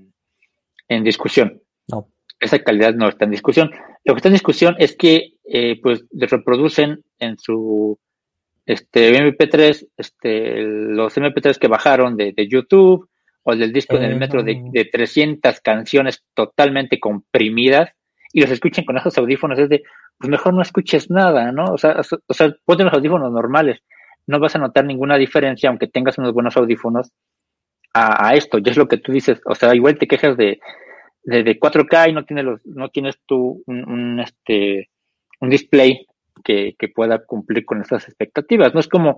en 0.88 1.04
discusión. 1.04 1.62
No. 1.88 2.08
Esa 2.40 2.60
calidad 2.60 2.94
no 2.94 3.10
está 3.10 3.26
en 3.26 3.32
discusión. 3.32 3.72
Lo 4.06 4.14
que 4.14 4.20
está 4.20 4.30
en 4.30 4.36
discusión 4.36 4.76
es 4.78 4.96
que, 4.96 5.34
eh, 5.46 5.80
pues, 5.82 6.06
reproducen 6.12 7.04
en 7.20 7.38
su 7.38 8.00
este 8.66 9.14
MP3, 9.18 9.88
este, 9.96 10.62
los 10.62 11.18
MP3 11.18 11.58
que 11.58 11.70
bajaron 11.70 12.18
de, 12.18 12.34
de 12.34 12.48
YouTube 12.48 13.10
o 13.44 13.56
del 13.56 13.72
disco 13.72 13.96
en 13.96 14.04
el 14.04 14.18
metro 14.18 14.44
de, 14.44 14.62
de, 14.72 14.86
300 14.86 15.62
canciones 15.62 16.26
totalmente 16.34 17.00
comprimidas 17.00 17.90
y 18.34 18.42
los 18.42 18.52
escuchen 18.52 18.84
con 18.84 18.98
esos 18.98 19.18
audífonos, 19.18 19.58
es 19.58 19.70
de, 19.70 19.84
pues 20.18 20.30
mejor 20.30 20.54
no 20.54 20.62
escuches 20.62 21.10
nada, 21.10 21.54
¿no? 21.54 21.64
O 21.72 21.78
sea, 21.78 22.02
o 22.02 22.34
sea 22.34 22.54
ponte 22.66 22.84
los 22.84 22.94
audífonos 22.94 23.32
normales, 23.32 23.80
no 24.28 24.38
vas 24.40 24.54
a 24.58 24.60
notar 24.60 24.84
ninguna 24.84 25.18
diferencia 25.18 25.70
aunque 25.70 25.88
tengas 25.88 26.18
unos 26.18 26.34
buenos 26.34 26.58
audífonos 26.58 27.14
a, 27.94 28.30
a 28.30 28.34
esto, 28.34 28.58
ya 28.60 28.72
es 28.72 28.78
lo 28.78 28.88
que 28.88 28.98
tú 28.98 29.12
dices, 29.12 29.42
o 29.46 29.56
sea, 29.56 29.74
igual 29.76 29.98
te 29.98 30.08
quejas 30.08 30.38
de, 30.38 30.60
de, 31.24 31.44
de 31.44 31.60
4K 31.60 32.10
y 32.10 32.14
no 32.14 32.26
tienes 32.26 32.46
los, 32.46 32.66
no 32.66 32.90
tienes 32.90 33.20
tú 33.26 33.64
un, 33.66 33.90
un 33.90 34.20
este, 34.20 34.90
un 35.40 35.50
display 35.50 36.06
que, 36.44 36.76
pueda 36.94 37.24
cumplir 37.26 37.66
con 37.66 37.82
estas 37.82 38.08
expectativas. 38.08 38.74
No 38.74 38.80
es 38.80 38.88
como 38.88 39.18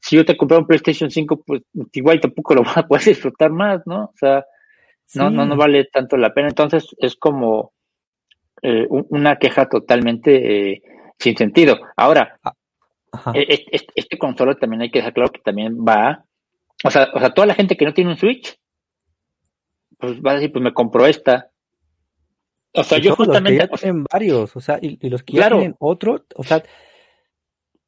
si 0.00 0.16
yo 0.16 0.24
te 0.24 0.36
compré 0.36 0.58
un 0.58 0.66
PlayStation 0.66 1.10
5, 1.10 1.42
pues 1.46 1.62
igual 1.92 2.20
tampoco 2.20 2.54
lo 2.54 2.62
vas 2.64 2.76
a 2.76 2.86
poder 2.86 3.04
disfrutar 3.04 3.50
más, 3.50 3.82
¿no? 3.86 4.04
O 4.04 4.14
sea, 4.14 4.44
no, 5.14 5.30
no, 5.30 5.46
no 5.46 5.56
vale 5.56 5.84
tanto 5.84 6.16
la 6.16 6.34
pena. 6.34 6.48
Entonces 6.48 6.94
es 6.98 7.16
como 7.16 7.72
eh, 8.62 8.86
una 8.88 9.36
queja 9.36 9.68
totalmente 9.68 10.72
eh, 10.72 10.82
sin 11.18 11.36
sentido. 11.36 11.78
Ahora, 11.96 12.38
ah, 12.44 12.52
e, 13.34 13.66
e, 13.72 13.80
este, 13.94 14.18
consola 14.18 14.54
también 14.54 14.82
hay 14.82 14.90
que 14.90 14.98
dejar 14.98 15.14
claro 15.14 15.30
que 15.30 15.40
también 15.40 15.78
va, 15.78 16.24
o 16.86 16.90
sea, 16.90 17.08
o 17.14 17.18
sea, 17.18 17.30
toda 17.30 17.46
la 17.46 17.54
gente 17.54 17.76
que 17.76 17.84
no 17.84 17.94
tiene 17.94 18.10
un 18.10 18.16
Switch, 18.16 18.58
pues 19.98 20.20
va 20.20 20.32
a 20.32 20.34
decir, 20.34 20.52
pues 20.52 20.62
me 20.62 20.74
compro 20.74 21.06
esta, 21.06 21.50
o 22.76 22.84
sea, 22.84 22.98
yo 22.98 23.16
justamente. 23.16 23.58
Los 23.58 23.68
que 23.68 23.76
ya 23.76 23.80
tienen 23.80 24.04
varios, 24.10 24.56
o 24.56 24.60
sea, 24.60 24.78
y, 24.80 25.08
los 25.08 25.22
que 25.22 25.34
ya 25.34 25.48
tienen 25.48 25.74
otro, 25.78 26.24
o 26.34 26.44
sea, 26.44 26.62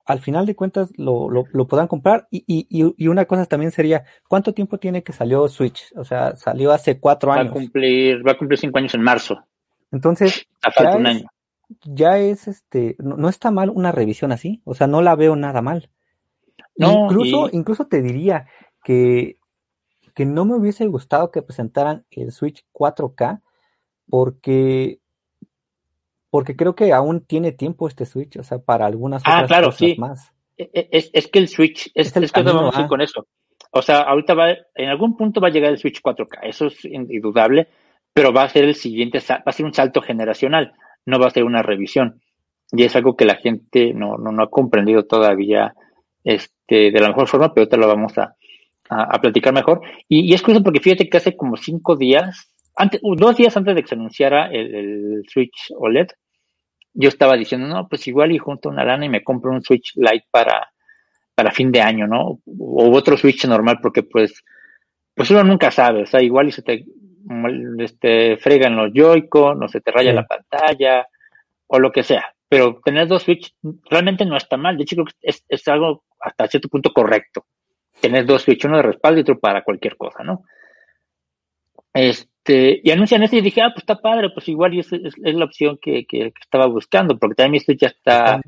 al 0.06 0.20
final 0.20 0.46
de 0.46 0.56
cuentas 0.56 0.90
lo, 0.96 1.28
lo, 1.28 1.44
lo 1.52 1.66
podrán 1.66 1.88
comprar. 1.88 2.26
Y, 2.30 2.44
y, 2.46 2.66
y, 2.70 3.08
una 3.08 3.26
cosa 3.26 3.44
también 3.44 3.70
sería, 3.70 4.04
¿cuánto 4.28 4.54
tiempo 4.54 4.78
tiene 4.78 5.02
que 5.02 5.12
salió 5.12 5.46
Switch? 5.48 5.92
O 5.96 6.04
sea, 6.04 6.34
salió 6.36 6.72
hace 6.72 6.98
cuatro 6.98 7.32
años. 7.32 7.48
Va 7.48 7.50
a 7.50 7.52
cumplir, 7.52 8.26
va 8.26 8.32
a 8.32 8.38
cumplir 8.38 8.58
cinco 8.58 8.78
años 8.78 8.94
en 8.94 9.02
marzo. 9.02 9.36
Entonces, 9.92 10.46
ya, 10.78 10.96
un 10.96 11.06
año. 11.06 11.26
ya 11.84 12.18
es 12.18 12.48
este, 12.48 12.96
no, 12.98 13.28
está 13.28 13.50
mal 13.50 13.70
una 13.70 13.92
revisión 13.92 14.32
así, 14.32 14.62
o 14.64 14.74
sea, 14.74 14.86
no 14.86 15.02
la 15.02 15.14
veo 15.16 15.36
nada 15.36 15.60
mal. 15.60 15.90
No, 16.76 17.04
incluso, 17.04 17.50
incluso 17.52 17.86
te 17.88 18.00
diría 18.00 18.46
que, 18.82 19.38
que 20.14 20.24
no 20.24 20.44
me 20.44 20.56
hubiese 20.56 20.86
gustado 20.86 21.30
que 21.30 21.42
presentaran 21.42 22.04
el 22.10 22.32
Switch 22.32 22.64
4K 22.72 23.40
porque 24.08 25.00
porque 26.30 26.56
creo 26.56 26.74
que 26.74 26.92
aún 26.92 27.24
tiene 27.24 27.52
tiempo 27.52 27.88
este 27.88 28.04
Switch, 28.04 28.36
o 28.36 28.42
sea, 28.42 28.58
para 28.58 28.86
algunas 28.86 29.22
ah, 29.24 29.36
otras 29.36 29.48
claro, 29.48 29.66
cosas 29.68 29.98
más. 29.98 30.32
E, 30.56 30.70
e, 30.72 30.88
es, 30.92 31.10
es, 31.12 31.28
que 31.28 31.38
el 31.38 31.48
Switch, 31.48 31.90
es, 31.94 32.14
es, 32.14 32.32
que 32.32 32.42
vamos 32.42 32.76
a 32.76 32.82
ir 32.82 32.86
con 32.86 33.00
eso. 33.00 33.26
O 33.70 33.82
sea, 33.82 34.00
ahorita 34.00 34.34
va, 34.34 34.50
en 34.74 34.88
algún 34.88 35.16
punto 35.16 35.40
va 35.40 35.48
a 35.48 35.50
llegar 35.50 35.70
el 35.70 35.78
Switch 35.78 36.02
4K, 36.02 36.40
eso 36.42 36.66
es 36.66 36.84
indudable, 36.84 37.68
pero 38.12 38.32
va 38.32 38.42
a 38.42 38.48
ser 38.48 38.64
el 38.64 38.74
siguiente, 38.74 39.20
va 39.30 39.42
a 39.44 39.52
ser 39.52 39.66
un 39.66 39.74
salto 39.74 40.02
generacional, 40.02 40.72
no 41.06 41.18
va 41.18 41.26
a 41.26 41.30
ser 41.30 41.44
una 41.44 41.62
revisión. 41.62 42.20
Y 42.72 42.84
es 42.84 42.94
algo 42.96 43.16
que 43.16 43.24
la 43.24 43.36
gente 43.36 43.94
no, 43.94 44.18
no, 44.18 44.30
no 44.30 44.42
ha 44.42 44.50
comprendido 44.50 45.04
todavía 45.04 45.74
este, 46.24 46.90
de 46.90 47.00
la 47.00 47.08
mejor 47.08 47.28
forma, 47.28 47.54
pero 47.54 47.62
ahorita 47.62 47.76
lo 47.78 47.88
vamos 47.88 48.18
a, 48.18 48.34
a, 48.88 49.20
platicar 49.20 49.52
mejor. 49.52 49.80
Y, 50.08 50.30
y, 50.30 50.34
es 50.34 50.42
curioso 50.42 50.64
porque 50.64 50.80
fíjate 50.80 51.08
que 51.08 51.16
hace 51.16 51.36
como 51.36 51.56
cinco 51.56 51.96
días 51.96 52.52
antes, 52.78 53.00
dos 53.02 53.36
días 53.36 53.56
antes 53.56 53.74
de 53.74 53.82
que 53.82 53.88
se 53.88 53.96
anunciara 53.96 54.46
el, 54.46 55.24
Switch 55.28 55.72
OLED, 55.76 56.06
yo 56.94 57.08
estaba 57.08 57.36
diciendo, 57.36 57.66
no, 57.66 57.88
pues 57.88 58.06
igual 58.06 58.32
y 58.32 58.38
junto 58.38 58.68
una 58.68 58.84
lana 58.84 59.04
y 59.04 59.08
me 59.08 59.24
compro 59.24 59.50
un 59.50 59.62
Switch 59.62 59.92
Lite 59.96 60.26
para, 60.30 60.70
para 61.34 61.50
fin 61.50 61.72
de 61.72 61.80
año, 61.80 62.06
¿no? 62.06 62.40
O 62.46 62.90
otro 62.96 63.16
Switch 63.16 63.44
normal, 63.46 63.78
porque 63.82 64.04
pues, 64.04 64.44
pues 65.14 65.30
uno 65.30 65.42
nunca 65.42 65.70
sabe, 65.70 66.02
o 66.02 66.06
sea, 66.06 66.22
igual 66.22 66.48
y 66.48 66.52
se 66.52 66.62
te 66.62 66.84
este, 67.78 68.36
fregan 68.38 68.76
los 68.76 68.92
Joy-Con, 68.94 69.62
o 69.62 69.68
se 69.68 69.80
te 69.80 69.90
raya 69.90 70.12
la 70.12 70.26
pantalla, 70.26 71.06
o 71.66 71.78
lo 71.78 71.90
que 71.90 72.04
sea. 72.04 72.32
Pero 72.48 72.80
tener 72.84 73.08
dos 73.08 73.24
Switch 73.24 73.54
realmente 73.90 74.24
no 74.24 74.36
está 74.36 74.56
mal. 74.56 74.76
De 74.76 74.84
hecho, 74.84 74.96
creo 74.96 75.06
que 75.06 75.12
es, 75.20 75.44
es 75.48 75.68
algo 75.68 76.04
hasta 76.20 76.46
cierto 76.46 76.68
punto 76.68 76.92
correcto. 76.92 77.44
Tener 78.00 78.26
dos 78.26 78.42
Switch, 78.42 78.64
uno 78.64 78.76
de 78.76 78.82
respaldo 78.82 79.18
y 79.18 79.22
otro 79.22 79.38
para 79.38 79.62
cualquier 79.62 79.96
cosa, 79.96 80.22
¿no? 80.22 80.44
Es, 81.92 82.28
este, 82.48 82.80
y 82.82 82.90
anuncian 82.90 83.22
eso 83.22 83.36
y 83.36 83.42
dije, 83.42 83.60
ah, 83.60 83.70
pues 83.74 83.82
está 83.82 84.00
padre, 84.00 84.30
pues 84.30 84.48
igual 84.48 84.78
es, 84.78 84.90
es, 84.90 85.14
la 85.18 85.44
opción 85.44 85.78
que, 85.80 86.06
que, 86.06 86.32
estaba 86.40 86.66
buscando, 86.66 87.18
porque 87.18 87.34
también 87.34 87.52
mi 87.52 87.60
Switch 87.60 87.80
ya 87.80 87.88
está, 87.88 88.40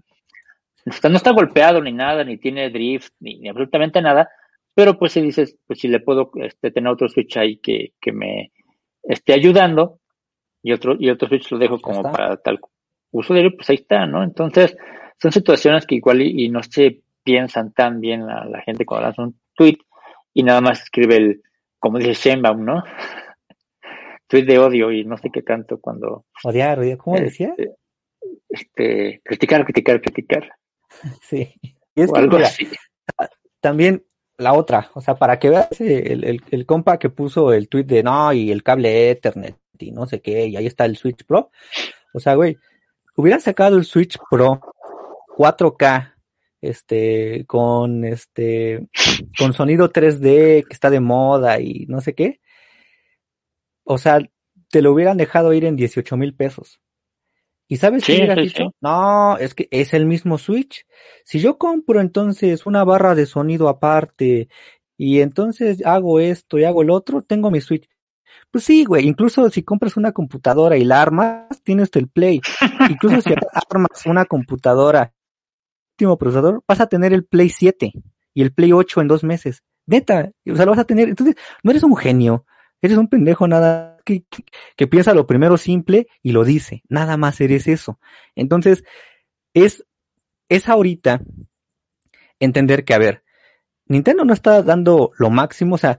no 1.08 1.16
está 1.16 1.32
golpeado 1.32 1.82
ni 1.82 1.92
nada, 1.92 2.24
ni 2.24 2.38
tiene 2.38 2.70
drift, 2.70 3.12
ni, 3.20 3.46
absolutamente 3.46 4.00
nada, 4.00 4.30
pero 4.74 4.98
pues 4.98 5.12
si 5.12 5.20
dices, 5.20 5.58
pues 5.66 5.80
si 5.80 5.88
le 5.88 6.00
puedo 6.00 6.30
este, 6.36 6.70
tener 6.70 6.90
otro 6.90 7.10
Switch 7.10 7.36
ahí 7.36 7.58
que, 7.58 7.92
que 8.00 8.12
me 8.12 8.52
esté 9.02 9.34
ayudando, 9.34 9.98
y 10.62 10.72
otro, 10.72 10.96
y 10.98 11.10
otro 11.10 11.28
Switch 11.28 11.50
lo 11.50 11.58
dejo 11.58 11.78
como 11.78 12.02
para 12.02 12.38
tal 12.38 12.58
uso 13.10 13.34
de 13.34 13.40
él, 13.40 13.54
pues 13.54 13.68
ahí 13.68 13.76
está, 13.76 14.06
¿no? 14.06 14.22
Entonces, 14.22 14.76
son 15.20 15.32
situaciones 15.32 15.84
que 15.84 15.96
igual 15.96 16.22
y, 16.22 16.48
no 16.48 16.62
se 16.62 17.02
piensan 17.30 17.72
tan 17.72 18.00
bien 18.00 18.26
la, 18.26 18.44
la 18.44 18.60
gente 18.62 18.84
cuando 18.84 19.06
lanza 19.06 19.22
un 19.22 19.38
tweet 19.54 19.78
y 20.34 20.42
nada 20.42 20.60
más 20.60 20.82
escribe 20.82 21.16
el, 21.16 21.42
como 21.78 21.98
dice 21.98 22.14
Sheinbaum, 22.14 22.64
¿no? 22.64 22.82
tweet 24.26 24.44
de 24.46 24.58
odio 24.58 24.90
y 24.90 25.04
no 25.04 25.16
sé 25.16 25.30
qué 25.32 25.42
tanto 25.42 25.80
cuando... 25.80 26.24
Odiar, 26.42 26.80
odiar, 26.80 26.98
¿cómo 26.98 27.14
este, 27.14 27.24
decía? 27.26 27.54
Este, 28.48 29.20
criticar, 29.24 29.64
criticar, 29.64 30.00
criticar. 30.00 30.52
Sí. 31.22 31.54
Y 31.94 32.02
es 32.02 32.12
algo 32.12 32.38
así. 32.38 32.68
También 33.60 34.04
la 34.38 34.54
otra, 34.54 34.90
o 34.94 35.00
sea, 35.00 35.14
para 35.14 35.38
que 35.38 35.50
veas 35.50 35.80
el, 35.80 36.24
el, 36.24 36.42
el, 36.50 36.66
compa 36.66 36.98
que 36.98 37.10
puso 37.10 37.52
el 37.52 37.68
tweet 37.68 37.84
de 37.84 38.02
no, 38.02 38.32
y 38.32 38.50
el 38.50 38.64
cable 38.64 39.10
Ethernet 39.10 39.56
y 39.78 39.92
no 39.92 40.06
sé 40.06 40.20
qué, 40.20 40.46
y 40.46 40.56
ahí 40.56 40.66
está 40.66 40.84
el 40.84 40.96
Switch 40.96 41.24
Pro. 41.24 41.52
O 42.12 42.18
sea, 42.18 42.34
güey, 42.34 42.58
hubieran 43.14 43.40
sacado 43.40 43.76
el 43.76 43.84
Switch 43.84 44.18
Pro 44.28 44.60
4K, 45.36 46.09
este, 46.60 47.44
con 47.46 48.04
este, 48.04 48.88
con 49.38 49.52
sonido 49.52 49.90
3D 49.90 50.66
que 50.66 50.72
está 50.72 50.90
de 50.90 51.00
moda 51.00 51.60
y 51.60 51.86
no 51.88 52.00
sé 52.00 52.14
qué, 52.14 52.40
o 53.84 53.98
sea, 53.98 54.20
te 54.70 54.82
lo 54.82 54.92
hubieran 54.92 55.16
dejado 55.16 55.52
ir 55.52 55.64
en 55.64 55.76
18 55.76 56.16
mil 56.16 56.34
pesos. 56.34 56.80
¿Y 57.66 57.76
sabes 57.76 58.04
qué 58.04 58.16
hubiera 58.16 58.34
dicho? 58.34 58.74
No, 58.80 59.36
es 59.38 59.54
que 59.54 59.68
es 59.70 59.94
el 59.94 60.04
mismo 60.04 60.38
Switch. 60.38 60.84
Si 61.24 61.38
yo 61.38 61.56
compro 61.56 62.00
entonces 62.00 62.66
una 62.66 62.82
barra 62.82 63.14
de 63.14 63.26
sonido 63.26 63.68
aparte 63.68 64.48
y 64.96 65.20
entonces 65.20 65.84
hago 65.86 66.18
esto 66.18 66.58
y 66.58 66.64
hago 66.64 66.82
el 66.82 66.90
otro, 66.90 67.22
tengo 67.22 67.50
mi 67.50 67.60
Switch. 67.60 67.88
Pues 68.50 68.64
sí, 68.64 68.84
güey, 68.84 69.06
incluso 69.06 69.48
si 69.50 69.62
compras 69.62 69.96
una 69.96 70.10
computadora 70.10 70.76
y 70.76 70.84
la 70.84 71.00
armas, 71.00 71.62
tienes 71.62 71.90
el 71.94 72.08
Play. 72.08 72.40
Incluso 72.90 73.20
si 73.20 73.34
armas 73.70 74.06
una 74.06 74.24
computadora, 74.24 75.12
último 76.00 76.18
procesador, 76.18 76.62
vas 76.66 76.80
a 76.80 76.86
tener 76.86 77.12
el 77.12 77.24
Play 77.24 77.50
7 77.50 77.92
y 78.34 78.42
el 78.42 78.52
Play 78.52 78.72
8 78.72 79.00
en 79.00 79.08
dos 79.08 79.24
meses. 79.24 79.62
Neta, 79.86 80.30
o 80.50 80.56
sea, 80.56 80.64
lo 80.64 80.72
vas 80.72 80.80
a 80.80 80.84
tener. 80.84 81.08
Entonces, 81.08 81.36
no 81.62 81.70
eres 81.70 81.82
un 81.82 81.96
genio. 81.96 82.46
Eres 82.82 82.96
un 82.96 83.08
pendejo 83.08 83.46
nada 83.46 83.98
que, 84.06 84.24
que, 84.76 84.86
piensa 84.86 85.12
lo 85.12 85.26
primero 85.26 85.58
simple 85.58 86.06
y 86.22 86.32
lo 86.32 86.44
dice. 86.44 86.82
Nada 86.88 87.18
más 87.18 87.40
eres 87.42 87.68
eso. 87.68 88.00
Entonces, 88.34 88.84
es, 89.52 89.84
es 90.48 90.68
ahorita 90.68 91.20
entender 92.38 92.84
que, 92.84 92.94
a 92.94 92.98
ver, 92.98 93.22
Nintendo 93.86 94.24
no 94.24 94.32
está 94.32 94.62
dando 94.62 95.10
lo 95.18 95.28
máximo, 95.28 95.74
o 95.74 95.78
sea, 95.78 95.98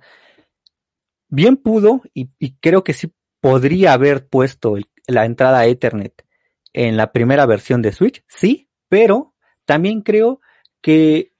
bien 1.28 1.58
pudo 1.58 2.02
y, 2.14 2.30
creo 2.60 2.84
que 2.84 2.94
sí 2.94 3.14
podría 3.42 3.94
haber 3.94 4.28
puesto 4.28 4.76
la 5.08 5.26
entrada 5.26 5.66
Ethernet 5.66 6.26
en 6.74 6.98
la 6.98 7.12
primera 7.12 7.46
versión 7.46 7.82
de 7.82 7.92
Switch, 7.92 8.24
sí, 8.28 8.70
pero 8.88 9.31
también 9.72 10.02
creo 10.02 10.42
que 10.82 11.32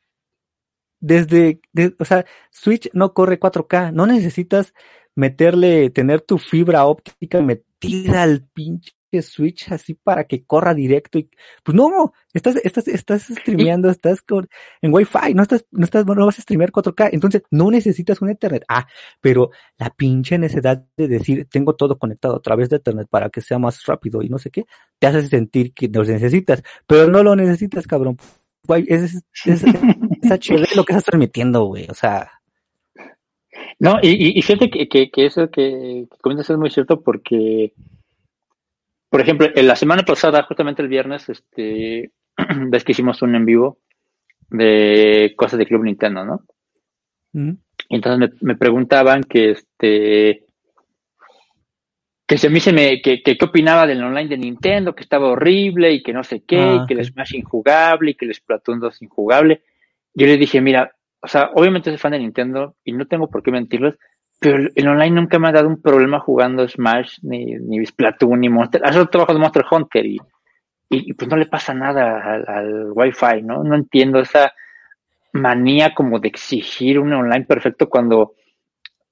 desde, 1.02 1.60
o 2.00 2.06
sea, 2.06 2.26
Switch 2.50 2.90
no 2.94 3.14
corre 3.14 3.42
4K, 3.42 3.92
no 3.92 4.06
necesitas 4.06 4.74
meterle, 5.16 5.90
tener 5.90 6.22
tu 6.22 6.38
fibra 6.38 6.86
óptica 6.86 7.42
metida 7.42 8.24
al 8.24 8.48
pinche 8.54 8.94
Switch 9.22 9.72
así 9.72 9.94
para 9.96 10.26
que 10.26 10.46
corra 10.46 10.74
directo 10.74 11.20
y 11.20 11.30
pues 11.64 11.76
no, 11.76 12.14
estás, 12.34 12.56
estás, 12.64 12.88
estás 12.88 13.24
streameando, 13.24 13.90
estás 13.90 14.22
con, 14.22 14.48
en 14.82 14.94
Wi-Fi, 14.94 15.34
no 15.34 15.44
estás, 15.44 15.66
no 15.72 15.84
estás, 15.84 16.06
no 16.06 16.26
vas 16.26 16.40
a 16.40 16.42
streamear 16.42 16.72
4K, 16.72 17.10
entonces 17.12 17.44
no 17.52 17.72
necesitas 17.72 18.22
un 18.22 18.30
Ethernet. 18.30 18.64
Ah, 18.70 18.88
pero 19.20 19.52
la 19.78 19.90
pinche 19.90 20.38
necesidad 20.38 20.86
de 20.96 21.08
decir 21.08 21.48
tengo 21.50 21.76
todo 21.76 21.98
conectado 21.98 22.36
a 22.36 22.42
través 22.42 22.70
de 22.70 22.78
Ethernet 22.78 23.08
para 23.10 23.30
que 23.30 23.42
sea 23.42 23.60
más 23.60 23.86
rápido 23.86 24.22
y 24.22 24.30
no 24.30 24.38
sé 24.38 24.52
qué, 24.52 24.66
te 25.00 25.08
hace 25.08 25.28
sentir 25.28 25.74
que 25.74 25.88
lo 25.88 26.04
necesitas, 26.04 26.64
pero 26.88 27.08
no 27.08 27.24
lo 27.24 27.36
necesitas, 27.36 27.88
cabrón. 27.88 28.18
es, 28.88 29.16
es, 29.16 29.24
es 29.46 29.64
HD 29.64 30.68
lo 30.76 30.86
que 30.86 30.94
estás 30.94 31.06
transmitiendo, 31.06 31.66
güey, 31.66 31.88
o 31.90 31.94
sea. 31.94 32.32
No, 33.80 33.98
y, 34.02 34.38
y 34.38 34.42
fíjate 34.44 34.70
que, 34.70 35.10
que, 35.10 35.26
eso 35.26 35.50
que, 35.50 36.08
comentas 36.22 36.50
es 36.50 36.58
muy 36.58 36.70
cierto 36.70 37.02
porque, 37.02 37.74
por 39.12 39.20
ejemplo, 39.20 39.50
en 39.54 39.68
la 39.68 39.76
semana 39.76 40.04
pasada, 40.04 40.44
justamente 40.44 40.82
el 40.82 40.88
viernes, 40.88 41.28
este, 41.28 42.12
ves 42.70 42.84
que 42.86 42.94
hicimos 42.94 43.22
un 43.22 43.36
en 43.36 43.46
vivo 43.46 43.78
de 44.50 45.34
cosas 45.36 45.60
de 45.60 45.66
Club 45.66 45.84
Nintendo, 45.84 46.24
¿no? 46.24 46.44
Y 47.34 47.96
entonces 47.96 48.32
me, 48.42 48.56
preguntaban 48.56 49.24
que 49.24 49.52
este 49.52 50.46
que 52.26 52.48
a 52.48 52.50
mí 52.50 52.60
se 52.62 52.72
me 52.72 53.02
que, 53.02 53.22
que, 53.22 53.38
qué 53.38 53.46
opinaba 53.46 53.86
del 53.86 54.02
online 54.02 54.30
de 54.30 54.38
Nintendo, 54.38 54.96
que 54.96 55.04
estaba 55.04 55.28
horrible 55.28 55.92
y 55.92 56.04
que 56.04 56.14
no 56.14 56.24
sé 56.24 56.44
qué, 56.46 56.56
y 56.56 56.78
ah, 56.80 56.86
que 56.88 56.94
el 56.94 57.06
Smash 57.06 57.36
injugable 57.36 58.12
y 58.12 58.16
que 58.16 58.26
el 58.26 58.34
Splatoon 58.34 58.80
2 58.80 59.02
injugable. 59.02 59.62
Yo 60.14 60.26
le 60.26 60.38
dije, 60.38 60.62
mira, 60.62 60.94
o 61.22 61.28
sea, 61.28 61.52
obviamente 61.54 61.90
soy 61.90 61.98
fan 61.98 62.14
de 62.14 62.20
Nintendo 62.20 62.76
y 62.86 62.94
no 62.94 63.08
tengo 63.08 63.30
por 63.30 63.44
qué 63.44 63.52
mentirles, 63.52 63.96
pero 64.42 64.72
el 64.74 64.88
online 64.88 65.22
nunca 65.22 65.38
me 65.38 65.50
ha 65.50 65.52
dado 65.52 65.68
un 65.68 65.80
problema 65.80 66.20
jugando 66.20 66.68
Smash, 66.68 67.20
ni, 67.22 67.46
ni 67.46 67.86
Splatoon, 67.86 68.40
ni 68.40 68.50
Monster. 68.50 68.82
Hace 68.84 69.06
trabajo 69.06 69.34
de 69.34 69.40
Monster 69.40 69.64
Hunter 69.70 70.04
y, 70.04 70.20
y, 70.90 71.14
pues 71.14 71.30
no 71.30 71.38
le 71.38 71.46
pasa 71.46 71.76
nada 71.76 72.24
al, 72.24 72.50
al 72.50 72.92
Wi-Fi, 72.92 73.44
¿no? 73.44 73.64
No 73.64 73.76
entiendo 73.76 74.20
esa 74.20 74.52
manía 75.34 75.94
como 75.94 76.20
de 76.20 76.30
exigir 76.30 76.98
un 76.98 77.14
online 77.14 77.46
perfecto 77.46 77.88
cuando 77.88 78.34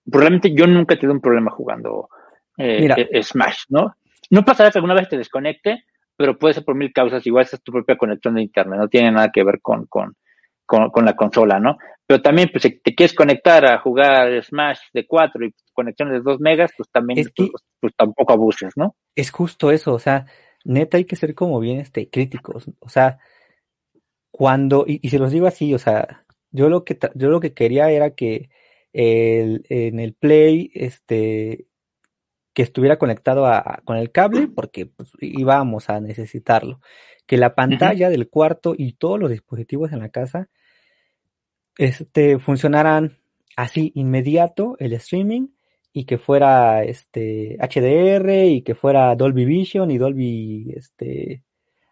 probablemente 0.09 0.51
yo 0.51 0.65
nunca 0.65 0.95
he 0.95 0.97
tenido 0.97 1.13
un 1.13 1.21
problema 1.21 1.51
jugando 1.51 2.09
eh, 2.57 2.89
eh, 3.11 3.21
Smash, 3.21 3.65
¿no? 3.69 3.97
No 4.31 4.43
pasará 4.43 4.71
que 4.71 4.79
alguna 4.79 4.95
vez 4.95 5.09
te 5.09 5.17
desconecte, 5.17 5.85
pero 6.15 6.39
puede 6.39 6.55
ser 6.55 6.65
por 6.65 6.73
mil 6.73 6.91
causas, 6.91 7.25
igual 7.27 7.45
es 7.45 7.61
tu 7.61 7.71
propia 7.71 7.97
conexión 7.97 8.33
de 8.33 8.41
internet, 8.41 8.79
no 8.79 8.87
tiene 8.87 9.11
nada 9.11 9.29
que 9.31 9.43
ver 9.43 9.61
con, 9.61 9.85
con, 9.85 10.15
con, 10.69 11.05
la 11.05 11.15
consola, 11.15 11.60
¿no? 11.60 11.77
Pero 12.05 12.21
también, 12.21 12.49
pues, 12.51 12.62
si 12.62 12.79
te 12.79 12.93
quieres 12.93 13.15
conectar 13.15 13.65
a 13.65 13.79
jugar 13.79 14.43
Smash 14.43 14.79
de 14.93 15.08
4 15.08 15.45
y 15.45 15.53
conexiones 15.73 16.13
de 16.13 16.32
2 16.32 16.39
megas, 16.39 16.71
pues 16.77 16.89
también, 16.91 17.27
pues, 17.36 17.49
pues, 17.79 17.93
tampoco 17.95 18.34
abuses, 18.34 18.73
¿no? 18.75 18.95
Es 19.15 19.32
justo 19.32 19.71
eso, 19.71 19.93
o 19.93 19.99
sea, 19.99 20.25
neta 20.63 20.97
hay 20.97 21.05
que 21.05 21.15
ser 21.15 21.34
como 21.34 21.60
bien 21.60 21.79
este, 21.79 22.10
críticos, 22.10 22.69
o 22.79 22.89
sea, 22.89 23.17
cuando, 24.29 24.86
y, 24.88 24.99
y 25.01 25.10
se 25.10 25.17
los 25.17 25.32
digo 25.32 25.47
así, 25.47 25.73
o 25.73 25.79
sea, 25.79 26.23
yo 26.51 26.69
lo 26.69 26.84
que, 26.84 26.97
yo 27.15 27.29
lo 27.29 27.39
que 27.39 27.53
quería 27.53 27.89
era 27.89 28.12
que 28.12 28.49
el, 28.93 29.65
en 29.69 29.99
el 29.99 30.13
Play, 30.13 30.71
este, 30.73 31.65
que 32.53 32.62
estuviera 32.62 32.97
conectado 32.97 33.45
a, 33.45 33.82
con 33.86 33.97
el 33.97 34.12
cable, 34.12 34.47
porque 34.47 34.86
pues, 34.86 35.12
íbamos 35.19 35.89
a 35.89 35.99
necesitarlo. 35.99 36.79
Que 37.25 37.38
la 37.38 37.53
pantalla 37.53 38.10
del 38.10 38.27
cuarto 38.27 38.73
y 38.77 38.93
todos 38.93 39.19
los 39.19 39.29
dispositivos 39.29 39.91
en 39.91 39.99
la 39.99 40.10
casa 40.10 40.49
este, 41.79 42.39
funcionaran 42.39 43.17
así 43.55 43.93
inmediato 43.95 44.75
el 44.79 44.91
streaming 44.93 45.47
y 45.93 46.03
que 46.03 46.17
fuera 46.17 46.83
este 46.83 47.57
HDR 47.57 48.47
y 48.47 48.63
que 48.63 48.75
fuera 48.75 49.15
Dolby 49.15 49.45
Vision 49.45 49.89
y 49.89 49.97
Dolby 49.97 50.73
este 50.75 51.41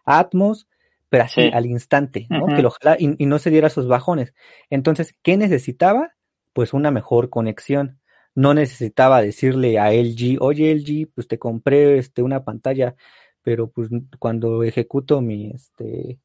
Atmos, 0.04 0.68
pero 1.08 1.24
así 1.24 1.50
al 1.54 1.66
instante, 1.66 2.28
¿no? 2.30 2.48
Que 2.48 2.62
lo 2.62 2.74
y, 3.00 3.24
y, 3.24 3.26
no 3.28 3.40
se 3.40 3.50
diera 3.50 3.68
esos 3.68 3.88
bajones. 3.88 4.34
Entonces, 4.70 5.16
¿qué 5.22 5.38
necesitaba? 5.38 6.12
Pues 6.52 6.74
una 6.74 6.92
mejor 6.92 7.30
conexión. 7.30 8.00
No 8.36 8.54
necesitaba 8.54 9.22
decirle 9.22 9.80
a 9.80 9.94
LG, 9.94 10.38
oye 10.42 10.72
LG, 10.72 11.14
pues 11.16 11.30
te 11.30 11.40
compré 11.40 11.98
este 11.98 12.22
una 12.24 12.44
pantalla, 12.44 12.96
pero 13.42 13.70
pues 13.70 13.90
cuando 14.20 14.64
ejecuto 14.64 15.22
mi 15.22 15.52
este 15.52 16.20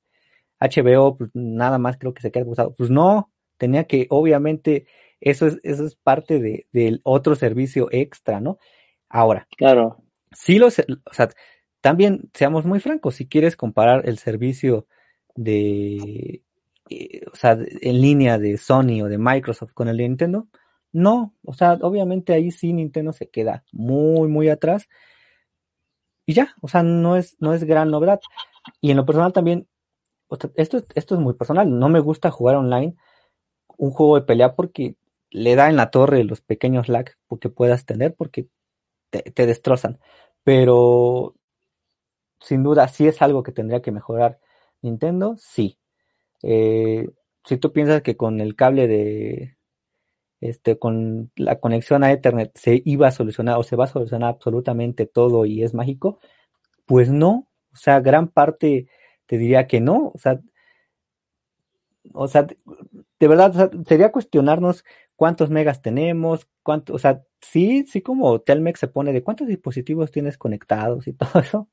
HBO, 0.61 1.17
pues 1.17 1.31
nada 1.33 1.79
más 1.79 1.97
creo 1.97 2.13
que 2.13 2.23
se 2.23 2.33
queda 2.33 2.45
usado. 2.45 2.75
Pues 2.75 2.91
no, 2.91 3.32
tenía 3.63 3.85
que, 3.85 4.09
obviamente, 4.11 4.89
eso 5.21 5.47
es, 5.47 5.61
eso 5.63 5.87
es 5.87 5.95
parte 5.95 6.41
de, 6.41 6.67
del 6.73 7.01
otro 7.05 7.37
servicio 7.37 7.87
extra, 7.93 8.41
¿no? 8.41 8.59
Ahora. 9.09 9.47
Claro. 9.57 10.03
Sí 10.33 10.59
los, 10.59 10.81
o 10.81 11.15
sea, 11.15 11.29
también 11.81 12.29
seamos 12.35 12.65
muy 12.65 12.81
francos, 12.81 13.15
si 13.15 13.29
quieres 13.29 13.55
comparar 13.55 14.09
el 14.09 14.19
servicio 14.19 14.89
de, 15.37 16.43
eh, 16.91 17.21
o 17.33 17.37
sea, 17.37 17.53
en 17.53 18.01
línea 18.01 18.37
de 18.37 18.59
Sony 18.59 19.01
o 19.05 19.09
de 19.09 19.19
Microsoft 19.19 19.75
con 19.75 19.87
el 19.87 19.97
de 19.97 20.09
Nintendo, 20.09 20.49
no, 20.91 21.37
o 21.45 21.53
sea, 21.53 21.75
obviamente 21.83 22.33
ahí 22.35 22.51
sí 22.51 22.73
Nintendo 22.73 23.13
se 23.13 23.31
queda 23.31 23.63
muy, 23.71 24.27
muy 24.27 24.49
atrás. 24.49 24.89
Y 26.27 26.35
ya, 26.35 26.57
o 26.61 26.67
sea, 26.67 26.83
no 26.83 27.17
es, 27.17 27.37
no 27.39 27.55
es 27.55 27.63
gran 27.63 27.93
novedad. 27.93 28.21
Y 28.81 28.91
en 28.91 28.97
lo 28.97 29.07
personal 29.07 29.33
también, 29.33 29.69
esto, 30.57 30.83
esto 30.97 31.15
es 31.15 31.21
muy 31.21 31.35
personal, 31.35 31.79
no 31.79 31.89
me 31.89 32.01
gusta 32.01 32.33
jugar 32.33 32.57
online 32.57 32.97
un 33.83 33.91
juego 33.91 34.15
de 34.15 34.23
pelea 34.23 34.55
porque 34.55 34.95
le 35.31 35.57
da 35.57 35.69
en 35.69 35.75
la 35.75 35.91
torre 35.91 36.23
los 36.23 36.41
pequeños 36.41 36.89
lag 36.89 37.17
que 37.41 37.49
puedas 37.49 37.85
tener 37.85 38.15
porque 38.15 38.47
te, 39.11 39.47
destrozan. 39.47 39.99
Pero 40.45 41.35
sin 42.39 42.63
duda, 42.63 42.87
sí 42.87 43.09
es 43.09 43.21
algo 43.23 43.43
que 43.43 43.51
tendría 43.51 43.83
que 43.83 43.91
mejorar 43.91 44.39
Nintendo, 44.83 45.35
sí. 45.37 45.79
Eh, 46.45 47.09
si 47.45 47.57
tú 47.57 47.73
piensas 47.73 48.03
que 48.03 48.17
con 48.17 48.41
el 48.41 48.55
cable 48.55 48.87
de 48.87 49.57
este 50.41 50.79
con 50.79 51.33
la 51.35 51.59
conexión 51.59 52.05
a 52.05 52.13
Ethernet 52.13 52.57
se 52.57 52.83
iba 52.85 53.09
a 53.09 53.13
solucionar 53.13 53.59
o 53.59 53.65
se 53.65 53.75
va 53.75 53.85
a 53.87 53.89
solucionar 53.89 54.31
absolutamente 54.31 55.07
todo 55.07 55.45
y 55.45 55.65
es 55.65 55.75
mágico, 55.75 56.21
pues 56.87 57.11
no, 57.11 57.49
o 57.73 57.77
sea, 57.77 57.99
gran 58.01 58.29
parte 58.29 58.87
te 59.27 59.39
diría 59.39 59.67
que 59.67 59.81
no, 59.81 60.13
o 60.15 60.19
sea, 60.19 60.41
o 62.13 62.29
sea, 62.29 62.47
de 63.23 63.29
verdad, 63.29 63.71
sería 63.87 64.11
cuestionarnos 64.11 64.85
cuántos 65.15 65.49
megas 65.49 65.81
tenemos, 65.81 66.49
cuánto, 66.65 66.93
o 66.93 66.99
sea, 66.99 67.23
sí, 67.41 67.85
sí 67.87 68.01
como 68.03 68.41
Telmex 68.41 68.81
se 68.81 68.89
pone 68.89 69.13
de 69.13 69.23
cuántos 69.23 69.47
dispositivos 69.47 70.11
tienes 70.11 70.37
conectados 70.37 71.07
y 71.07 71.13
todo 71.13 71.41
eso, 71.41 71.69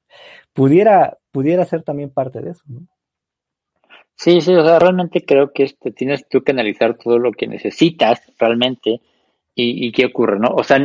pudiera, 0.54 1.18
pudiera 1.32 1.66
ser 1.66 1.82
también 1.82 2.12
parte 2.12 2.40
de 2.42 2.52
eso, 2.52 2.62
¿no? 2.68 2.82
Sí, 4.16 4.42
sí, 4.42 4.54
o 4.54 4.64
sea, 4.64 4.78
realmente 4.78 5.26
creo 5.26 5.52
que 5.52 5.64
este, 5.64 5.90
tienes 5.90 6.30
tú 6.30 6.44
que 6.44 6.52
analizar 6.52 6.96
todo 7.00 7.18
lo 7.18 7.32
que 7.32 7.48
necesitas 7.48 8.22
realmente 8.38 9.02
y, 9.56 9.88
y 9.88 9.92
qué 9.92 10.06
ocurre, 10.06 10.38
¿no? 10.38 10.50
O 10.50 10.64
sea, 10.64 10.78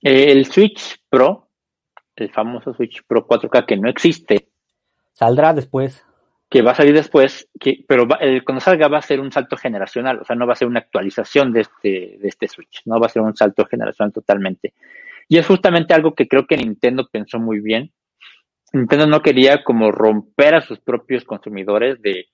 el 0.00 0.44
Switch 0.46 0.96
Pro, 1.08 1.50
el 2.16 2.32
famoso 2.32 2.74
Switch 2.74 3.04
Pro 3.06 3.28
4K 3.28 3.64
que 3.64 3.76
no 3.76 3.88
existe. 3.88 4.48
Saldrá 5.12 5.54
después 5.54 6.04
que 6.50 6.62
va 6.62 6.72
a 6.72 6.74
salir 6.74 6.92
después, 6.92 7.48
que, 7.60 7.84
pero 7.86 8.08
cuando 8.44 8.60
salga 8.60 8.88
va 8.88 8.98
a 8.98 9.02
ser 9.02 9.20
un 9.20 9.30
salto 9.30 9.56
generacional, 9.56 10.18
o 10.20 10.24
sea, 10.24 10.34
no 10.34 10.48
va 10.48 10.54
a 10.54 10.56
ser 10.56 10.66
una 10.66 10.80
actualización 10.80 11.52
de 11.52 11.60
este, 11.60 12.18
de 12.20 12.28
este 12.28 12.48
Switch, 12.48 12.82
no 12.86 12.98
va 12.98 13.06
a 13.06 13.10
ser 13.10 13.22
un 13.22 13.36
salto 13.36 13.64
generacional 13.66 14.12
totalmente. 14.12 14.74
Y 15.28 15.38
es 15.38 15.46
justamente 15.46 15.94
algo 15.94 16.16
que 16.16 16.26
creo 16.26 16.48
que 16.48 16.56
Nintendo 16.56 17.08
pensó 17.10 17.38
muy 17.38 17.60
bien. 17.60 17.92
Nintendo 18.72 19.06
no 19.06 19.22
quería 19.22 19.62
como 19.62 19.92
romper 19.92 20.56
a 20.56 20.60
sus 20.60 20.80
propios 20.80 21.24
consumidores 21.24 22.02
de, 22.02 22.26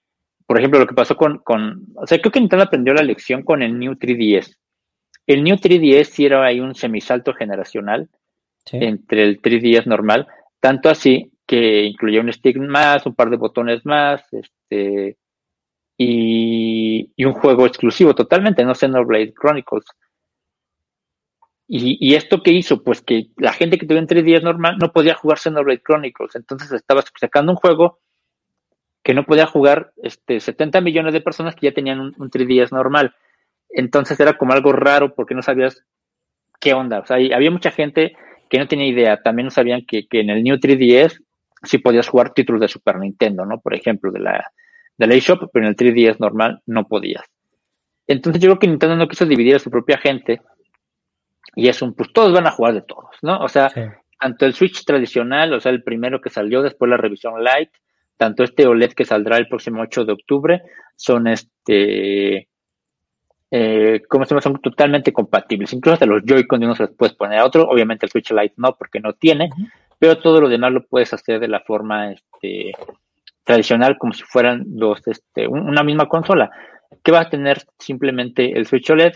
por 0.46 0.59
ejemplo, 0.59 0.81
lo 0.81 0.87
que 0.87 0.94
pasó 0.94 1.14
con, 1.14 1.38
con 1.40 1.85
o 1.94 2.07
sea, 2.07 2.18
creo 2.18 2.33
que 2.33 2.40
Nintendo 2.40 2.64
aprendió 2.64 2.94
la 2.94 3.02
lección 3.02 3.42
con 3.42 3.62
el 3.62 3.79
New 3.79 3.92
3DS. 3.96 4.57
El 5.26 5.44
New 5.44 5.57
3DS 5.57 6.05
sí 6.05 6.24
era 6.24 6.42
ahí 6.42 6.61
un 6.61 6.74
semisalto 6.74 7.35
generacional 7.35 8.09
entre 8.72 9.24
el 9.24 9.42
3DS 9.42 9.85
normal, 9.85 10.26
tanto 10.61 10.88
así 10.88 11.33
que 11.46 11.85
incluía 11.85 12.20
un 12.20 12.32
stick 12.32 12.56
más, 12.59 13.06
un 13.06 13.14
par 13.14 13.30
de 13.30 13.37
botones 13.37 13.87
más, 13.87 14.22
este, 14.32 15.16
y, 15.96 17.12
y 17.16 17.24
un 17.24 17.32
juego 17.32 17.66
exclusivo 17.66 18.14
totalmente, 18.14 18.64
no 18.64 18.74
Xenoblade 18.74 19.32
Chronicles. 19.35 19.87
Y, 21.68 21.98
y, 22.00 22.14
esto 22.14 22.42
que 22.42 22.52
hizo, 22.52 22.85
pues 22.85 23.02
que 23.02 23.28
la 23.37 23.52
gente 23.52 23.76
que 23.76 23.87
tuviera 23.87 24.00
en 24.00 24.09
3DS 24.09 24.42
normal 24.42 24.76
no 24.78 24.92
podía 24.92 25.14
jugar 25.14 25.38
Xenoblade 25.38 25.82
Chronicles, 25.82 26.37
entonces 26.37 26.70
estaba 26.72 27.02
sacando 27.18 27.52
un 27.52 27.56
juego 27.56 27.98
que 29.02 29.14
no 29.14 29.24
podía 29.24 29.46
jugar 29.46 29.92
este, 30.02 30.40
70 30.40 30.80
millones 30.80 31.12
de 31.12 31.20
personas 31.20 31.54
que 31.54 31.66
ya 31.66 31.74
tenían 31.74 32.00
un, 32.00 32.12
un 32.18 32.30
3DS 32.30 32.72
normal. 32.72 33.14
Entonces 33.68 34.18
era 34.18 34.37
como 34.37 34.52
algo 34.52 34.72
raro 34.72 35.14
porque 35.14 35.35
no 35.35 35.42
sabías 35.42 35.85
qué 36.61 36.74
onda. 36.74 37.00
O 37.00 37.06
sea, 37.06 37.16
había 37.16 37.50
mucha 37.50 37.70
gente 37.70 38.16
que 38.50 38.59
no 38.59 38.66
tenía 38.66 38.88
idea. 38.88 39.22
También 39.22 39.46
no 39.46 39.50
sabían 39.50 39.85
que, 39.87 40.09
que 40.09 40.20
en 40.20 40.30
el 40.30 40.42
New 40.42 40.56
3DS 40.56 41.22
sí 41.66 41.79
podías 41.79 42.09
jugar 42.09 42.33
títulos 42.33 42.61
de 42.61 42.68
Super 42.68 42.98
Nintendo, 42.98 43.44
¿no? 43.44 43.61
Por 43.61 43.74
ejemplo, 43.74 44.11
de 44.11 44.20
la, 44.20 44.52
de 44.96 45.07
la 45.07 45.14
eShop, 45.14 45.50
pero 45.52 45.66
en 45.66 45.70
el 45.70 45.76
3DS 45.76 46.18
normal 46.18 46.62
no 46.66 46.87
podías. 46.87 47.24
Entonces 48.07 48.40
yo 48.40 48.48
creo 48.48 48.59
que 48.59 48.68
Nintendo 48.68 48.96
no 48.96 49.09
quiso 49.09 49.26
dividir 49.26 49.57
a 49.57 49.59
su 49.59 49.70
propia 49.70 49.98
gente 49.98 50.40
y 51.55 51.68
es 51.68 51.83
un, 51.83 51.94
pues 51.94 52.12
todos 52.12 52.33
van 52.33 52.46
a 52.46 52.52
jugar 52.52 52.74
de 52.74 52.83
todos, 52.83 53.16
¿no? 53.22 53.38
O 53.38 53.48
sea, 53.48 53.70
tanto 54.20 54.46
el 54.46 54.55
Switch 54.55 54.85
tradicional, 54.85 55.52
o 55.55 55.61
sea, 55.61 55.72
el 55.72 55.83
primero 55.83 56.20
que 56.20 56.31
salió, 56.31 56.62
después 56.62 56.88
la 56.88 56.96
revisión 56.96 57.35
Lite, 57.42 57.72
tanto 58.16 58.44
este 58.44 58.66
OLED 58.66 58.92
que 58.92 59.05
saldrá 59.05 59.38
el 59.38 59.48
próximo 59.48 59.83
8 59.83 60.05
de 60.05 60.12
octubre, 60.12 60.62
son 60.94 61.26
este, 61.26 62.48
eh, 63.50 64.02
como 64.09 64.24
se 64.24 64.40
son 64.40 64.61
totalmente 64.61 65.12
compatibles. 65.12 65.72
Incluso 65.72 65.94
hasta 65.94 66.07
los 66.07 66.22
Joy-Con 66.24 66.62
uno 66.62 66.74
se 66.74 66.85
los 66.85 66.96
puedes 66.96 67.14
poner 67.14 67.38
a 67.38 67.44
otro. 67.44 67.68
Obviamente 67.68 68.07
el 68.07 68.12
Switch 68.12 68.31
Lite 68.31 68.55
no, 68.57 68.76
porque 68.76 69.00
no 69.00 69.12
tiene, 69.14 69.50
pero 70.07 70.21
todo 70.21 70.40
lo 70.40 70.49
demás 70.49 70.73
lo 70.73 70.87
puedes 70.87 71.12
hacer 71.12 71.40
de 71.40 71.49
la 71.49 71.59
forma 71.59 72.12
este, 72.12 72.71
tradicional, 73.42 73.99
como 73.99 74.12
si 74.12 74.23
fueran 74.23 74.62
dos, 74.64 75.03
este, 75.09 75.49
una 75.49 75.83
misma 75.83 76.09
consola. 76.09 76.49
que 77.03 77.11
va 77.11 77.23
a 77.23 77.29
tener 77.29 77.64
simplemente 77.77 78.53
el 78.57 78.66
Switch 78.66 78.88
OLED? 78.88 79.14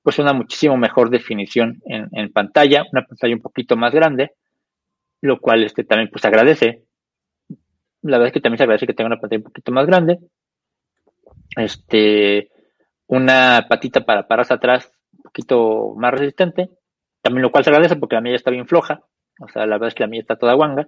Pues 0.00 0.20
una 0.20 0.32
muchísimo 0.32 0.76
mejor 0.76 1.10
definición 1.10 1.82
en, 1.86 2.32
pantalla, 2.32 2.84
una 2.92 3.04
pantalla 3.04 3.34
un 3.34 3.42
poquito 3.42 3.76
más 3.76 3.92
grande, 3.92 4.30
lo 5.22 5.40
cual 5.40 5.64
este, 5.64 5.82
también 5.82 6.08
pues 6.08 6.24
agradece. 6.24 6.84
La 8.02 8.18
verdad 8.18 8.28
es 8.28 8.32
que 8.32 8.40
también 8.40 8.58
se 8.58 8.62
agradece 8.62 8.86
que 8.86 8.94
tenga 8.94 9.08
una 9.08 9.20
pantalla 9.20 9.40
un 9.40 9.44
poquito 9.44 9.72
más 9.72 9.86
grande. 9.86 10.18
Este, 11.56 12.48
una 13.08 13.66
patita 13.68 14.04
para 14.04 14.28
pararse 14.28 14.54
atrás 14.54 14.92
un 15.16 15.22
poquito 15.24 15.94
más 15.96 16.12
resistente, 16.12 16.70
también 17.22 17.42
lo 17.42 17.50
cual 17.50 17.64
se 17.64 17.70
agradece 17.70 17.96
porque 17.96 18.14
la 18.14 18.20
mía 18.20 18.36
está 18.36 18.52
bien 18.52 18.68
floja, 18.68 19.02
o 19.40 19.48
sea, 19.48 19.66
la 19.66 19.76
verdad 19.76 19.88
es 19.88 19.94
que 19.94 20.02
la 20.04 20.08
mía 20.08 20.20
está 20.20 20.36
toda 20.36 20.54
guanga, 20.54 20.86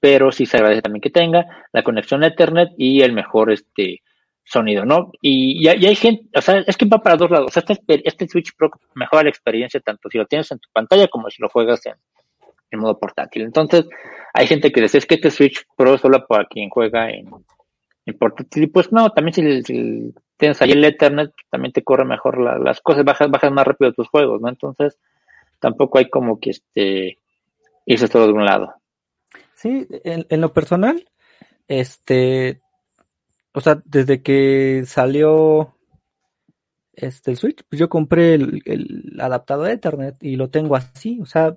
pero 0.00 0.32
sí 0.32 0.46
se 0.46 0.56
agradece 0.56 0.82
también 0.82 1.00
que 1.00 1.10
tenga 1.10 1.46
la 1.72 1.82
conexión 1.82 2.22
a 2.22 2.28
Ethernet 2.28 2.70
y 2.76 3.02
el 3.02 3.12
mejor 3.12 3.50
este 3.50 4.02
sonido, 4.44 4.84
¿no? 4.84 5.10
Y, 5.22 5.66
y, 5.66 5.68
hay 5.68 5.96
gente, 5.96 6.26
o 6.36 6.42
sea, 6.42 6.58
es 6.66 6.76
que 6.76 6.84
va 6.84 6.98
para 6.98 7.16
dos 7.16 7.30
lados, 7.30 7.46
o 7.48 7.50
sea, 7.50 7.62
este, 7.66 8.06
este 8.06 8.28
Switch 8.28 8.54
Pro 8.54 8.70
mejora 8.94 9.22
la 9.22 9.30
experiencia 9.30 9.80
tanto 9.80 10.10
si 10.10 10.18
lo 10.18 10.26
tienes 10.26 10.50
en 10.52 10.58
tu 10.58 10.68
pantalla 10.72 11.08
como 11.08 11.30
si 11.30 11.40
lo 11.40 11.48
juegas 11.48 11.86
en, 11.86 11.94
en 12.70 12.80
modo 12.80 12.98
portátil. 12.98 13.42
Entonces, 13.42 13.86
hay 14.34 14.46
gente 14.46 14.70
que 14.70 14.82
dice, 14.82 14.98
es 14.98 15.06
que 15.06 15.14
este 15.14 15.30
Switch 15.30 15.64
Pro 15.76 15.94
es 15.94 16.02
solo 16.02 16.26
para 16.26 16.44
quien 16.44 16.68
juega 16.68 17.08
en, 17.08 17.30
en 18.04 18.18
portátil, 18.18 18.64
y 18.64 18.66
pues 18.66 18.92
no, 18.92 19.10
también 19.10 19.32
si, 19.32 19.62
si 19.62 20.14
tienes 20.36 20.60
ahí 20.60 20.72
el 20.72 20.84
Ethernet, 20.84 21.32
también 21.50 21.72
te 21.72 21.82
corre 21.82 22.04
mejor 22.04 22.38
las 22.38 22.80
cosas, 22.82 23.04
bajas, 23.04 23.30
bajas 23.30 23.52
más 23.52 23.66
rápido 23.66 23.92
tus 23.92 24.08
juegos, 24.08 24.40
¿no? 24.42 24.50
Entonces, 24.50 24.98
tampoco 25.60 25.98
hay 25.98 26.10
como 26.10 26.38
que 26.38 26.50
este 26.50 27.18
irse 27.86 28.08
todo 28.08 28.26
de 28.26 28.32
un 28.32 28.44
lado. 28.44 28.74
Sí, 29.54 29.86
en, 30.04 30.40
lo 30.40 30.52
personal, 30.52 31.08
este, 31.68 32.60
o 33.52 33.60
sea, 33.60 33.80
desde 33.84 34.22
que 34.22 34.84
salió 34.86 35.74
este 36.92 37.30
el 37.30 37.36
Switch, 37.36 37.64
pues 37.68 37.80
yo 37.80 37.88
compré 37.88 38.34
el, 38.34 38.62
el 38.66 39.20
adaptador 39.20 39.70
Ethernet 39.70 40.22
y 40.22 40.36
lo 40.36 40.50
tengo 40.50 40.76
así, 40.76 41.18
o 41.20 41.26
sea, 41.26 41.56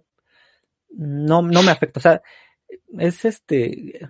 no, 0.89 1.41
no 1.41 1.63
me 1.63 1.71
afecta, 1.71 1.99
o 1.99 2.01
sea, 2.01 2.21
es 2.97 3.25
este, 3.25 4.09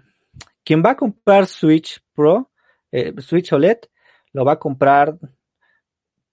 quien 0.64 0.84
va 0.84 0.92
a 0.92 0.98
comprar 0.98 1.48
Switch 1.48 2.02
Pro, 2.14 2.52
eh, 2.92 3.14
Switch 3.20 3.52
OLED, 3.54 3.80
lo 4.34 4.46
va 4.46 4.54
a 4.54 4.60
comprar 4.60 5.18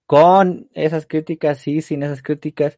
con 0.05 0.69
esas 0.73 1.05
críticas, 1.05 1.59
sí, 1.59 1.81
sin 1.81 2.03
esas 2.03 2.21
críticas, 2.21 2.77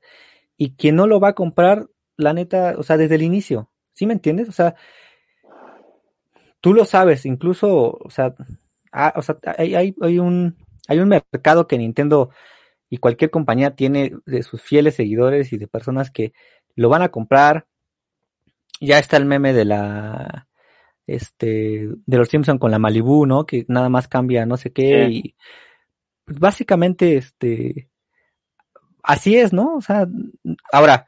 y 0.55 0.75
quien 0.75 0.95
no 0.95 1.07
lo 1.07 1.19
va 1.19 1.29
a 1.29 1.35
comprar, 1.35 1.87
la 2.17 2.33
neta, 2.33 2.75
o 2.77 2.83
sea, 2.83 2.97
desde 2.97 3.15
el 3.15 3.21
inicio, 3.21 3.71
¿sí 3.93 4.05
me 4.05 4.13
entiendes? 4.13 4.49
O 4.49 4.51
sea, 4.51 4.75
tú 6.61 6.73
lo 6.73 6.85
sabes, 6.85 7.25
incluso, 7.25 7.97
o 7.99 8.09
sea, 8.09 8.35
ah, 8.91 9.13
o 9.15 9.21
sea 9.21 9.37
hay, 9.57 9.75
hay, 9.75 9.95
hay, 10.01 10.19
un, 10.19 10.57
hay 10.87 10.99
un 10.99 11.09
mercado 11.09 11.67
que 11.67 11.77
Nintendo 11.77 12.31
y 12.89 12.97
cualquier 12.97 13.29
compañía 13.29 13.75
tiene 13.75 14.13
de 14.25 14.43
sus 14.43 14.61
fieles 14.61 14.95
seguidores 14.95 15.53
y 15.53 15.57
de 15.57 15.67
personas 15.67 16.11
que 16.11 16.33
lo 16.75 16.89
van 16.89 17.01
a 17.01 17.09
comprar. 17.09 17.67
Ya 18.79 18.99
está 18.99 19.17
el 19.17 19.25
meme 19.25 19.53
de 19.53 19.65
la 19.65 20.47
este, 21.07 21.89
de 22.05 22.17
los 22.17 22.29
Simpson 22.29 22.59
con 22.59 22.71
la 22.71 22.79
Malibu, 22.79 23.25
¿no? 23.25 23.45
Que 23.45 23.65
nada 23.67 23.89
más 23.89 24.07
cambia 24.07 24.45
no 24.45 24.57
sé 24.57 24.71
qué 24.71 25.07
y 25.09 25.35
pues 26.27 26.39
básicamente, 26.39 27.15
este, 27.15 27.89
así 29.01 29.37
es, 29.37 29.53
¿no? 29.53 29.75
O 29.75 29.81
sea, 29.81 30.05
ahora, 30.73 31.07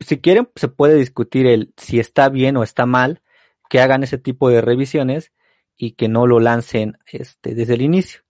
si 0.00 0.18
quieren, 0.20 0.48
se 0.54 0.68
puede 0.68 0.96
discutir 0.96 1.46
el 1.46 1.72
si 1.76 1.98
está 1.98 2.28
bien 2.28 2.56
o 2.56 2.62
está 2.62 2.86
mal 2.86 3.22
que 3.70 3.80
hagan 3.80 4.02
ese 4.02 4.18
tipo 4.18 4.50
de 4.50 4.60
revisiones 4.60 5.32
y 5.76 5.92
que 5.92 6.08
no 6.08 6.26
lo 6.26 6.40
lancen 6.40 6.98
este, 7.10 7.54
desde 7.54 7.74
el 7.74 7.82
inicio. 7.82 8.20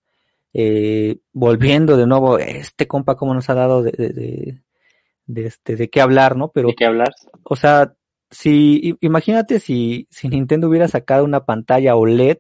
Eh, 0.55 1.19
volviendo 1.33 1.97
de 1.97 2.07
nuevo, 2.07 2.39
este 2.39 2.87
compa 2.87 3.17
como 3.17 3.35
nos 3.35 3.51
ha 3.51 3.55
dado 3.55 3.83
de, 3.83 3.93
de, 3.93 4.63
de, 5.27 5.47
este, 5.47 5.77
de 5.77 5.91
qué 5.91 6.01
hablar, 6.01 6.37
¿no? 6.37 6.53
Pero, 6.53 6.69
¿De 6.69 6.75
qué 6.75 6.85
hablar? 6.85 7.13
O 7.43 7.57
sea, 7.57 7.95
si, 8.31 8.97
imagínate 9.01 9.61
si, 9.61 10.07
si 10.11 10.29
Nintendo 10.29 10.69
hubiera 10.69 10.89
sacado 10.89 11.25
una 11.25 11.45
pantalla 11.45 11.97
OLED 11.97 12.39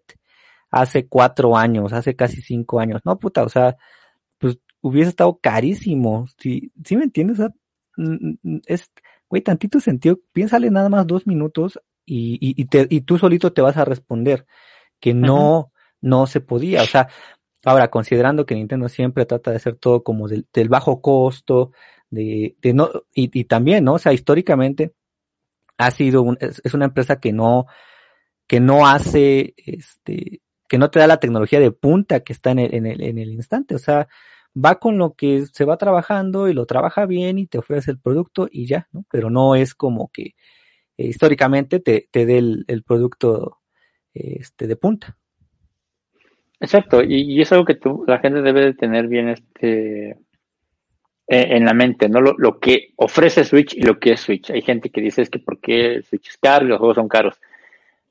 hace 0.71 1.07
cuatro 1.07 1.57
años, 1.57 1.93
hace 1.93 2.17
casi 2.17 2.41
cinco 2.41 2.81
años, 2.81 3.01
no 3.05 3.19
puta, 3.19 3.43
o 3.43 3.49
sea, 3.49 3.77
pues 4.39 4.59
hubiese 4.81 5.11
estado 5.11 5.39
carísimo, 5.41 6.27
si, 6.39 6.73
si 6.85 6.97
me 6.97 7.05
entiendes, 7.05 7.41
o 7.41 7.43
sea, 7.43 7.55
es, 8.67 8.91
güey, 9.29 9.43
tantito 9.43 9.81
sentido, 9.81 10.19
piénsale 10.33 10.71
nada 10.71 10.89
más 10.89 11.07
dos 11.07 11.27
minutos 11.27 11.81
y, 12.05 12.35
y, 12.35 12.61
y, 12.61 12.65
te, 12.67 12.87
y 12.91 13.03
tú 13.03 13.19
solito 13.19 13.53
te 13.53 13.63
vas 13.63 13.77
a 13.77 13.85
responder 13.85 14.47
que 15.01 15.15
no, 15.15 15.73
no 16.01 16.27
se 16.27 16.41
podía, 16.41 16.83
o 16.83 16.87
sea, 16.87 17.09
ahora 17.65 17.91
considerando 17.91 18.47
que 18.47 18.55
Nintendo 18.55 18.89
siempre 18.89 19.27
trata 19.27 19.51
de 19.51 19.57
hacer 19.57 19.77
todo 19.77 20.03
como 20.03 20.29
del, 20.29 20.47
del 20.53 20.69
bajo 20.69 21.01
costo, 21.01 21.73
de, 22.11 22.57
de 22.61 22.75
no, 22.75 22.91
y, 23.15 23.31
y 23.39 23.45
también, 23.45 23.85
¿no? 23.85 23.95
O 23.95 23.99
sea, 23.99 24.13
históricamente, 24.13 24.95
ha 25.79 25.91
sido 25.91 26.25
es, 26.41 26.75
una 26.75 26.87
empresa 26.87 27.19
que 27.19 27.33
no, 27.33 27.67
que 28.47 28.61
no 28.61 28.87
hace, 28.87 29.55
este, 29.57 30.41
que 30.69 30.79
no 30.79 30.91
te 30.91 30.99
da 30.99 31.07
la 31.07 31.21
tecnología 31.21 31.61
de 31.61 31.73
punta 31.73 32.21
que 32.21 32.33
está 32.33 32.51
en 32.51 32.61
el, 32.61 32.75
en 32.75 32.87
el, 32.87 33.03
en 33.03 33.19
el 33.19 33.33
instante. 33.33 33.75
O 33.75 33.79
sea, 33.79 34.09
va 34.55 34.79
con 34.79 34.99
lo 34.99 35.15
que 35.15 35.47
se 35.53 35.65
va 35.65 35.77
trabajando 35.77 36.49
y 36.49 36.55
lo 36.55 36.67
trabaja 36.67 37.07
bien 37.07 37.39
y 37.39 37.47
te 37.47 37.59
ofrece 37.59 37.91
el 37.91 37.99
producto 37.99 38.49
y 38.51 38.67
ya, 38.67 38.89
¿no? 38.93 39.05
Pero 39.11 39.31
no 39.31 39.55
es 39.55 39.75
como 39.75 40.11
que 40.13 40.35
eh, 40.97 41.07
históricamente 41.07 41.81
te, 41.81 42.09
te 42.11 42.27
dé 42.27 42.39
el, 42.39 42.83
producto 42.87 43.59
este, 44.13 44.67
de 44.67 44.77
punta. 44.77 45.17
Exacto, 46.61 47.03
y, 47.03 47.23
y, 47.23 47.41
es 47.41 47.51
algo 47.53 47.65
que 47.65 47.79
la 48.07 48.21
gente 48.21 48.41
debe 48.41 48.61
de 48.61 48.75
tener 48.75 49.09
bien 49.09 49.29
este 49.29 50.17
eh, 51.29 51.57
en 51.57 51.65
la 51.65 51.73
mente, 51.73 52.09
¿no? 52.09 52.21
Lo, 52.21 52.35
lo, 52.37 52.61
que 52.61 52.93
ofrece 52.97 53.45
Switch 53.45 53.75
y 53.75 53.83
lo 53.83 53.99
que 53.99 54.13
es 54.13 54.21
Switch. 54.21 54.51
Hay 54.51 54.63
gente 54.63 54.91
que 54.91 55.01
dice 55.01 55.23
es 55.23 55.31
que 55.31 55.39
por 55.39 55.61
qué 55.61 56.03
Switch 56.03 56.29
es 56.29 56.37
caro 56.37 56.67
y 56.67 56.69
los 56.69 56.79
juegos 56.79 56.97
son 56.97 57.09
caros. 57.09 57.41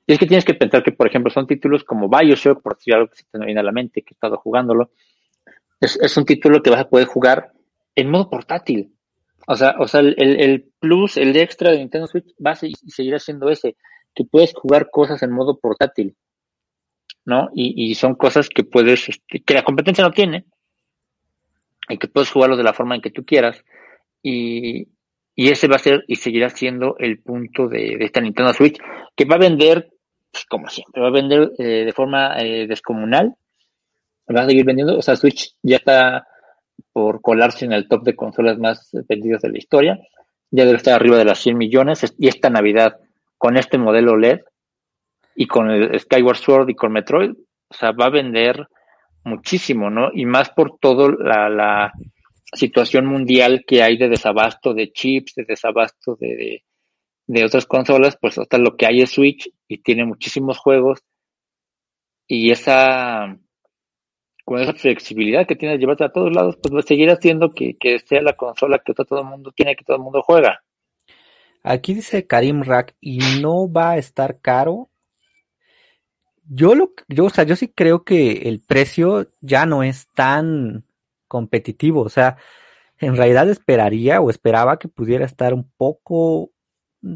Y 0.08 0.14
es 0.14 0.20
que 0.20 0.26
tienes 0.26 0.44
que 0.44 0.54
pensar 0.54 0.82
que, 0.82 0.92
por 0.92 1.08
ejemplo, 1.08 1.32
son 1.32 1.46
títulos 1.46 1.84
como 1.84 2.10
Bioshock, 2.10 2.62
por 2.62 2.76
decir 2.76 2.94
algo 2.94 3.10
que 3.10 3.18
se 3.18 3.24
te 3.32 3.38
viene 3.46 3.60
a 3.60 3.64
la 3.64 3.72
mente, 3.72 4.02
que 4.02 4.14
he 4.14 4.16
estado 4.16 4.38
jugándolo. 4.38 4.92
Es, 5.82 5.98
es 6.00 6.16
un 6.16 6.26
título 6.26 6.62
que 6.62 6.70
vas 6.70 6.82
a 6.82 6.90
poder 6.90 7.08
jugar 7.08 7.52
en 7.96 8.10
modo 8.10 8.30
portátil. 8.30 8.96
O 9.48 9.56
sea, 9.56 9.76
o 9.80 9.88
sea 9.88 10.00
el, 10.00 10.16
el 10.18 10.72
plus, 10.80 11.18
el 11.18 11.36
extra 11.36 11.72
de 11.72 11.80
Nintendo 11.80 12.08
Switch 12.08 12.34
va 12.46 12.52
a 12.52 12.56
seguir 12.56 13.20
siendo 13.20 13.50
ese, 13.50 13.76
que 14.16 14.24
puedes 14.24 14.54
jugar 14.54 14.90
cosas 14.90 15.22
en 15.24 15.32
modo 15.32 15.60
portátil. 15.60 16.16
¿No? 17.26 17.50
Y, 17.54 17.92
y 17.92 17.96
son 17.96 18.16
cosas 18.16 18.50
que 18.50 18.64
puedes, 18.64 19.10
este, 19.10 19.42
que 19.42 19.54
la 19.54 19.64
competencia 19.64 20.04
no 20.04 20.12
tiene, 20.12 20.46
y 21.90 21.98
que 21.98 22.08
puedes 22.08 22.32
jugarlo 22.32 22.58
de 22.58 22.64
la 22.64 22.74
forma 22.74 22.96
en 22.96 23.02
que 23.02 23.12
tú 23.12 23.26
quieras. 23.26 23.64
Y, 24.24 24.88
y 25.36 25.50
ese 25.50 25.68
va 25.68 25.76
a 25.76 25.80
ser 25.80 26.04
y 26.08 26.16
seguirá 26.16 26.50
siendo 26.50 26.96
el 27.00 27.20
punto 27.20 27.68
de, 27.68 27.98
esta 28.00 28.22
Nintendo 28.22 28.54
Switch, 28.54 28.80
que 29.16 29.26
va 29.26 29.36
a 29.36 29.40
vender, 29.40 29.90
pues, 30.32 30.46
como 30.46 30.68
siempre, 30.70 31.02
va 31.02 31.08
a 31.08 31.12
vender 31.12 31.52
eh, 31.58 31.86
de 31.86 31.94
forma 31.94 32.40
eh, 32.40 32.68
descomunal. 32.68 33.36
Va 34.36 34.42
a 34.42 34.48
seguir 34.48 34.66
vendiendo. 34.66 34.98
O 34.98 35.02
sea, 35.02 35.16
Switch 35.16 35.56
ya 35.62 35.78
está 35.78 36.28
por 36.94 37.22
colarse 37.22 37.66
en 37.66 37.74
el 37.74 37.88
top 37.88 38.04
de 38.04 38.16
consolas 38.16 38.58
más 38.58 38.90
vendidas 39.08 39.42
de 39.42 39.50
la 39.50 39.58
historia. 39.58 40.00
Ya 40.50 40.66
debe 40.66 40.78
estar 40.78 40.94
arriba 40.94 41.18
de 41.18 41.26
las 41.26 41.40
100 41.40 41.58
millones. 41.58 42.16
Y 42.18 42.28
esta 42.28 42.50
Navidad, 42.50 42.98
con 43.38 43.58
este 43.58 43.78
modelo 43.78 44.18
LED 44.18 44.42
y 45.36 45.48
con 45.48 45.70
el 45.72 46.00
Skyward 46.00 46.38
Sword 46.38 46.70
y 46.70 46.76
con 46.76 46.92
Metroid, 46.92 47.32
o 47.32 47.74
sea, 47.74 47.92
va 47.92 48.06
a 48.06 48.12
vender 48.12 48.68
muchísimo, 49.24 49.90
¿no? 49.90 50.10
Y 50.14 50.26
más 50.26 50.50
por 50.50 50.78
todo 50.80 51.12
la, 51.12 51.50
la 51.50 51.94
situación 52.54 53.06
mundial 53.06 53.64
que 53.66 53.82
hay 53.82 53.98
de 53.98 54.10
desabasto 54.10 54.74
de 54.74 54.92
chips, 54.92 55.36
de 55.36 55.46
desabasto 55.46 56.18
de, 56.20 56.64
de, 57.28 57.46
otras 57.46 57.66
consolas, 57.66 58.18
pues 58.20 58.38
hasta 58.38 58.58
lo 58.58 58.76
que 58.76 58.88
hay 58.88 59.02
es 59.02 59.12
Switch 59.12 59.50
y 59.68 59.78
tiene 59.82 60.06
muchísimos 60.06 60.58
juegos 60.58 61.00
y 62.28 62.52
esa 62.52 63.38
con 64.46 64.60
esa 64.60 64.74
flexibilidad 64.74 65.48
que 65.48 65.56
tiene 65.56 65.74
de 65.74 65.80
llevarte 65.80 66.04
a 66.04 66.12
todos 66.12 66.34
lados, 66.34 66.58
pues 66.62 66.74
va 66.74 66.80
a 66.80 66.84
seguir 66.84 67.10
haciendo 67.10 67.52
que, 67.52 67.78
que 67.78 68.00
sea 68.00 68.22
la 68.22 68.34
consola 68.34 68.82
que 68.84 68.94
todo 68.94 69.20
el 69.20 69.26
mundo 69.26 69.52
tiene, 69.56 69.76
que 69.76 69.86
todo 69.86 69.98
el 69.98 70.04
mundo 70.04 70.22
juega. 70.24 70.64
Aquí 71.64 71.94
dice 71.94 72.26
Karim 72.26 72.64
Rack, 72.64 72.96
y 73.00 73.20
no 73.42 73.72
va 73.72 73.92
a 73.92 73.98
estar 73.98 74.40
caro 74.42 74.92
yo 76.54 76.76
lo, 76.76 76.92
yo, 77.08 77.26
o 77.26 77.30
sea, 77.30 77.46
yo 77.46 77.56
sí 77.56 77.70
creo 77.70 78.04
que 78.04 78.50
el 78.50 78.60
precio 78.60 79.32
ya 79.40 79.66
no 79.66 79.84
es 79.84 80.10
tan 80.14 80.86
competitivo. 81.28 82.02
O 82.02 82.10
sea, 82.10 82.38
en 83.00 83.16
realidad 83.16 83.50
esperaría 83.50 84.22
o 84.22 84.30
esperaba 84.30 84.78
que 84.78 84.90
pudiera 84.90 85.26
estar 85.26 85.54
un 85.54 85.72
poco 85.78 86.52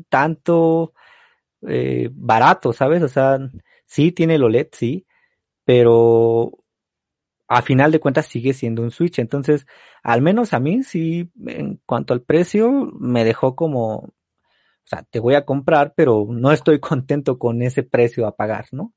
tanto 0.09 0.93
eh, 1.67 2.09
barato, 2.13 2.73
¿sabes? 2.73 3.03
O 3.03 3.09
sea, 3.09 3.39
sí 3.85 4.11
tiene 4.13 4.35
el 4.35 4.43
OLED, 4.43 4.69
sí, 4.71 5.05
pero 5.65 6.53
a 7.55 7.61
final 7.61 7.89
de 7.91 8.01
cuentas 8.01 8.25
sigue 8.25 8.53
siendo 8.53 8.81
un 8.81 8.91
Switch. 8.91 9.19
Entonces, 9.19 9.65
al 10.03 10.21
menos 10.21 10.53
a 10.53 10.59
mí 10.59 10.83
sí, 10.83 11.31
en 11.45 11.79
cuanto 11.85 12.13
al 12.13 12.21
precio, 12.21 12.69
me 12.99 13.23
dejó 13.23 13.55
como, 13.55 13.95
o 13.95 14.13
sea, 14.83 15.03
te 15.09 15.19
voy 15.19 15.35
a 15.35 15.45
comprar, 15.45 15.93
pero 15.95 16.27
no 16.29 16.51
estoy 16.51 16.79
contento 16.81 17.39
con 17.39 17.61
ese 17.61 17.83
precio 17.83 18.27
a 18.27 18.35
pagar, 18.35 18.65
¿no? 18.71 18.93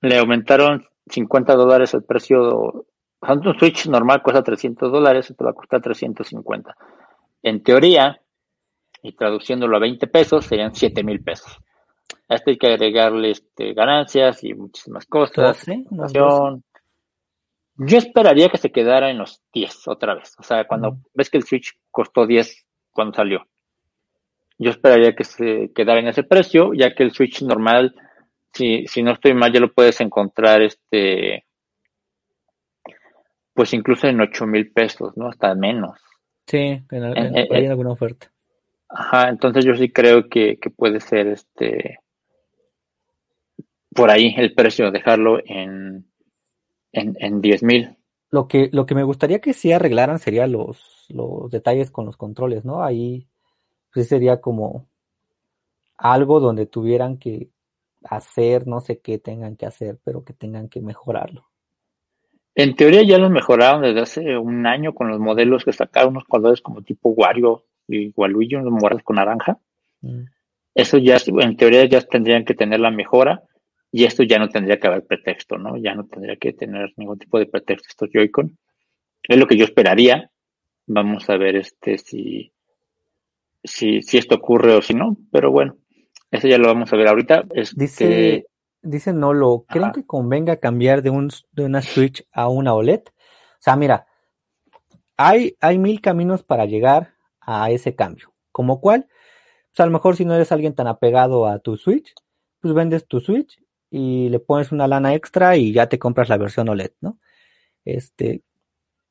Le 0.00 0.18
aumentaron 0.18 0.84
50 1.06 1.54
dólares 1.54 1.92
el 1.94 2.04
precio. 2.04 2.86
Un 3.20 3.58
Switch 3.58 3.86
normal 3.86 4.22
cuesta 4.22 4.42
300 4.42 4.90
dólares, 4.90 5.32
te 5.36 5.44
va 5.44 5.50
a 5.50 5.54
costar 5.54 5.80
350. 5.80 6.74
En 7.42 7.62
teoría, 7.62 8.20
y 9.02 9.12
traduciéndolo 9.12 9.76
a 9.76 9.80
20 9.80 10.06
pesos, 10.06 10.46
serían 10.46 10.74
7 10.74 11.04
mil 11.04 11.22
pesos. 11.22 11.58
A 12.28 12.34
esto 12.34 12.50
hay 12.50 12.56
que 12.56 12.66
agregarle 12.66 13.30
este, 13.30 13.74
ganancias 13.74 14.42
y 14.42 14.54
muchísimas 14.54 15.06
cosas. 15.06 15.64
Yo 17.86 17.98
esperaría 17.98 18.48
que 18.48 18.58
se 18.58 18.70
quedara 18.70 19.10
en 19.10 19.18
los 19.18 19.42
10 19.52 19.88
otra 19.88 20.14
vez. 20.14 20.34
O 20.38 20.42
sea, 20.42 20.66
cuando 20.66 20.98
ves 21.14 21.30
que 21.30 21.38
el 21.38 21.44
Switch 21.44 21.72
costó 21.90 22.26
10 22.26 22.66
cuando 22.90 23.14
salió. 23.14 23.46
Yo 24.58 24.70
esperaría 24.70 25.14
que 25.14 25.24
se 25.24 25.72
quedara 25.74 26.00
en 26.00 26.08
ese 26.08 26.22
precio, 26.22 26.72
ya 26.74 26.94
que 26.94 27.02
el 27.02 27.12
Switch 27.12 27.42
normal, 27.42 27.94
si, 28.52 28.86
si 28.86 29.02
no 29.02 29.12
estoy 29.12 29.34
mal, 29.34 29.52
ya 29.52 29.60
lo 29.60 29.72
puedes 29.72 30.00
encontrar 30.00 30.62
este 30.62 31.44
pues 33.54 33.74
incluso 33.74 34.06
en 34.06 34.20
8 34.20 34.46
mil 34.46 34.72
pesos, 34.72 35.16
¿no? 35.16 35.28
Hasta 35.28 35.54
menos. 35.54 35.98
Sí, 36.46 36.82
en, 36.90 37.36
hay 37.52 37.66
alguna 37.66 37.90
oferta. 37.90 38.30
Ajá, 38.88 39.28
entonces 39.28 39.64
yo 39.64 39.74
sí 39.74 39.90
creo 39.90 40.28
que, 40.28 40.58
que 40.58 40.70
puede 40.70 41.00
ser 41.00 41.28
este 41.28 41.98
por 43.94 44.10
ahí 44.10 44.34
el 44.36 44.54
precio, 44.54 44.90
dejarlo 44.90 45.38
en 45.44 46.06
en, 46.92 47.16
en 47.18 47.40
10 47.40 47.62
mil. 47.62 47.96
Lo 48.30 48.48
que, 48.48 48.70
lo 48.72 48.86
que 48.86 48.94
me 48.94 49.02
gustaría 49.02 49.40
que 49.40 49.52
sí 49.52 49.72
arreglaran 49.72 50.18
sería 50.18 50.46
los, 50.46 51.06
los 51.08 51.50
detalles 51.50 51.90
con 51.90 52.06
los 52.06 52.16
controles, 52.16 52.64
¿no? 52.64 52.82
Ahí 52.82 53.26
pues 53.92 54.08
sería 54.08 54.40
como 54.40 54.86
algo 55.98 56.40
donde 56.40 56.66
tuvieran 56.66 57.18
que 57.18 57.50
hacer, 58.04 58.66
no 58.66 58.80
sé 58.80 59.00
qué 59.00 59.18
tengan 59.18 59.56
que 59.56 59.66
hacer, 59.66 59.98
pero 60.02 60.24
que 60.24 60.32
tengan 60.32 60.68
que 60.68 60.80
mejorarlo. 60.80 61.46
En 62.54 62.74
teoría 62.74 63.02
ya 63.02 63.18
lo 63.18 63.30
mejoraron 63.30 63.82
desde 63.82 64.00
hace 64.00 64.36
un 64.36 64.66
año 64.66 64.94
con 64.94 65.08
los 65.08 65.18
modelos 65.18 65.64
que 65.64 65.72
sacaron 65.72 66.10
unos 66.10 66.24
colores 66.24 66.60
como 66.60 66.82
tipo 66.82 67.10
Wario 67.10 67.64
y 67.88 68.12
Waluigi, 68.14 68.56
unos 68.56 68.72
morados 68.72 69.02
con 69.02 69.16
naranja. 69.16 69.58
Mm. 70.02 70.24
Eso 70.74 70.98
ya, 70.98 71.16
en 71.26 71.56
teoría 71.56 71.84
ya 71.84 72.00
tendrían 72.02 72.44
que 72.44 72.54
tener 72.54 72.80
la 72.80 72.90
mejora. 72.90 73.42
Y 73.94 74.04
esto 74.04 74.22
ya 74.22 74.38
no 74.38 74.48
tendría 74.48 74.80
que 74.80 74.86
haber 74.86 75.04
pretexto, 75.04 75.58
¿no? 75.58 75.76
Ya 75.76 75.94
no 75.94 76.06
tendría 76.06 76.36
que 76.36 76.54
tener 76.54 76.94
ningún 76.96 77.18
tipo 77.18 77.38
de 77.38 77.44
pretexto 77.44 77.88
estos 77.90 78.08
Joy-Con. 78.10 78.58
Es 79.22 79.36
lo 79.36 79.46
que 79.46 79.58
yo 79.58 79.66
esperaría. 79.66 80.30
Vamos 80.86 81.28
a 81.28 81.36
ver 81.36 81.56
este 81.56 81.98
si, 81.98 82.52
si, 83.62 84.00
si 84.00 84.16
esto 84.16 84.36
ocurre 84.36 84.74
o 84.74 84.82
si 84.82 84.94
no, 84.94 85.18
pero 85.30 85.52
bueno, 85.52 85.76
eso 86.30 86.48
ya 86.48 86.56
lo 86.56 86.68
vamos 86.68 86.90
a 86.90 86.96
ver 86.96 87.08
ahorita. 87.08 87.44
dice, 87.76 88.46
dice 88.80 89.12
Nolo, 89.12 89.66
¿creen 89.68 89.92
que 89.92 90.06
convenga 90.06 90.56
cambiar 90.56 91.02
de, 91.02 91.10
un, 91.10 91.28
de 91.52 91.64
una 91.64 91.82
Switch 91.82 92.26
a 92.32 92.48
una 92.48 92.72
OLED? 92.72 93.02
O 93.08 93.60
sea, 93.60 93.76
mira, 93.76 94.06
hay, 95.18 95.54
hay 95.60 95.78
mil 95.78 96.00
caminos 96.00 96.42
para 96.42 96.64
llegar 96.64 97.14
a 97.40 97.70
ese 97.70 97.94
cambio. 97.94 98.32
¿Como 98.50 98.80
cuál? 98.80 99.06
Pues 99.70 99.80
a 99.80 99.86
lo 99.86 99.92
mejor 99.92 100.16
si 100.16 100.24
no 100.24 100.34
eres 100.34 100.50
alguien 100.50 100.74
tan 100.74 100.86
apegado 100.86 101.46
a 101.46 101.58
tu 101.58 101.76
Switch, 101.76 102.14
pues 102.60 102.72
vendes 102.74 103.06
tu 103.06 103.20
Switch 103.20 103.61
y 103.94 104.30
le 104.30 104.40
pones 104.40 104.72
una 104.72 104.88
lana 104.88 105.14
extra 105.14 105.58
y 105.58 105.70
ya 105.70 105.86
te 105.86 105.98
compras 105.98 106.30
la 106.30 106.38
versión 106.38 106.66
OLED, 106.70 106.92
¿no? 107.02 107.18
Este, 107.84 108.42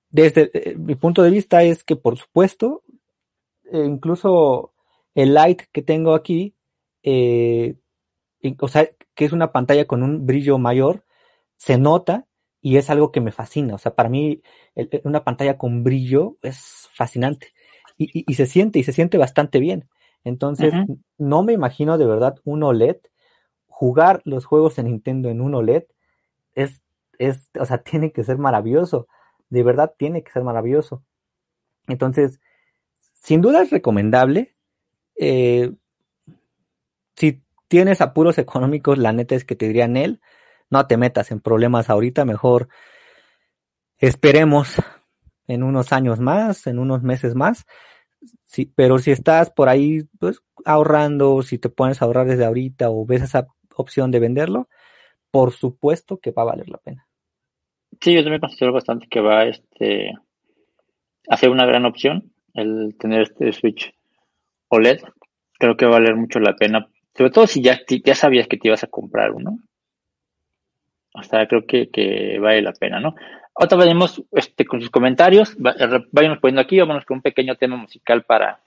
desde 0.09 0.49
eh, 0.53 0.75
mi 0.75 0.95
punto 0.95 1.21
de 1.21 1.29
vista 1.29 1.61
es 1.61 1.83
que, 1.83 1.95
por 1.95 2.17
supuesto, 2.17 2.81
eh, 3.71 3.85
incluso 3.85 4.73
el 5.13 5.35
light 5.35 5.61
que 5.71 5.83
tengo 5.83 6.15
aquí, 6.15 6.55
eh, 7.03 7.75
o 8.59 8.67
sea, 8.67 8.89
que 9.13 9.25
es 9.25 9.33
una 9.33 9.51
pantalla 9.51 9.85
con 9.85 10.01
un 10.01 10.25
brillo 10.25 10.57
mayor, 10.57 11.05
se 11.57 11.77
nota 11.77 12.25
y 12.59 12.77
es 12.77 12.89
algo 12.89 13.11
que 13.11 13.21
me 13.21 13.31
fascina. 13.31 13.75
O 13.75 13.77
sea, 13.77 13.93
para 13.93 14.09
mí 14.09 14.41
una 15.03 15.23
pantalla 15.23 15.59
con 15.59 15.83
brillo 15.83 16.37
es 16.41 16.89
fascinante 16.91 17.53
y, 17.99 18.09
y, 18.27 18.33
se 18.33 18.47
siente 18.47 18.79
y 18.79 18.83
se 18.83 18.93
siente 18.93 19.19
bastante 19.19 19.59
bien. 19.59 19.87
Entonces, 20.23 20.73
no 21.19 21.43
me 21.43 21.53
imagino 21.53 21.99
de 21.99 22.07
verdad 22.07 22.39
un 22.45 22.63
OLED 22.63 22.97
jugar 23.81 24.21
los 24.25 24.45
juegos 24.45 24.77
en 24.77 24.85
Nintendo 24.85 25.29
en 25.29 25.41
un 25.41 25.55
OLED 25.55 25.85
es, 26.53 26.83
es, 27.17 27.49
o 27.59 27.65
sea, 27.65 27.79
tiene 27.83 28.11
que 28.11 28.23
ser 28.23 28.37
maravilloso. 28.37 29.07
De 29.49 29.63
verdad 29.63 29.95
tiene 29.97 30.23
que 30.23 30.31
ser 30.31 30.43
maravilloso. 30.43 31.03
Entonces, 31.87 32.39
sin 33.15 33.41
duda 33.41 33.63
es 33.63 33.71
recomendable. 33.71 34.55
Eh, 35.15 35.73
si 37.15 37.41
tienes 37.67 38.01
apuros 38.01 38.37
económicos, 38.37 38.99
la 38.99 39.13
neta 39.13 39.33
es 39.33 39.45
que 39.45 39.55
te 39.55 39.65
diría 39.65 39.85
él, 39.85 40.21
no 40.69 40.85
te 40.85 40.97
metas 40.97 41.31
en 41.31 41.39
problemas 41.39 41.89
ahorita, 41.89 42.23
mejor 42.23 42.67
esperemos 43.97 44.75
en 45.47 45.63
unos 45.63 45.91
años 45.91 46.19
más, 46.19 46.67
en 46.67 46.77
unos 46.77 47.01
meses 47.01 47.33
más. 47.33 47.65
Sí, 48.43 48.71
pero 48.75 48.99
si 48.99 49.09
estás 49.09 49.49
por 49.49 49.69
ahí 49.69 50.07
pues 50.19 50.43
ahorrando, 50.65 51.41
si 51.41 51.57
te 51.57 51.69
pones 51.69 51.99
a 51.99 52.05
ahorrar 52.05 52.27
desde 52.27 52.45
ahorita 52.45 52.91
o 52.91 53.07
ves 53.07 53.23
esa 53.23 53.47
opción 53.75 54.11
de 54.11 54.19
venderlo, 54.19 54.67
por 55.31 55.53
supuesto 55.53 56.17
que 56.17 56.31
va 56.31 56.43
a 56.43 56.45
valer 56.45 56.69
la 56.69 56.77
pena. 56.77 57.07
Sí, 57.99 58.13
yo 58.13 58.23
también 58.23 58.41
considero 58.41 58.73
bastante 58.73 59.07
que 59.07 59.21
va 59.21 59.45
este, 59.45 60.13
a 61.27 61.37
ser 61.37 61.49
una 61.49 61.65
gran 61.65 61.85
opción 61.85 62.31
el 62.53 62.95
tener 62.97 63.21
este 63.21 63.53
Switch 63.53 63.93
OLED. 64.69 65.01
Creo 65.59 65.77
que 65.77 65.85
va 65.85 65.91
a 65.97 65.99
valer 65.99 66.15
mucho 66.15 66.39
la 66.39 66.55
pena, 66.55 66.87
sobre 67.15 67.31
todo 67.31 67.47
si 67.47 67.61
ya, 67.61 67.79
ya 67.87 68.15
sabías 68.15 68.47
que 68.47 68.57
te 68.57 68.67
ibas 68.67 68.83
a 68.83 68.87
comprar 68.87 69.31
uno. 69.31 69.59
O 71.13 71.23
sea, 71.23 71.45
creo 71.47 71.65
que, 71.65 72.39
vale 72.39 72.61
la 72.61 72.71
pena, 72.71 72.99
¿no? 72.99 73.15
Ahora 73.53 73.77
vayamos 73.77 74.23
este, 74.31 74.65
con 74.65 74.79
sus 74.79 74.89
comentarios. 74.89 75.55
Váyanos 75.57 76.39
poniendo 76.39 76.61
aquí, 76.61 76.79
vámonos 76.79 77.05
con 77.05 77.17
un 77.17 77.21
pequeño 77.21 77.55
tema 77.57 77.75
musical 77.75 78.23
para, 78.23 78.61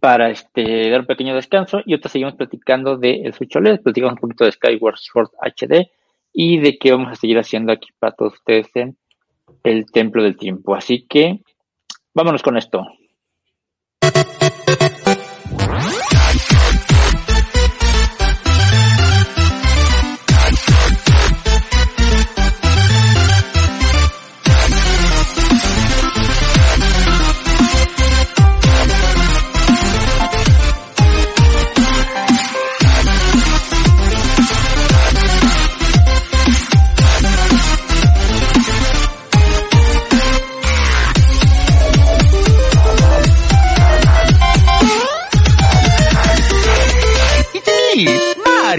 para 0.00 0.30
este, 0.30 0.90
dar 0.90 1.00
un 1.00 1.06
pequeño 1.06 1.34
descanso 1.34 1.80
y 1.84 1.92
ahorita 1.92 2.08
seguimos 2.08 2.34
platicando 2.34 2.96
de 2.96 3.22
el 3.22 3.34
Switch 3.34 3.54
OLED, 3.54 3.82
platicamos 3.82 4.14
un 4.14 4.20
poquito 4.20 4.44
de 4.44 4.52
Skyward 4.52 4.96
Sword 4.96 5.30
HD 5.42 5.90
y 6.32 6.58
de 6.58 6.78
qué 6.78 6.92
vamos 6.92 7.12
a 7.12 7.16
seguir 7.16 7.38
haciendo 7.38 7.72
aquí 7.72 7.90
para 7.98 8.14
todos 8.14 8.34
ustedes 8.34 8.74
en 8.74 8.96
el 9.62 9.86
Templo 9.90 10.22
del 10.22 10.36
Tiempo. 10.36 10.74
Así 10.74 11.06
que 11.06 11.40
vámonos 12.14 12.42
con 12.42 12.56
esto. 12.56 12.86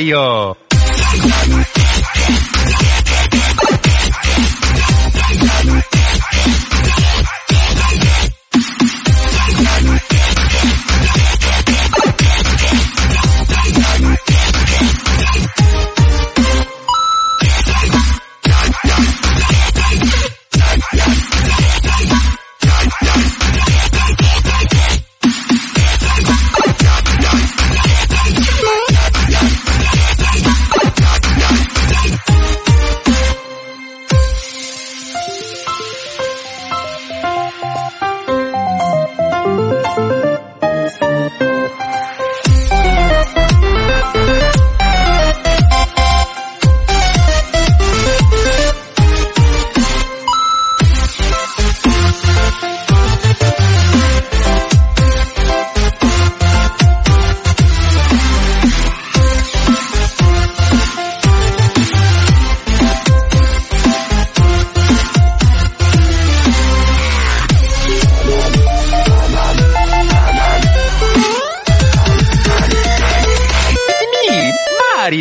Mario. 0.01 0.57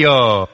Radio. 0.01 0.49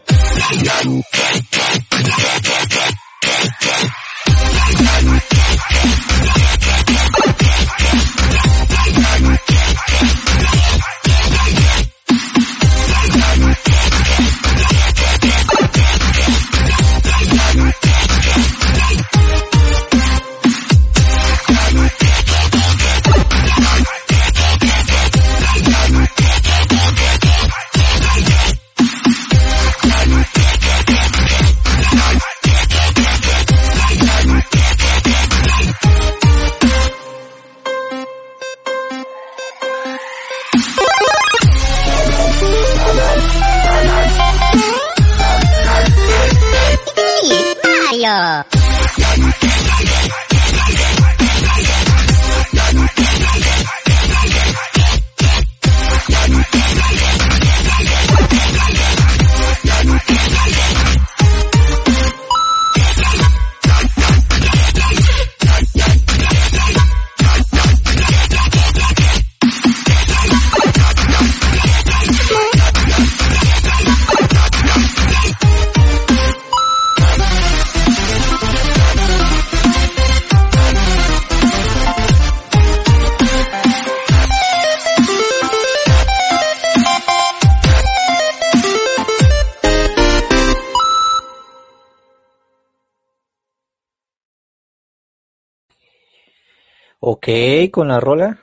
Ok, 97.08 97.28
con 97.70 97.86
la 97.86 98.00
rola. 98.00 98.36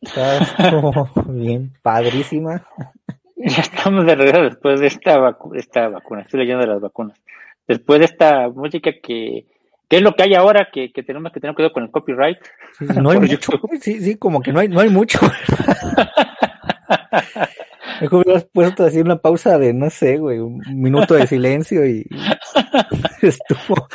Está 0.00 0.40
bien 1.28 1.70
padrísima. 1.80 2.60
Ya 3.36 3.62
estamos 3.62 4.04
de 4.04 4.16
regreso 4.16 4.42
después 4.42 4.80
de 4.80 4.88
esta, 4.88 5.36
esta 5.54 5.88
vacuna. 5.88 6.22
Estoy 6.22 6.40
leyendo 6.40 6.62
de 6.62 6.72
las 6.72 6.80
vacunas. 6.80 7.16
Después 7.68 8.00
de 8.00 8.06
esta 8.06 8.48
música 8.48 8.90
que, 9.00 9.46
¿qué 9.88 9.96
es 9.98 10.02
lo 10.02 10.14
que 10.14 10.24
hay 10.24 10.34
ahora 10.34 10.70
que, 10.72 10.90
que 10.90 11.04
tenemos 11.04 11.30
que 11.30 11.38
tener 11.38 11.54
cuidado 11.54 11.72
con 11.72 11.84
el 11.84 11.92
copyright? 11.92 12.38
no 13.00 13.10
hay 13.10 13.20
mucho. 13.20 13.52
Sí, 13.80 14.00
sí, 14.00 14.16
como 14.16 14.42
que 14.42 14.52
no 14.52 14.58
hay, 14.58 14.66
no 14.66 14.80
hay 14.80 14.88
mucho. 14.88 15.20
Mejor 18.10 18.22
hubieras 18.24 18.46
puesto 18.52 18.84
así 18.84 19.00
una 19.00 19.18
pausa 19.18 19.58
de, 19.58 19.72
no 19.72 19.90
sé, 19.90 20.16
güey, 20.18 20.38
un 20.38 20.60
minuto 20.74 21.14
de 21.14 21.26
silencio 21.26 21.86
y 21.86 22.06
estuvo. 23.22 23.88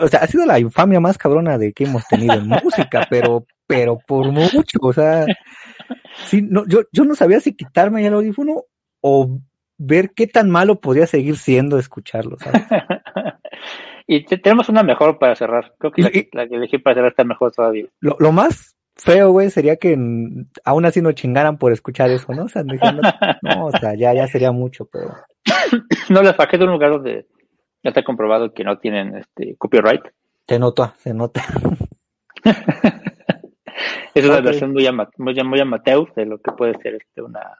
O 0.00 0.08
sea, 0.08 0.20
ha 0.20 0.26
sido 0.26 0.44
la 0.44 0.58
infamia 0.58 1.00
más 1.00 1.16
cabrona 1.16 1.58
de 1.58 1.72
que 1.72 1.84
hemos 1.84 2.06
tenido 2.06 2.34
en 2.34 2.48
música, 2.48 3.06
pero, 3.08 3.46
pero 3.66 3.98
por 4.06 4.30
mucho, 4.30 4.78
o 4.80 4.92
sea, 4.92 5.26
sí, 6.26 6.42
no, 6.42 6.66
yo, 6.66 6.82
yo 6.92 7.04
no 7.04 7.14
sabía 7.14 7.40
si 7.40 7.54
quitarme 7.54 8.06
el 8.06 8.14
audífono 8.14 8.64
o 9.00 9.40
ver 9.78 10.10
qué 10.14 10.26
tan 10.26 10.50
malo 10.50 10.80
podía 10.80 11.06
seguir 11.06 11.36
siendo 11.36 11.78
escucharlo, 11.78 12.36
¿sabes? 12.38 12.62
y 14.06 14.24
tenemos 14.24 14.68
una 14.68 14.82
mejor 14.82 15.18
para 15.18 15.34
cerrar. 15.34 15.74
Creo 15.78 15.92
que 15.92 16.28
la, 16.32 16.46
que 16.46 16.54
elegí 16.54 16.78
para 16.78 16.94
cerrar 16.94 17.10
está 17.10 17.24
mejor 17.24 17.52
todavía. 17.52 17.86
Lo, 18.00 18.16
lo 18.20 18.30
más 18.30 18.76
feo, 18.94 19.30
güey, 19.30 19.50
sería 19.50 19.76
que 19.76 19.96
aún 20.64 20.84
así 20.84 21.00
nos 21.00 21.14
chingaran 21.14 21.58
por 21.58 21.72
escuchar 21.72 22.10
eso, 22.10 22.32
¿no? 22.32 22.44
O 22.44 22.48
sea, 22.48 22.62
no, 23.42 23.66
o 23.66 23.70
sea, 23.72 23.94
ya, 23.94 24.14
ya 24.14 24.26
sería 24.26 24.52
mucho, 24.52 24.86
pero... 24.86 25.14
no, 26.10 26.22
les 26.22 26.36
bajé 26.36 26.58
de 26.58 26.64
un 26.64 26.72
lugar 26.72 26.90
donde 26.90 27.26
ya 27.82 27.90
está 27.90 28.02
comprobado 28.02 28.52
que 28.52 28.64
no 28.64 28.78
tienen 28.78 29.16
este 29.16 29.56
copyright. 29.56 30.02
Se 30.46 30.58
nota, 30.58 30.94
se 30.98 31.14
nota. 31.14 31.42
es 34.14 34.24
una 34.24 34.40
versión 34.40 34.72
muy, 34.72 34.88
muy, 35.18 35.44
muy 35.44 35.60
amateur 35.60 36.12
de 36.14 36.26
lo 36.26 36.38
que 36.38 36.52
puede 36.52 36.74
ser 36.80 36.94
este 36.94 37.22
una, 37.22 37.58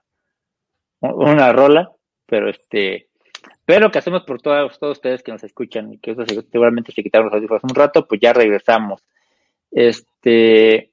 una 1.01 1.53
rola, 1.53 1.91
pero 2.27 2.49
este 2.51 3.09
pero 3.65 3.91
que 3.91 3.99
hacemos 3.99 4.23
por 4.25 4.41
todos, 4.41 4.79
todos 4.79 4.99
ustedes 4.99 5.23
que 5.23 5.33
nos 5.33 5.43
escuchan 5.45 5.93
y 5.93 5.99
que 5.99 6.15
seguramente 6.51 6.93
se 6.93 7.03
quitaron 7.03 7.27
los 7.27 7.35
audífonos 7.35 7.65
un 7.65 7.75
rato, 7.75 8.07
pues 8.07 8.21
ya 8.21 8.33
regresamos. 8.33 9.03
Este, 9.71 10.92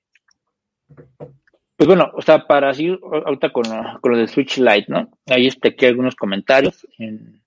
pues 1.76 1.88
bueno, 1.88 2.12
o 2.14 2.22
sea, 2.22 2.46
para 2.46 2.70
así 2.70 2.90
ahorita 3.02 3.52
con, 3.52 3.64
con 4.02 4.12
lo 4.12 4.18
de 4.18 4.28
Switch 4.28 4.58
Lite, 4.58 4.86
¿no? 4.90 5.12
Ahí 5.28 5.48
este, 5.48 5.70
aquí 5.70 5.86
algunos 5.86 6.16
comentarios 6.16 6.86
en 6.98 7.42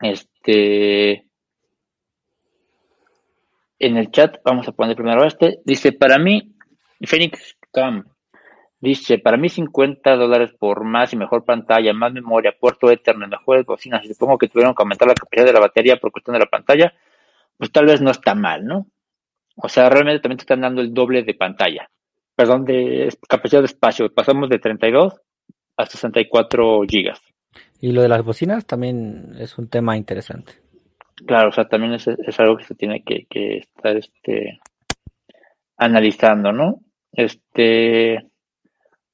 este 0.00 1.26
en 3.78 3.96
el 3.96 4.10
chat, 4.10 4.36
vamos 4.44 4.68
a 4.68 4.72
poner 4.72 4.96
primero 4.96 5.24
este, 5.24 5.60
dice, 5.64 5.92
para 5.92 6.18
mí, 6.18 6.54
Phoenix 7.02 7.56
Cam, 7.72 8.04
dice, 8.80 9.18
para 9.18 9.36
mí 9.36 9.48
50 9.48 10.16
dólares 10.16 10.52
por 10.58 10.84
más 10.84 11.12
y 11.12 11.16
mejor 11.16 11.44
pantalla, 11.44 11.92
más 11.92 12.12
memoria, 12.12 12.54
puerto 12.58 12.90
Ethernet, 12.90 13.28
mejores 13.28 13.66
bocinas, 13.66 14.06
supongo 14.06 14.38
que 14.38 14.48
tuvieron 14.48 14.74
que 14.74 14.82
aumentar 14.82 15.08
la 15.08 15.14
capacidad 15.14 15.46
de 15.46 15.52
la 15.52 15.60
batería 15.60 15.96
por 15.96 16.12
cuestión 16.12 16.34
de 16.34 16.40
la 16.40 16.46
pantalla, 16.46 16.94
pues 17.58 17.72
tal 17.72 17.86
vez 17.86 18.00
no 18.00 18.10
está 18.10 18.34
mal, 18.34 18.64
¿no? 18.64 18.86
O 19.56 19.68
sea, 19.68 19.88
realmente 19.88 20.20
también 20.20 20.38
te 20.38 20.42
están 20.42 20.60
dando 20.60 20.80
el 20.80 20.92
doble 20.92 21.22
de 21.22 21.34
pantalla. 21.34 21.88
Perdón, 22.34 22.64
de 22.64 23.08
capacidad 23.28 23.60
de 23.60 23.66
espacio. 23.66 24.12
Pasamos 24.12 24.48
de 24.48 24.58
32 24.58 25.14
a 25.76 25.86
64 25.86 26.82
gigas. 26.88 27.20
Y 27.80 27.92
lo 27.92 28.02
de 28.02 28.08
las 28.08 28.24
bocinas 28.24 28.66
también 28.66 29.34
es 29.38 29.56
un 29.58 29.68
tema 29.68 29.96
interesante. 29.96 30.54
Claro, 31.26 31.50
o 31.50 31.52
sea, 31.52 31.66
también 31.68 31.94
es, 31.94 32.08
algo 32.38 32.56
que 32.56 32.64
se 32.64 32.74
tiene 32.74 33.04
que, 33.04 33.26
estar 33.58 33.96
este, 33.96 34.60
analizando, 35.76 36.52
¿no? 36.52 36.80
Este, 37.12 38.16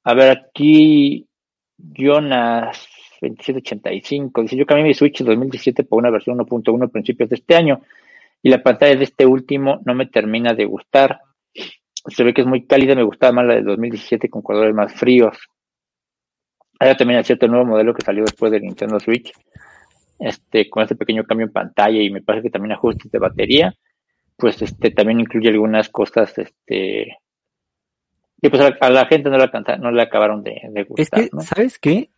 a 0.03 0.13
ver, 0.15 0.31
aquí 0.31 1.27
Jonas 1.77 2.87
2785 3.21 4.41
dice, 4.41 4.57
yo 4.57 4.65
cambié 4.65 4.85
mi 4.85 4.93
Switch 4.95 5.21
en 5.21 5.27
2017 5.27 5.83
por 5.83 5.99
una 5.99 6.09
versión 6.09 6.39
1.1 6.39 6.85
a 6.85 6.87
principios 6.87 7.29
de 7.29 7.35
este 7.35 7.55
año 7.55 7.81
y 8.43 8.49
la 8.49 8.63
pantalla 8.63 8.95
de 8.95 9.03
este 9.03 9.25
último 9.25 9.81
no 9.85 9.93
me 9.93 10.07
termina 10.07 10.53
de 10.53 10.65
gustar. 10.65 11.21
Se 12.07 12.23
ve 12.23 12.33
que 12.33 12.41
es 12.41 12.47
muy 12.47 12.65
cálida, 12.65 12.95
me 12.95 13.03
gustaba 13.03 13.33
más 13.33 13.45
la 13.45 13.55
del 13.55 13.65
2017 13.65 14.29
con 14.29 14.41
colores 14.41 14.73
más 14.73 14.93
fríos. 14.93 15.37
Hay 16.79 16.95
también 16.97 17.23
cierto 17.23 17.47
nuevo 17.47 17.65
modelo 17.65 17.93
que 17.93 18.03
salió 18.03 18.23
después 18.23 18.51
del 18.51 18.63
Nintendo 18.63 18.99
Switch, 18.99 19.31
este, 20.17 20.67
con 20.67 20.81
este 20.81 20.95
pequeño 20.95 21.23
cambio 21.25 21.45
en 21.45 21.53
pantalla 21.53 22.01
y 22.01 22.09
me 22.09 22.23
parece 22.23 22.47
que 22.47 22.49
también 22.49 22.71
ajustes 22.71 23.11
de 23.11 23.19
batería, 23.19 23.75
pues 24.35 24.59
este 24.63 24.89
también 24.89 25.19
incluye 25.19 25.49
algunas 25.49 25.89
cosas, 25.89 26.35
este, 26.39 27.17
que 28.41 28.49
pues 28.49 28.61
a 28.81 28.89
la, 28.89 29.05
gente 29.05 29.29
no 29.29 29.37
le, 29.37 29.47
no 29.79 29.91
le 29.91 30.01
acabaron 30.01 30.41
de, 30.41 30.59
gustar. 30.87 31.19
Es 31.21 31.29
que, 31.29 31.41
¿sabes 31.41 31.77
qué? 31.77 32.09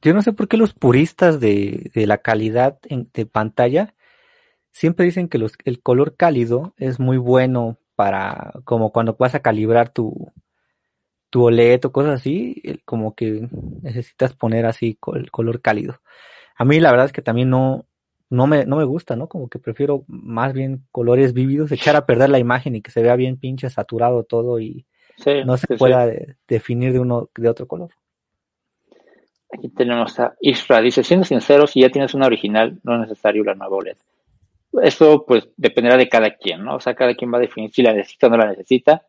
Yo 0.00 0.14
no 0.14 0.22
sé 0.22 0.32
por 0.32 0.48
qué 0.48 0.56
los 0.56 0.72
puristas 0.72 1.40
de, 1.40 1.90
la 1.94 2.18
calidad 2.18 2.78
de 2.80 3.26
pantalla 3.26 3.92
siempre 4.80 5.04
dicen 5.04 5.28
que 5.28 5.36
los, 5.36 5.52
el 5.66 5.82
color 5.82 6.16
cálido 6.16 6.72
es 6.78 6.98
muy 6.98 7.18
bueno 7.18 7.76
para, 7.96 8.54
como 8.64 8.92
cuando 8.92 9.14
vas 9.18 9.34
a 9.34 9.40
calibrar 9.40 9.90
tu, 9.90 10.32
tu 11.28 11.44
OLED 11.44 11.84
o 11.84 11.92
cosas 11.92 12.14
así, 12.14 12.62
como 12.86 13.14
que 13.14 13.46
necesitas 13.82 14.34
poner 14.34 14.64
así 14.64 14.98
el 15.14 15.30
color 15.30 15.60
cálido. 15.60 16.00
A 16.56 16.64
mí 16.64 16.80
la 16.80 16.92
verdad 16.92 17.04
es 17.04 17.12
que 17.12 17.20
también 17.20 17.50
no, 17.50 17.84
no 18.30 18.46
me, 18.46 18.64
no 18.64 18.76
me 18.76 18.84
gusta, 18.84 19.16
¿no? 19.16 19.28
Como 19.28 19.50
que 19.50 19.58
prefiero 19.58 20.04
más 20.06 20.54
bien 20.54 20.86
colores 20.92 21.34
vívidos, 21.34 21.70
echar 21.72 21.94
a 21.94 22.06
perder 22.06 22.30
la 22.30 22.38
imagen 22.38 22.74
y 22.74 22.80
que 22.80 22.90
se 22.90 23.02
vea 23.02 23.16
bien 23.16 23.36
pinche 23.36 23.68
saturado 23.68 24.24
todo 24.24 24.60
y 24.60 24.86
no 25.44 25.58
se 25.58 25.76
pueda 25.76 26.10
definir 26.48 26.94
de 26.94 27.00
uno 27.00 27.28
de 27.36 27.48
otro 27.50 27.66
color. 27.68 27.90
Aquí 29.52 29.68
tenemos 29.68 30.18
a 30.18 30.34
Isra, 30.40 30.80
dice, 30.80 31.04
siendo 31.04 31.26
sincero, 31.26 31.66
si 31.66 31.82
ya 31.82 31.90
tienes 31.90 32.14
una 32.14 32.24
original, 32.24 32.80
no 32.82 32.94
es 32.94 33.00
necesario 33.00 33.44
la 33.44 33.54
nueva 33.54 33.76
OLED. 33.76 33.98
Eso 34.82 35.24
pues 35.26 35.48
dependerá 35.56 35.96
de 35.96 36.08
cada 36.08 36.36
quien, 36.36 36.64
¿no? 36.64 36.76
O 36.76 36.80
sea, 36.80 36.94
cada 36.94 37.14
quien 37.14 37.32
va 37.32 37.38
a 37.38 37.42
definir 37.42 37.72
si 37.72 37.82
la 37.82 37.92
necesita 37.92 38.26
o 38.26 38.30
no 38.30 38.36
la 38.36 38.50
necesita. 38.50 39.02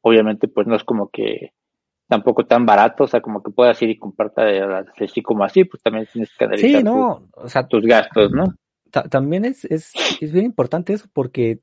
Obviamente 0.00 0.48
pues 0.48 0.66
no 0.66 0.76
es 0.76 0.84
como 0.84 1.08
que 1.08 1.52
tampoco 2.08 2.46
tan 2.46 2.66
barato, 2.66 3.04
o 3.04 3.06
sea, 3.06 3.20
como 3.20 3.42
que 3.42 3.50
puedas 3.50 3.80
ir 3.82 3.90
y 3.90 3.98
comprarte 3.98 4.62
así 5.00 5.22
como 5.22 5.44
así, 5.44 5.64
pues 5.64 5.82
también 5.82 6.06
tienes 6.12 6.30
que 6.36 6.44
analizar 6.44 6.80
sí, 6.80 6.84
no, 6.84 7.28
o 7.32 7.48
sea, 7.48 7.66
tus 7.66 7.84
gastos, 7.84 8.30
¿no? 8.30 8.54
también 9.10 9.44
es, 9.44 9.64
es, 9.64 9.92
es 10.20 10.32
bien 10.32 10.44
importante 10.44 10.92
eso 10.92 11.08
porque, 11.12 11.58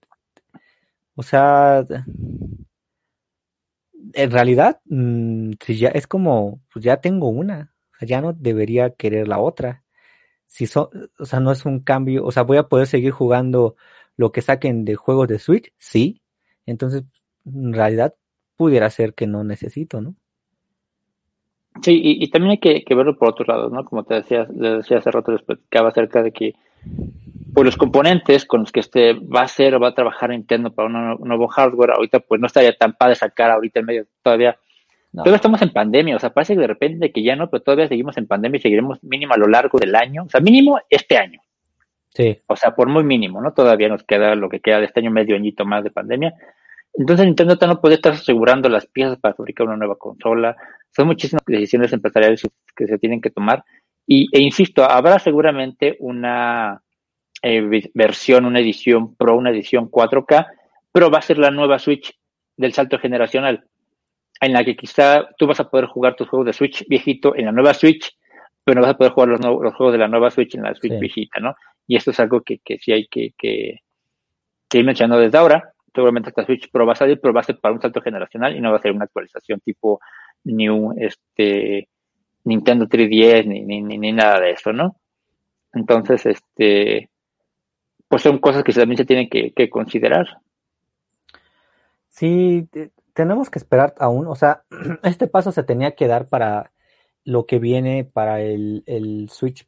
o 1.15 1.23
sea, 1.23 1.85
en 4.13 4.31
realidad, 4.31 4.81
mm, 4.85 5.51
si 5.63 5.77
ya 5.77 5.89
es 5.89 6.07
como, 6.07 6.61
pues 6.73 6.83
ya 6.83 6.97
tengo 6.97 7.29
una, 7.29 7.73
o 7.93 7.97
sea, 7.99 8.07
ya 8.07 8.21
no 8.21 8.33
debería 8.33 8.91
querer 8.91 9.27
la 9.27 9.39
otra. 9.39 9.83
Si 10.51 10.67
son, 10.67 10.89
o 11.17 11.25
sea, 11.25 11.39
no 11.39 11.53
es 11.53 11.65
un 11.65 11.79
cambio, 11.79 12.25
o 12.25 12.31
sea, 12.33 12.43
voy 12.43 12.57
a 12.57 12.67
poder 12.67 12.85
seguir 12.85 13.11
jugando 13.11 13.77
lo 14.17 14.33
que 14.33 14.41
saquen 14.41 14.83
de 14.83 14.95
juegos 14.95 15.29
de 15.29 15.39
Switch, 15.39 15.71
sí. 15.77 16.21
Entonces, 16.65 17.03
en 17.45 17.71
realidad, 17.71 18.15
pudiera 18.57 18.89
ser 18.89 19.13
que 19.13 19.27
no 19.27 19.45
necesito, 19.45 20.01
¿no? 20.01 20.13
Sí, 21.81 22.01
y, 22.03 22.29
también 22.29 22.51
hay 22.51 22.57
que, 22.57 22.83
verlo 22.93 23.17
por 23.17 23.29
otro 23.29 23.45
lado, 23.45 23.69
¿no? 23.69 23.85
Como 23.85 24.03
te 24.03 24.15
decía, 24.15 24.45
decía 24.49 24.97
hace 24.97 25.09
rato, 25.09 25.31
les 25.31 25.41
platicaba 25.41 25.87
acerca 25.87 26.21
de 26.21 26.33
que 26.33 26.53
pues 27.53 27.65
los 27.65 27.77
componentes 27.77 28.45
con 28.45 28.59
los 28.59 28.73
que 28.73 28.81
este 28.81 29.13
va 29.13 29.43
a 29.43 29.47
ser 29.47 29.73
o 29.73 29.79
va 29.79 29.87
a 29.87 29.95
trabajar 29.95 30.31
Nintendo 30.31 30.73
para 30.73 30.89
un 30.89 31.27
nuevo 31.29 31.47
hardware, 31.47 31.91
ahorita 31.91 32.19
pues 32.19 32.41
no 32.41 32.47
estaría 32.47 32.75
tan 32.75 32.91
padre 32.91 33.15
sacar 33.15 33.51
ahorita 33.51 33.79
en 33.79 33.85
medio 33.85 34.05
todavía. 34.21 34.59
Todavía 35.13 35.35
estamos 35.35 35.61
en 35.61 35.71
pandemia, 35.71 36.15
o 36.15 36.19
sea, 36.19 36.29
parece 36.29 36.53
que 36.53 36.61
de 36.61 36.67
repente 36.67 37.11
que 37.11 37.21
ya 37.21 37.35
no, 37.35 37.49
pero 37.49 37.63
todavía 37.63 37.87
seguimos 37.87 38.17
en 38.17 38.27
pandemia 38.27 38.57
y 38.57 38.61
seguiremos 38.61 39.03
mínimo 39.03 39.33
a 39.33 39.37
lo 39.37 39.47
largo 39.47 39.77
del 39.77 39.93
año, 39.95 40.23
o 40.23 40.29
sea, 40.29 40.39
mínimo 40.39 40.79
este 40.89 41.17
año. 41.17 41.41
Sí. 42.13 42.39
O 42.47 42.55
sea, 42.55 42.75
por 42.75 42.87
muy 42.87 43.03
mínimo, 43.03 43.41
¿no? 43.41 43.53
Todavía 43.53 43.89
nos 43.89 44.03
queda 44.03 44.35
lo 44.35 44.47
que 44.47 44.61
queda 44.61 44.79
de 44.79 44.85
este 44.85 45.01
año, 45.01 45.11
medio 45.11 45.35
añito 45.35 45.65
más 45.65 45.83
de 45.83 45.91
pandemia. 45.91 46.33
Entonces 46.93 47.25
Nintendo 47.25 47.57
no 47.67 47.79
puede 47.79 47.95
estar 47.95 48.13
asegurando 48.13 48.69
las 48.69 48.85
piezas 48.85 49.17
para 49.19 49.33
fabricar 49.33 49.67
una 49.67 49.77
nueva 49.77 49.95
consola. 49.95 50.55
Son 50.95 51.07
muchísimas 51.07 51.43
decisiones 51.45 51.93
empresariales 51.93 52.41
que 52.75 52.87
se 52.87 52.97
tienen 52.97 53.21
que 53.21 53.29
tomar. 53.29 53.63
Y, 54.05 54.27
e 54.35 54.41
insisto, 54.41 54.83
habrá 54.83 55.19
seguramente 55.19 55.95
una 55.99 56.81
eh, 57.41 57.89
versión, 57.93 58.45
una 58.45 58.59
edición 58.59 59.15
Pro, 59.15 59.37
una 59.37 59.51
edición 59.51 59.89
4K, 59.89 60.47
pero 60.91 61.09
va 61.09 61.19
a 61.19 61.23
ser 61.23 61.37
la 61.37 61.51
nueva 61.51 61.79
Switch 61.79 62.13
del 62.57 62.73
salto 62.73 62.99
generacional, 62.99 63.65
en 64.41 64.53
la 64.53 64.63
que 64.63 64.75
quizá 64.75 65.29
tú 65.37 65.47
vas 65.47 65.59
a 65.59 65.69
poder 65.69 65.85
jugar 65.85 66.15
tus 66.15 66.27
juegos 66.27 66.47
de 66.47 66.53
Switch 66.53 66.85
viejito 66.87 67.35
en 67.35 67.45
la 67.45 67.51
nueva 67.51 67.73
Switch, 67.73 68.17
pero 68.63 68.81
no 68.81 68.87
vas 68.87 68.95
a 68.95 68.97
poder 68.97 69.13
jugar 69.13 69.29
los, 69.29 69.39
los 69.39 69.73
juegos 69.75 69.93
de 69.93 69.99
la 69.99 70.07
nueva 70.07 70.31
Switch 70.31 70.55
en 70.55 70.63
la 70.63 70.75
Switch 70.75 70.99
viejita, 70.99 71.39
¿no? 71.39 71.55
Y 71.87 71.95
esto 71.95 72.11
es 72.11 72.19
algo 72.19 72.41
que, 72.41 72.59
que 72.59 72.77
sí 72.79 72.91
hay 72.91 73.07
que, 73.07 73.33
que, 73.37 73.79
que 74.67 74.77
ir 74.77 74.85
mencionando 74.85 75.21
desde 75.21 75.37
ahora 75.37 75.73
seguramente 75.93 76.29
esta 76.29 76.45
Switch 76.45 76.69
Pro 76.71 76.85
va 76.85 76.93
a 76.93 76.95
salir, 76.95 77.19
pero 77.19 77.33
va 77.33 77.41
a 77.41 77.43
ser 77.43 77.59
para 77.59 77.73
un 77.73 77.81
salto 77.81 78.01
generacional 78.01 78.55
y 78.55 78.61
no 78.61 78.71
va 78.71 78.77
a 78.77 78.81
ser 78.81 78.91
una 78.91 79.05
actualización 79.05 79.59
tipo 79.59 79.99
New 80.43 80.93
este 80.97 81.89
Nintendo 82.43 82.87
3DS 82.87 83.45
ni, 83.45 83.61
ni, 83.61 83.81
ni 83.81 84.11
nada 84.11 84.39
de 84.39 84.51
eso, 84.51 84.73
¿no? 84.73 84.95
Entonces, 85.73 86.25
este, 86.25 87.09
pues 88.07 88.23
son 88.23 88.39
cosas 88.39 88.63
que 88.63 88.73
también 88.73 88.97
se 88.97 89.05
tienen 89.05 89.29
que, 89.29 89.69
considerar. 89.69 90.27
Sí, 92.09 92.67
tenemos 93.13 93.49
que 93.49 93.59
esperar 93.59 93.93
aún, 93.99 94.27
o 94.27 94.35
sea, 94.35 94.63
este 95.03 95.27
paso 95.27 95.51
se 95.51 95.63
tenía 95.63 95.95
que 95.95 96.07
dar 96.07 96.27
para 96.27 96.71
lo 97.23 97.45
que 97.45 97.59
viene 97.59 98.03
para 98.03 98.41
el, 98.41 98.83
el 98.85 99.29
Switch 99.29 99.67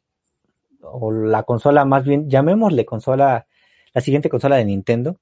o 0.80 1.12
la 1.12 1.44
consola, 1.44 1.84
más 1.84 2.04
bien, 2.04 2.28
llamémosle 2.28 2.84
consola, 2.84 3.46
la 3.92 4.00
siguiente 4.00 4.28
consola 4.28 4.56
de 4.56 4.64
Nintendo, 4.64 5.18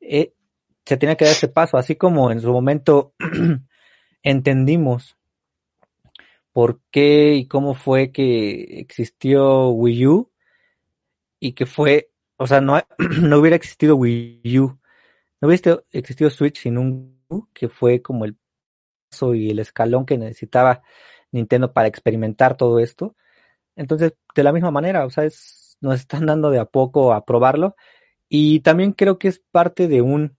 eh, 0.00 0.32
se 0.84 0.96
tiene 0.96 1.16
que 1.16 1.24
dar 1.24 1.32
ese 1.32 1.48
paso, 1.48 1.76
así 1.76 1.96
como 1.96 2.30
en 2.30 2.40
su 2.40 2.50
momento 2.50 3.12
entendimos 4.22 5.16
por 6.52 6.80
qué 6.90 7.34
y 7.34 7.46
cómo 7.46 7.74
fue 7.74 8.10
que 8.10 8.80
existió 8.80 9.68
Wii 9.68 10.06
U 10.06 10.30
y 11.40 11.52
que 11.52 11.66
fue, 11.66 12.10
o 12.36 12.46
sea, 12.46 12.60
no, 12.60 12.80
no 13.20 13.38
hubiera 13.38 13.56
existido 13.56 13.96
Wii 13.96 14.58
U, 14.58 14.78
no 15.40 15.48
hubiera 15.48 15.82
existido 15.92 16.30
Switch 16.30 16.62
sin 16.62 16.78
un 16.78 17.17
que 17.52 17.68
fue 17.68 18.02
como 18.02 18.24
el 18.24 18.36
paso 19.10 19.34
y 19.34 19.50
el 19.50 19.58
escalón 19.58 20.06
que 20.06 20.18
necesitaba 20.18 20.82
Nintendo 21.32 21.72
para 21.72 21.88
experimentar 21.88 22.56
todo 22.56 22.78
esto. 22.78 23.14
Entonces, 23.76 24.14
de 24.34 24.42
la 24.42 24.52
misma 24.52 24.70
manera, 24.70 25.04
o 25.06 25.10
sea, 25.10 25.24
es, 25.24 25.76
nos 25.80 26.00
están 26.00 26.26
dando 26.26 26.50
de 26.50 26.58
a 26.58 26.64
poco 26.64 27.12
a 27.12 27.24
probarlo 27.24 27.76
y 28.28 28.60
también 28.60 28.92
creo 28.92 29.18
que 29.18 29.28
es 29.28 29.40
parte 29.50 29.88
de 29.88 30.02
un, 30.02 30.36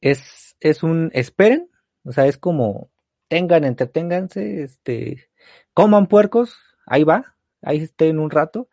es, 0.00 0.56
es 0.60 0.82
un, 0.82 1.10
esperen, 1.12 1.68
o 2.04 2.12
sea, 2.12 2.26
es 2.26 2.38
como, 2.38 2.90
tengan, 3.28 3.64
entreténganse, 3.64 4.62
este, 4.62 5.28
coman 5.74 6.06
puercos, 6.06 6.58
ahí 6.86 7.04
va, 7.04 7.36
ahí 7.60 7.78
estén 7.78 8.18
un 8.18 8.30
rato, 8.30 8.68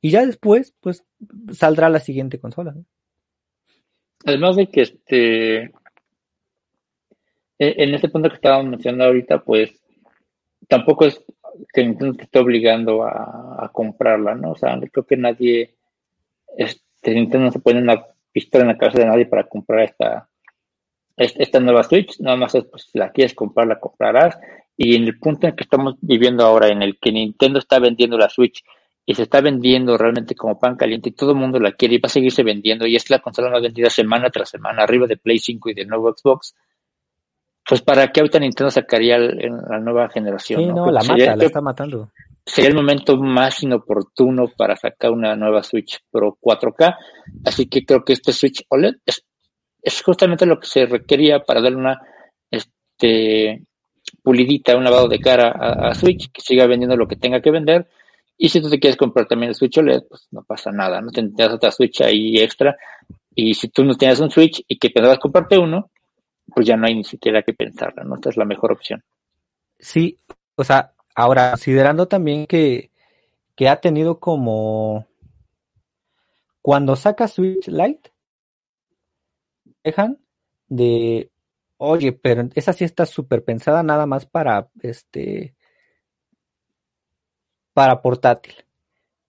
y 0.00 0.10
ya 0.10 0.26
después, 0.26 0.74
pues, 0.80 1.04
saldrá 1.52 1.88
la 1.88 2.00
siguiente 2.00 2.38
consola. 2.38 2.74
Además 4.26 4.56
de 4.56 4.68
que 4.68 4.82
este, 4.82 5.72
en 7.58 7.94
este 7.94 8.08
punto 8.08 8.28
que 8.28 8.36
estábamos 8.36 8.66
mencionando 8.66 9.04
ahorita, 9.04 9.38
pues, 9.42 9.80
tampoco 10.68 11.06
es 11.06 11.22
que 11.72 11.84
Nintendo 11.84 12.14
te 12.14 12.24
esté 12.24 12.38
obligando 12.38 13.04
a, 13.04 13.70
comprarla, 13.72 14.34
¿no? 14.34 14.52
O 14.52 14.56
sea, 14.56 14.78
creo 14.92 15.06
que 15.06 15.16
nadie, 15.16 15.74
Nintendo 17.04 17.46
no 17.46 17.52
se 17.52 17.60
pone 17.60 17.80
una 17.80 18.04
pistola 18.32 18.62
en 18.62 18.68
la 18.68 18.78
cabeza 18.78 18.98
de 18.98 19.06
nadie 19.06 19.26
para 19.26 19.44
comprar 19.44 19.84
esta, 19.84 20.28
esta 21.16 21.60
nueva 21.60 21.82
Switch, 21.82 22.20
nada 22.20 22.36
más 22.36 22.54
es, 22.54 22.64
pues, 22.64 22.88
si 22.90 22.98
la 22.98 23.10
quieres 23.10 23.34
comprar, 23.34 23.66
la 23.66 23.80
comprarás. 23.80 24.38
Y 24.76 24.96
en 24.96 25.04
el 25.04 25.18
punto 25.18 25.46
en 25.46 25.54
que 25.54 25.62
estamos 25.64 25.94
viviendo 26.00 26.44
ahora, 26.44 26.68
en 26.68 26.82
el 26.82 26.98
que 26.98 27.12
Nintendo 27.12 27.58
está 27.58 27.78
vendiendo 27.78 28.18
la 28.18 28.28
Switch 28.28 28.64
y 29.06 29.14
se 29.14 29.22
está 29.22 29.40
vendiendo 29.40 29.96
realmente 29.96 30.34
como 30.34 30.58
pan 30.58 30.76
caliente 30.76 31.10
y 31.10 31.12
todo 31.12 31.30
el 31.32 31.36
mundo 31.36 31.60
la 31.60 31.72
quiere 31.72 31.96
y 31.96 31.98
va 31.98 32.06
a 32.06 32.08
seguirse 32.08 32.42
vendiendo 32.42 32.86
y 32.86 32.96
es 32.96 33.08
la 33.10 33.18
consola 33.20 33.50
más 33.50 33.62
vendida 33.62 33.90
semana 33.90 34.30
tras 34.30 34.48
semana, 34.48 34.82
arriba 34.82 35.06
de 35.06 35.16
Play 35.16 35.38
5 35.38 35.70
y 35.70 35.74
de 35.74 35.84
nuevo 35.84 36.12
Xbox, 36.12 36.54
pues 37.66 37.82
para 37.82 38.08
qué 38.08 38.20
ahorita 38.20 38.38
Nintendo 38.38 38.70
sacaría 38.70 39.18
la 39.18 39.78
nueva 39.80 40.08
generación. 40.08 40.60
Sí, 40.60 40.66
no, 40.66 40.90
la 40.90 41.02
mata, 41.02 41.36
la 41.36 41.44
está 41.44 41.60
matando 41.60 42.10
sería 42.46 42.68
el 42.68 42.76
momento 42.76 43.16
más 43.16 43.62
inoportuno 43.62 44.48
para 44.56 44.76
sacar 44.76 45.10
una 45.10 45.34
nueva 45.34 45.62
Switch 45.62 46.00
Pro 46.10 46.36
4K. 46.40 46.96
Así 47.44 47.66
que 47.66 47.84
creo 47.84 48.04
que 48.04 48.12
este 48.12 48.32
Switch 48.32 48.64
OLED 48.68 48.96
es, 49.06 49.24
es 49.82 50.02
justamente 50.02 50.46
lo 50.46 50.58
que 50.58 50.66
se 50.66 50.86
requería 50.86 51.40
para 51.40 51.62
darle 51.62 51.78
una 51.78 52.00
este, 52.50 53.62
pulidita, 54.22 54.76
un 54.76 54.84
lavado 54.84 55.08
de 55.08 55.20
cara 55.20 55.50
a, 55.50 55.94
Switch, 55.94 56.30
que 56.30 56.42
siga 56.42 56.66
vendiendo 56.66 56.96
lo 56.96 57.08
que 57.08 57.16
tenga 57.16 57.40
que 57.40 57.50
vender. 57.50 57.88
Y 58.36 58.48
si 58.48 58.60
tú 58.60 58.68
te 58.68 58.78
quieres 58.78 58.96
comprar 58.96 59.26
también 59.26 59.50
el 59.50 59.54
Switch 59.54 59.78
OLED, 59.78 60.02
pues 60.08 60.28
no 60.32 60.42
pasa 60.42 60.70
nada, 60.70 61.00
no 61.00 61.10
tendrás 61.10 61.52
otra 61.52 61.70
Switch 61.70 62.02
ahí 62.02 62.36
extra. 62.38 62.76
Y 63.34 63.54
si 63.54 63.68
tú 63.68 63.84
no 63.84 63.94
tienes 63.94 64.20
un 64.20 64.30
Switch 64.30 64.62
y 64.68 64.78
que 64.78 64.90
pensabas 64.90 65.18
comprarte 65.18 65.58
uno, 65.58 65.90
pues 66.54 66.66
ya 66.66 66.76
no 66.76 66.86
hay 66.86 66.94
ni 66.94 67.04
siquiera 67.04 67.42
que 67.42 67.54
pensarla, 67.54 68.04
¿no? 68.04 68.14
Esta 68.14 68.30
es 68.30 68.36
la 68.36 68.44
mejor 68.44 68.72
opción. 68.72 69.02
Sí, 69.78 70.18
o 70.54 70.64
sea, 70.64 70.94
Ahora, 71.14 71.50
considerando 71.50 72.08
también 72.08 72.46
que, 72.46 72.90
que 73.54 73.68
ha 73.68 73.80
tenido 73.80 74.18
como 74.18 75.06
cuando 76.60 76.96
saca 76.96 77.28
Switch 77.28 77.68
Lite, 77.68 78.12
dejan 79.84 80.18
de, 80.66 81.30
oye, 81.76 82.12
pero 82.12 82.48
esa 82.54 82.72
sí 82.72 82.84
está 82.84 83.06
súper 83.06 83.44
pensada 83.44 83.82
nada 83.82 84.06
más 84.06 84.26
para 84.26 84.68
este 84.82 85.54
para 87.72 88.02
portátil. 88.02 88.54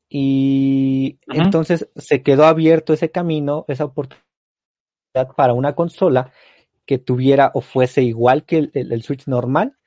Y 0.09 1.19
entonces 1.27 1.89
se 1.95 2.23
quedó 2.23 2.45
abierto 2.45 2.93
ese 2.93 3.11
camino, 3.11 3.65
esa 3.67 3.85
oportunidad 3.85 4.23
para 5.35 5.53
una 5.53 5.75
consola 5.75 6.31
que 6.85 6.97
tuviera 6.97 7.51
o 7.53 7.61
fuese 7.61 8.03
igual 8.03 8.45
que 8.45 8.69
el 8.73 9.03
Switch 9.03 9.27
normal, 9.27 9.77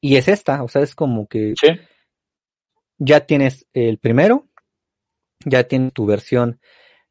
y 0.00 0.16
es 0.16 0.28
esta, 0.28 0.62
o 0.62 0.68
sea, 0.68 0.82
es 0.82 0.94
como 0.94 1.26
que 1.26 1.54
ya 2.98 3.26
tienes 3.26 3.66
el 3.72 3.98
primero, 3.98 4.48
ya 5.44 5.64
tienes 5.64 5.92
tu 5.92 6.06
versión 6.06 6.60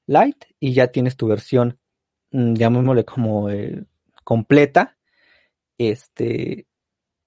light 0.06 0.46
y 0.60 0.74
ya 0.74 0.88
tienes 0.88 1.18
tu 1.18 1.28
versión, 1.28 1.80
mm, 2.32 2.54
llamémosle 2.54 3.04
como 3.06 3.50
eh, 3.50 3.84
completa, 4.24 4.98
este, 5.78 6.68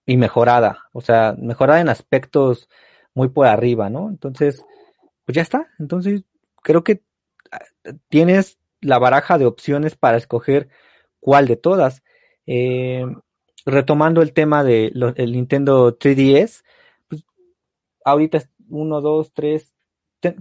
y 0.07 0.17
mejorada, 0.17 0.89
o 0.93 1.01
sea, 1.01 1.37
mejorada 1.39 1.81
en 1.81 1.89
aspectos 1.89 2.69
muy 3.15 3.29
por 3.29 3.47
arriba, 3.47 3.91
¿no? 3.91 4.09
Entonces, 4.09 4.65
pues 5.25 5.37
ya 5.37 5.43
está. 5.43 5.69
Entonces, 5.79 6.25
creo 6.63 6.85
que 6.85 7.03
ah, 7.53 7.61
tienes 8.09 8.59
la 8.81 8.99
baraja 8.99 9.39
de 9.39 9.47
opciones 9.47 9.97
para 9.97 10.17
escoger 10.17 10.69
cuál 11.21 11.47
de 11.47 11.57
todas. 11.57 12.03
Eh, 12.47 13.05
retomando 13.65 14.23
el 14.23 14.33
tema 14.33 14.65
de 14.65 14.93
el 15.17 15.33
Nintendo 15.33 15.97
3DS, 15.97 16.65
pues, 17.09 17.25
ahorita 18.05 18.39
es 18.39 18.49
uno, 18.69 19.01
dos, 19.01 19.33
tres, 19.33 19.75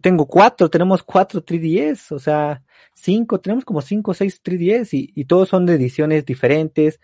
tengo 0.02 0.28
cuatro, 0.28 0.70
tenemos 0.70 1.04
cuatro 1.04 1.44
3DS, 1.44 2.12
o 2.14 2.20
sea, 2.20 2.64
cinco, 2.94 3.40
tenemos 3.40 3.64
como 3.64 3.82
cinco 3.82 4.12
o 4.12 4.14
seis 4.14 4.42
3DS 4.44 4.94
y, 4.94 5.12
y, 5.16 5.26
todos 5.26 5.50
son 5.50 5.66
de 5.66 5.76
ediciones 5.76 6.26
diferentes. 6.26 7.00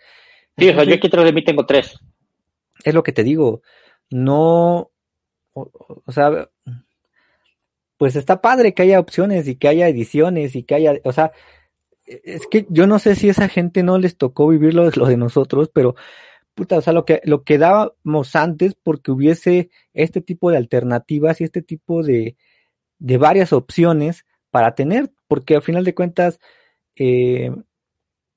Sí, 0.58 0.68
o 0.68 0.74
sea, 0.74 0.84
yo 0.84 0.94
aquí 0.94 1.06
atrás 1.06 1.24
de 1.24 1.32
mí 1.32 1.44
tengo 1.44 1.64
tres. 1.64 1.98
Es 2.84 2.94
lo 2.94 3.02
que 3.02 3.12
te 3.12 3.24
digo. 3.24 3.62
No, 4.10 4.90
o, 5.52 6.12
sea, 6.12 6.50
pues 7.96 8.14
está 8.14 8.40
padre 8.42 8.74
que 8.74 8.82
haya 8.82 9.00
opciones 9.00 9.48
y 9.48 9.56
que 9.56 9.68
haya 9.68 9.88
ediciones 9.88 10.54
y 10.54 10.62
que 10.62 10.74
haya, 10.74 10.94
o 11.04 11.12
sea, 11.12 11.32
es 12.06 12.46
que 12.46 12.66
yo 12.70 12.86
no 12.86 12.98
sé 12.98 13.14
si 13.14 13.28
esa 13.28 13.48
gente 13.48 13.82
no 13.82 13.98
les 13.98 14.16
tocó 14.16 14.48
vivir 14.48 14.74
lo, 14.74 14.90
lo 14.90 15.06
de 15.06 15.16
nosotros, 15.16 15.70
pero 15.72 15.96
puta, 16.54 16.78
o 16.78 16.80
sea, 16.80 16.92
lo 16.92 17.04
que, 17.04 17.20
lo 17.24 17.44
que 17.44 17.58
dábamos 17.58 18.34
antes 18.34 18.74
porque 18.74 19.10
hubiese 19.10 19.70
este 19.92 20.20
tipo 20.22 20.50
de 20.50 20.56
alternativas 20.56 21.40
y 21.40 21.44
este 21.44 21.62
tipo 21.62 22.02
de, 22.02 22.36
de 22.98 23.18
varias 23.18 23.52
opciones 23.52 24.24
para 24.50 24.74
tener, 24.74 25.12
porque 25.28 25.56
al 25.56 25.62
final 25.62 25.84
de 25.84 25.94
cuentas, 25.94 26.40
eh, 26.96 27.54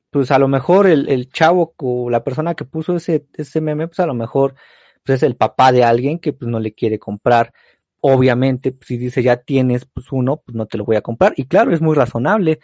pues 0.09 0.32
a 0.32 0.39
lo 0.39 0.47
mejor 0.49 0.88
el, 0.88 1.07
el, 1.09 1.30
chavo 1.30 1.74
o 1.78 2.09
la 2.09 2.24
persona 2.24 2.55
que 2.55 2.65
puso 2.65 2.97
ese, 2.97 3.26
ese 3.36 3.61
meme, 3.61 3.88
pues 3.88 4.01
a 4.01 4.05
lo 4.05 4.13
mejor 4.13 4.55
pues 5.03 5.17
es 5.17 5.24
el 5.24 5.38
papá 5.38 5.72
de 5.72 5.84
alguien 5.86 6.20
que 6.20 6.34
pues 6.34 6.49
no 6.49 6.59
le 6.59 6.74
quiere 6.74 6.99
comprar. 6.99 7.53
Obviamente, 8.01 8.72
pues, 8.74 8.88
si 8.88 8.97
dice 8.97 9.24
ya 9.24 9.38
tienes 9.38 9.86
pues 9.86 10.11
uno, 10.11 10.41
pues 10.45 10.55
no 10.55 10.65
te 10.65 10.78
lo 10.78 10.86
voy 10.86 10.97
a 10.97 11.01
comprar. 11.01 11.34
Y 11.38 11.45
claro, 11.45 11.74
es 11.74 11.82
muy 11.82 11.95
razonable, 11.95 12.59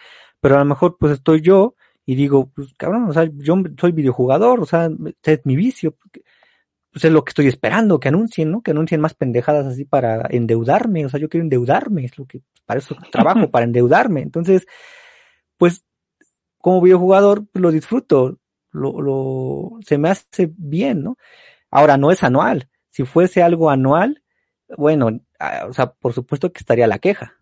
pero 0.46 0.58
a 0.58 0.60
lo 0.60 0.66
mejor 0.66 0.98
pues 1.00 1.14
estoy 1.14 1.42
yo 1.42 1.74
y 2.06 2.14
digo, 2.14 2.52
pues 2.54 2.72
cabrón, 2.78 3.10
o 3.10 3.14
sea, 3.14 3.28
yo 3.34 3.56
soy 3.82 3.94
videojugador, 3.94 4.60
o 4.60 4.66
sea, 4.68 4.92
es 5.24 5.42
mi 5.44 5.56
vicio. 5.56 5.98
Pues 6.92 7.04
es 7.04 7.12
lo 7.12 7.26
que 7.26 7.32
estoy 7.32 7.48
esperando, 7.48 8.00
que 8.00 8.10
anuncien, 8.10 8.52
¿no? 8.52 8.62
Que 8.62 8.70
anuncien 8.70 9.02
más 9.02 9.16
pendejadas 9.16 9.66
así 9.66 9.86
para 9.86 10.28
endeudarme, 10.30 11.04
o 11.04 11.10
sea, 11.10 11.20
yo 11.20 11.30
quiero 11.30 11.46
endeudarme, 11.46 12.06
es 12.06 12.16
lo 12.20 12.28
que, 12.28 12.44
para 12.64 12.78
eso 12.78 12.96
trabajo, 13.12 13.50
para 13.50 13.66
endeudarme. 13.66 14.22
Entonces, 14.22 14.68
pues 15.58 15.84
como 16.60 16.80
videojugador 16.80 17.48
pues, 17.52 17.64
lo 17.64 17.72
disfruto, 17.72 18.38
lo, 18.70 19.02
lo, 19.02 19.80
se 19.84 19.98
me 19.98 20.10
hace 20.10 20.54
bien, 20.56 21.02
¿no? 21.02 21.18
Ahora, 21.72 21.98
no 21.98 22.12
es 22.12 22.24
anual. 22.24 22.70
Si 22.92 23.04
fuese 23.04 23.42
algo 23.42 23.72
anual, 23.72 24.22
bueno, 24.78 25.10
ah, 25.40 25.66
o 25.68 25.74
sea, 25.74 25.92
por 25.92 26.14
supuesto 26.14 26.54
que 26.54 26.60
estaría 26.60 26.86
la 26.86 27.00
queja. 27.00 27.34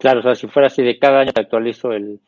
Claro, 0.00 0.20
o 0.20 0.22
sea, 0.22 0.34
si 0.34 0.48
fuera 0.48 0.68
así 0.68 0.82
de 0.82 0.98
cada 0.98 1.20
año 1.20 1.32
te 1.32 1.42
actualizo 1.42 1.92
el, 1.92 2.20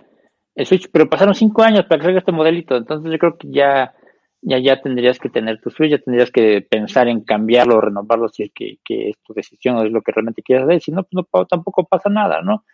el 0.55 0.67
Switch, 0.67 0.91
pero 0.93 1.09
pasaron 1.09 1.35
cinco 1.35 1.63
años 1.63 1.87
para 1.87 1.99
que 1.99 2.05
salga 2.05 2.19
este 2.19 2.31
modelito, 2.31 2.77
entonces 2.77 3.11
yo 3.11 3.19
creo 3.19 3.39
que 3.39 3.49
ya, 3.51 3.95
ya, 4.43 4.59
ya 4.59 4.83
tendrías 4.83 5.19
que 5.19 5.31
tener 5.31 5.59
tu 5.59 5.71
Switch, 5.71 5.91
ya 5.91 5.99
tendrías 5.99 6.31
que 6.31 6.61
pensar 6.61 7.09
en 7.09 7.23
cambiarlo 7.23 7.77
o 7.77 7.81
renovarlo 7.81 8.29
si 8.29 8.43
es 8.43 8.51
que, 8.55 8.79
que, 8.85 9.09
es 9.09 9.17
tu 9.23 9.33
decisión 9.33 9.77
o 9.77 9.85
es 9.85 9.91
lo 9.91 10.03
que 10.03 10.13
realmente 10.13 10.43
quieres 10.43 10.67
hacer, 10.67 10.83
si 10.83 10.93
no, 10.93 11.03
pues 11.05 11.27
no, 11.33 11.47
tampoco 11.47 11.85
pasa 11.85 12.11
nada, 12.11 12.43
¿no? 12.43 12.65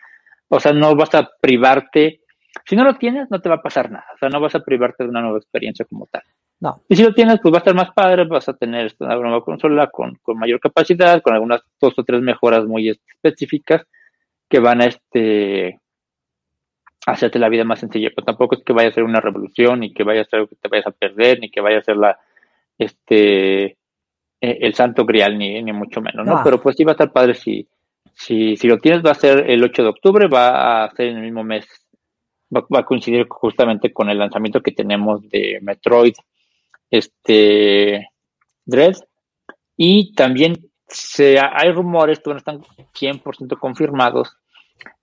O 0.49 0.59
sea, 0.59 0.73
no 0.73 0.97
vas 0.97 1.15
a 1.15 1.31
privarte 1.41 2.23
si 2.67 2.75
no 2.75 2.85
lo 2.85 2.97
tienes, 2.97 3.31
no 3.31 3.41
te 3.41 3.49
va 3.49 3.57
a 3.57 3.63
pasar 3.63 3.91
nada. 3.91 4.07
O 4.15 4.19
sea, 4.19 4.29
no 4.29 4.41
vas 4.41 4.55
a 4.55 4.61
privarte 4.61 5.05
de 5.05 5.11
una 5.11 5.21
nueva 5.21 5.39
experiencia 5.39 5.85
como 5.85 6.07
tal. 6.07 6.23
No. 6.61 6.83
Y 6.89 6.97
si 6.97 7.05
lo 7.05 7.15
tienes, 7.15 7.39
pues 7.41 7.53
va 7.53 7.59
a 7.59 7.61
estar 7.61 7.75
más 7.75 7.93
padre, 7.93 8.25
vas 8.25 8.49
a 8.49 8.55
tener 8.57 8.93
una 8.99 9.15
nueva 9.15 9.45
consola 9.45 9.87
con, 9.89 10.17
con 10.23 10.39
mayor 10.39 10.59
capacidad, 10.59 11.23
con 11.23 11.35
algunas 11.35 11.63
dos 11.81 11.95
o 11.97 12.05
tres 12.05 12.21
mejoras 12.21 12.65
muy 12.65 12.89
específicas 12.89 13.87
que 14.49 14.61
van 14.61 14.83
a 14.83 14.87
este 14.87 15.81
hacerte 17.07 17.39
la 17.39 17.49
vida 17.49 17.65
más 17.65 17.81
sencilla. 17.81 18.11
Pero 18.15 18.25
tampoco 18.25 18.57
es 18.57 18.65
que 18.65 18.73
vaya 18.73 18.89
a 18.89 18.93
ser 18.93 19.05
una 19.05 19.21
revolución, 19.21 19.81
ni 19.81 19.93
que 19.93 20.05
vaya 20.05 20.23
a 20.23 20.25
ser 20.25 20.41
algo 20.41 20.49
que 20.49 20.57
te 20.57 20.69
vayas 20.69 20.87
a 20.87 20.93
perder, 20.93 21.41
ni 21.41 21.51
que 21.51 21.61
vaya 21.61 21.79
a 21.79 21.85
ser 21.85 21.97
la 21.97 22.19
este 22.79 23.65
eh, 23.65 23.77
el 24.41 24.75
santo 24.75 25.05
grial, 25.05 25.37
ni, 25.37 25.63
ni 25.63 25.73
mucho 25.73 26.01
menos, 26.01 26.27
¿no? 26.27 26.41
Pero 26.45 26.61
pues 26.61 26.77
sí 26.77 26.85
va 26.85 26.93
a 26.93 26.95
estar 26.95 27.13
padre 27.13 27.35
si, 27.35 27.67
si, 28.15 28.57
si 28.57 28.69
lo 28.69 28.79
tienes, 28.79 29.05
va 29.05 29.11
a 29.11 29.15
ser 29.15 29.51
el 29.51 29.65
8 29.65 29.83
de 29.83 29.89
octubre, 29.89 30.29
va 30.29 30.85
a 30.85 30.91
ser 30.91 31.09
en 31.09 31.17
el 31.17 31.23
mismo 31.25 31.43
mes 31.43 31.67
va, 32.55 32.81
a 32.81 32.85
coincidir 32.85 33.27
justamente 33.29 33.93
con 33.93 34.09
el 34.09 34.19
lanzamiento 34.19 34.63
que 34.63 34.73
tenemos 34.73 35.29
de 35.29 35.59
Metroid 35.63 36.15
este 36.91 38.09
Dread 38.65 38.97
y 39.77 40.15
también 40.15 40.68
se, 40.89 41.39
hay 41.39 41.73
rumores, 41.73 42.21
que 42.21 42.31
no 42.31 42.37
están 42.37 42.61
100% 42.61 43.59
confirmados, 43.59 44.37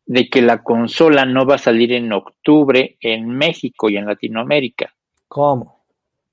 de 0.06 0.30
que 0.30 0.42
la 0.42 0.62
consola 0.64 1.26
no 1.26 1.46
va 1.46 1.56
a 1.56 1.60
salir 1.60 1.92
en 1.92 2.12
octubre 2.14 2.98
en 3.00 3.30
México 3.30 3.90
y 3.90 3.98
en 3.98 4.06
Latinoamérica. 4.06 4.94
¿Cómo? 5.28 5.84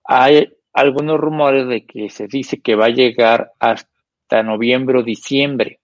Hay 0.05 0.53
algunos 0.73 1.19
rumores 1.19 1.69
de 1.69 1.87
que 1.87 2.11
se 2.11 2.27
dice 2.27 2.61
que 2.61 2.75
va 2.75 2.87
a 2.87 2.91
llegar 2.91 3.53
hasta 3.59 4.43
noviembre 4.43 4.99
o 4.99 5.03
diciembre 5.03 5.81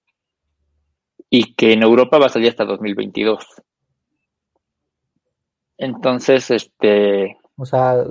y 1.31 1.55
que 1.55 1.73
en 1.73 1.83
Europa 1.83 2.19
va 2.19 2.27
a 2.27 2.31
salir 2.31 2.49
hasta 2.49 2.65
2022. 2.65 3.45
Entonces, 5.77 6.51
este... 6.51 7.37
O 7.57 7.67
sea, 7.67 8.05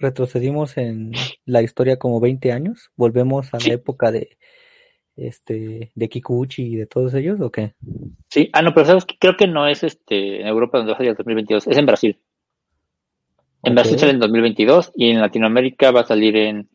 retrocedimos 0.00 0.76
en 0.76 1.12
la 1.44 1.62
historia 1.62 1.96
como 1.96 2.20
20 2.20 2.50
años, 2.52 2.90
volvemos 2.96 3.54
a 3.54 3.58
la 3.58 3.74
época 3.74 4.10
de 4.10 4.36
este 5.16 5.92
de 5.94 6.08
Kikuchi 6.08 6.62
y 6.62 6.76
de 6.76 6.86
todos 6.86 7.14
ellos 7.14 7.40
o 7.40 7.50
qué? 7.50 7.74
Sí, 8.28 8.48
ah 8.52 8.62
no, 8.62 8.74
pero 8.74 8.86
sabes 8.86 9.04
que 9.04 9.16
creo 9.18 9.36
que 9.36 9.46
no 9.46 9.66
es 9.66 9.82
este 9.82 10.40
en 10.40 10.46
Europa 10.46 10.78
donde 10.78 10.92
va 10.92 10.94
a 10.94 10.98
salir 10.98 11.10
el 11.10 11.16
2022, 11.16 11.66
es 11.66 11.76
en 11.76 11.86
Brasil. 11.86 12.18
En 13.62 13.74
Brasil 13.74 13.98
sale 13.98 14.12
en 14.12 14.20
2022 14.20 14.92
y 14.94 15.10
en 15.10 15.20
Latinoamérica 15.20 15.90
va 15.90 16.00
a 16.00 16.06
salir 16.06 16.36
en 16.36 16.68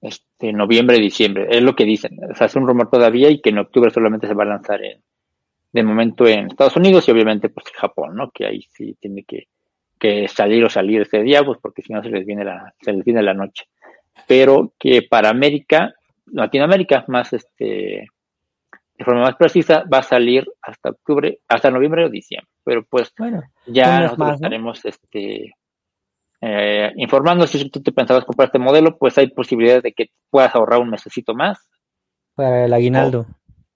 este 0.00 0.52
noviembre, 0.52 0.98
diciembre, 0.98 1.48
es 1.50 1.62
lo 1.62 1.74
que 1.74 1.84
dicen. 1.84 2.16
O 2.30 2.34
sea, 2.34 2.46
es 2.46 2.54
un 2.54 2.66
rumor 2.66 2.88
todavía 2.90 3.28
y 3.30 3.40
que 3.40 3.50
en 3.50 3.58
octubre 3.58 3.90
solamente 3.90 4.28
se 4.28 4.34
va 4.34 4.44
a 4.44 4.46
lanzar 4.46 4.84
en 4.84 5.02
de 5.70 5.82
momento 5.82 6.26
en 6.26 6.46
Estados 6.46 6.76
Unidos 6.76 7.06
y 7.06 7.10
obviamente 7.10 7.50
pues 7.50 7.66
Japón, 7.74 8.16
¿no? 8.16 8.30
Que 8.30 8.46
ahí 8.46 8.62
sí 8.72 8.96
tiene 9.00 9.24
que 9.24 9.48
que 9.98 10.28
salir 10.28 10.64
o 10.64 10.70
salir 10.70 11.02
ese 11.02 11.22
día, 11.22 11.44
pues 11.44 11.58
porque 11.60 11.82
si 11.82 11.92
no 11.92 12.02
se 12.02 12.08
les 12.08 12.24
viene 12.24 12.44
la, 12.44 12.74
se 12.80 12.92
les 12.92 13.04
viene 13.04 13.22
la 13.22 13.34
noche. 13.34 13.64
Pero 14.26 14.72
que 14.78 15.02
para 15.02 15.30
América, 15.30 15.94
Latinoamérica, 16.32 17.04
más 17.08 17.32
este, 17.32 18.06
de 18.98 19.04
forma 19.04 19.22
más 19.22 19.36
precisa, 19.36 19.84
va 19.92 19.98
a 19.98 20.02
salir 20.02 20.46
hasta 20.62 20.90
octubre, 20.90 21.38
hasta 21.48 21.70
noviembre 21.70 22.04
o 22.04 22.10
diciembre. 22.10 22.50
Pero 22.64 22.84
pues 22.84 23.12
ya 23.66 24.00
nosotros 24.00 24.34
estaremos 24.34 24.84
este, 24.84 25.54
eh, 26.40 26.92
informando 26.96 27.46
si 27.46 27.68
tú 27.70 27.82
te 27.82 27.92
pensabas 27.92 28.24
comprar 28.24 28.46
este 28.46 28.58
modelo, 28.58 28.96
pues 28.98 29.16
hay 29.18 29.28
posibilidades 29.28 29.82
de 29.82 29.92
que 29.92 30.10
puedas 30.30 30.54
ahorrar 30.54 30.80
un 30.80 30.90
mesecito 30.90 31.34
más. 31.34 31.68
Para 32.34 32.64
el 32.64 32.72
aguinaldo. 32.72 33.26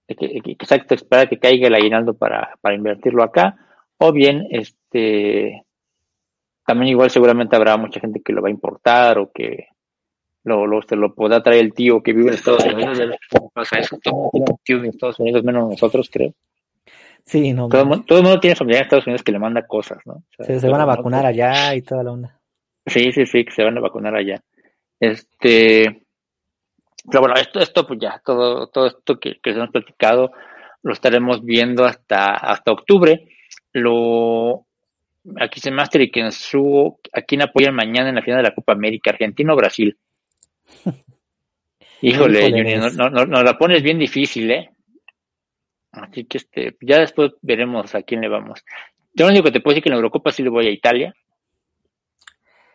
exacto, 0.06 0.94
esperar 0.94 1.28
que 1.28 1.38
caiga 1.38 1.68
el 1.68 1.74
aguinaldo 1.74 2.14
para, 2.14 2.54
para 2.60 2.74
invertirlo 2.74 3.22
acá. 3.22 3.56
O 3.98 4.12
bien, 4.12 4.46
este, 4.50 5.64
también 6.66 6.90
igual 6.90 7.10
seguramente 7.10 7.56
habrá 7.56 7.76
mucha 7.76 8.00
gente 8.00 8.20
que 8.24 8.32
lo 8.32 8.42
va 8.42 8.48
a 8.48 8.52
importar 8.52 9.18
o 9.18 9.30
que 9.32 9.66
lo, 10.44 10.66
lo, 10.66 10.82
se 10.82 10.96
lo 10.96 11.14
pueda 11.14 11.42
traer 11.42 11.60
el 11.60 11.74
tío 11.74 12.02
que 12.02 12.12
vive 12.12 12.28
en 12.28 12.34
Estados 12.34 12.64
Unidos. 12.64 12.98
pasa 13.54 13.78
eso? 13.78 13.98
Todo 14.02 14.30
el 14.32 14.40
mundo 14.40 14.60
tiene 14.64 14.82
en 14.82 14.90
Estados 14.90 15.20
Unidos, 15.20 15.44
menos 15.44 15.70
nosotros, 15.70 16.08
creo. 16.10 16.32
Sí, 17.24 17.52
no. 17.52 17.68
Todo, 17.68 18.02
todo 18.02 18.18
el 18.18 18.24
mundo 18.24 18.40
tiene 18.40 18.56
familia 18.56 18.80
en 18.80 18.84
Estados 18.84 19.06
Unidos 19.06 19.22
que 19.22 19.32
le 19.32 19.38
manda 19.38 19.66
cosas, 19.66 19.98
¿no? 20.04 20.24
se, 20.38 20.68
van 20.68 20.80
a 20.80 20.84
vacunar 20.84 21.24
allá 21.24 21.74
y 21.74 21.82
toda 21.82 22.02
la 22.02 22.12
onda. 22.12 22.40
Sí, 22.84 23.12
sí, 23.12 23.26
sí, 23.26 23.44
que 23.44 23.52
se 23.52 23.62
van 23.62 23.78
a 23.78 23.80
vacunar 23.80 24.14
allá. 24.16 24.42
Este. 24.98 26.04
Pero 27.08 27.20
bueno, 27.20 27.34
esto, 27.36 27.60
esto 27.60 27.86
pues 27.86 27.98
ya, 28.00 28.20
todo, 28.24 28.68
todo 28.68 28.86
esto 28.86 29.18
que, 29.18 29.40
que 29.40 29.50
hemos 29.50 29.70
platicado 29.70 30.32
lo 30.82 30.92
estaremos 30.92 31.44
viendo 31.44 31.84
hasta, 31.84 32.34
hasta 32.34 32.72
octubre. 32.72 33.28
Lo, 33.72 34.66
aquí 35.40 35.60
se 35.60 35.70
Master 35.70 36.02
y 36.02 36.10
su 36.30 36.98
¿a 37.12 37.22
quién 37.22 37.42
apoyan 37.42 37.74
mañana 37.74 38.08
en 38.08 38.16
la 38.16 38.22
final 38.22 38.38
de 38.38 38.48
la 38.48 38.54
Copa 38.54 38.72
América? 38.72 39.10
¿Argentina 39.10 39.52
o 39.52 39.56
Brasil? 39.56 39.96
Híjole, 42.02 42.50
Junior, 42.50 42.92
no, 42.94 43.10
no, 43.10 43.26
no, 43.26 43.42
la 43.42 43.56
pones 43.56 43.82
bien 43.82 43.98
difícil, 43.98 44.50
¿eh? 44.50 44.70
Así 45.92 46.24
que 46.24 46.38
este, 46.38 46.76
ya 46.80 46.98
después 46.98 47.32
veremos 47.42 47.94
a 47.94 48.02
quién 48.02 48.20
le 48.22 48.28
vamos. 48.28 48.64
Yo 49.14 49.26
lo 49.26 49.30
único 49.30 49.44
que 49.44 49.52
te 49.52 49.60
puedo 49.60 49.74
decir 49.74 49.84
que 49.84 49.88
en 49.90 49.92
la 49.92 49.96
Eurocopa 49.98 50.32
sí 50.32 50.42
le 50.42 50.48
voy 50.48 50.66
a 50.66 50.70
Italia. 50.70 51.14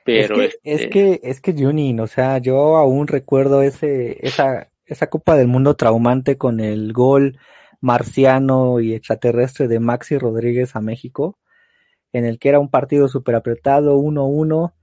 Pero 0.05 0.41
es 0.41 0.57
que, 0.63 0.71
es 0.71 0.87
que, 0.87 1.19
es 1.23 1.41
que 1.41 1.53
Junin, 1.53 1.99
o 1.99 2.07
sea, 2.07 2.37
yo 2.37 2.77
aún 2.77 3.07
recuerdo 3.07 3.61
ese, 3.63 4.17
esa, 4.25 4.69
esa 4.85 5.09
Copa 5.09 5.35
del 5.35 5.47
Mundo 5.47 5.75
traumante 5.75 6.37
con 6.37 6.61
el 6.61 6.93
gol 6.93 7.37
marciano 7.81 8.79
y 8.79 8.93
extraterrestre 8.93 9.67
de 9.67 9.79
Maxi 9.79 10.17
Rodríguez 10.17 10.75
a 10.75 10.81
México 10.81 11.37
en 12.13 12.25
el 12.25 12.39
que 12.39 12.49
era 12.49 12.59
un 12.59 12.69
partido 12.69 13.07
súper 13.07 13.35
apretado, 13.35 13.97
1-1, 13.99 14.73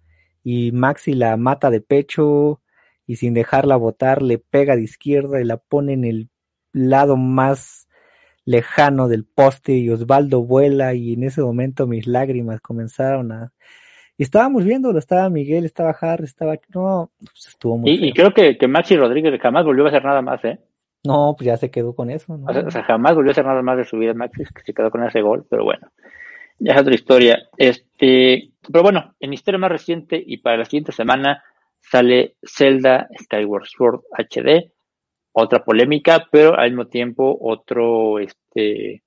y 0.43 0.73
Maxi 0.73 1.15
la 1.15 1.37
mata 1.37 1.71
de 1.71 1.81
pecho 1.81 2.61
y 3.07 3.16
sin 3.16 3.34
dejarla 3.34 3.76
botar 3.76 4.22
le 4.22 4.38
pega 4.38 4.76
de 4.76 4.82
izquierda 4.82 5.40
y 5.40 5.44
la 5.44 5.57
pone 5.57 5.92
en 5.92 6.05
el 6.05 6.28
lado 6.72 7.16
más 7.16 7.88
lejano 8.44 9.09
del 9.09 9.24
poste 9.24 9.72
y 9.72 9.90
Osvaldo 9.90 10.42
vuela 10.42 10.94
y 10.94 11.14
en 11.14 11.24
ese 11.24 11.42
momento 11.42 11.86
mis 11.86 12.07
lágrimas 12.07 12.61
comenzaron 12.61 13.32
a... 13.32 13.52
Y 14.16 14.22
estábamos 14.22 14.64
viendo, 14.64 14.96
estaba 14.96 15.28
Miguel, 15.28 15.64
estaba 15.64 15.96
Harry, 16.00 16.24
estaba... 16.24 16.57
No, 16.72 17.11
pues 17.18 17.48
estuvo 17.48 17.78
muy... 17.78 17.90
Y, 17.90 18.09
y 18.09 18.12
creo 18.12 18.32
que, 18.32 18.57
que, 18.57 18.68
Maxi 18.68 18.96
Rodríguez 18.96 19.40
jamás 19.40 19.64
volvió 19.64 19.84
a 19.84 19.88
hacer 19.88 20.05
nada 20.05 20.22
más, 20.22 20.44
¿eh? 20.44 20.61
No, 21.05 21.34
pues 21.36 21.46
ya 21.46 21.57
se 21.57 21.70
quedó 21.70 21.94
con 21.94 22.11
eso. 22.11 22.36
¿no? 22.36 22.46
O, 22.46 22.70
sea, 22.70 22.84
jamás 22.84 23.14
volvió 23.14 23.30
a 23.30 23.32
hacer 23.32 23.44
nada 23.44 23.61
más 23.62 23.76
de 23.76 23.84
su 23.84 23.98
vida 23.98 24.14
Maxi, 24.14 24.44
que 24.44 24.62
se 24.64 24.72
quedó 24.72 24.90
con 24.90 25.02
ese 25.05 25.20
gol, 25.20 25.46
pero 25.50 25.64
bueno. 25.64 25.88
ya 26.61 26.74
es 26.74 26.80
otra 26.80 26.94
historia. 26.94 27.48
Este, 27.57 28.50
pero 28.70 28.82
bueno, 28.82 29.14
en 29.18 29.32
historia 29.32 29.59
más 29.59 29.72
reciente 29.72 30.22
y 30.24 30.38
para 30.38 30.59
la 30.59 30.64
siguiente 30.64 30.92
semana 30.92 31.42
sale 31.91 32.37
Zelda 32.43 33.09
Skyward 33.22 33.66
Sword 33.66 34.01
HD, 34.16 34.72
otra 35.32 35.64
polémica, 35.64 36.26
pero 36.30 36.59
al 36.59 36.70
mismo 36.70 36.87
tiempo 36.87 37.37
otro 37.41 38.18
este 38.18 39.03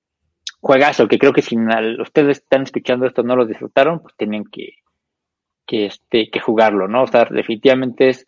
juegazo 0.60 1.06
que 1.06 1.18
creo 1.18 1.32
que 1.32 1.42
si 1.42 1.56
ustedes 2.00 2.38
están 2.38 2.62
escuchando 2.62 3.06
esto 3.06 3.22
no 3.22 3.36
lo 3.36 3.46
disfrutaron, 3.46 4.00
pues 4.00 4.14
tienen 4.16 4.44
que 4.44 4.74
que 5.66 5.86
este 5.86 6.30
que 6.30 6.40
jugarlo, 6.40 6.88
¿no? 6.88 7.02
O 7.02 7.06
sea, 7.06 7.26
definitivamente 7.30 8.08
es 8.08 8.26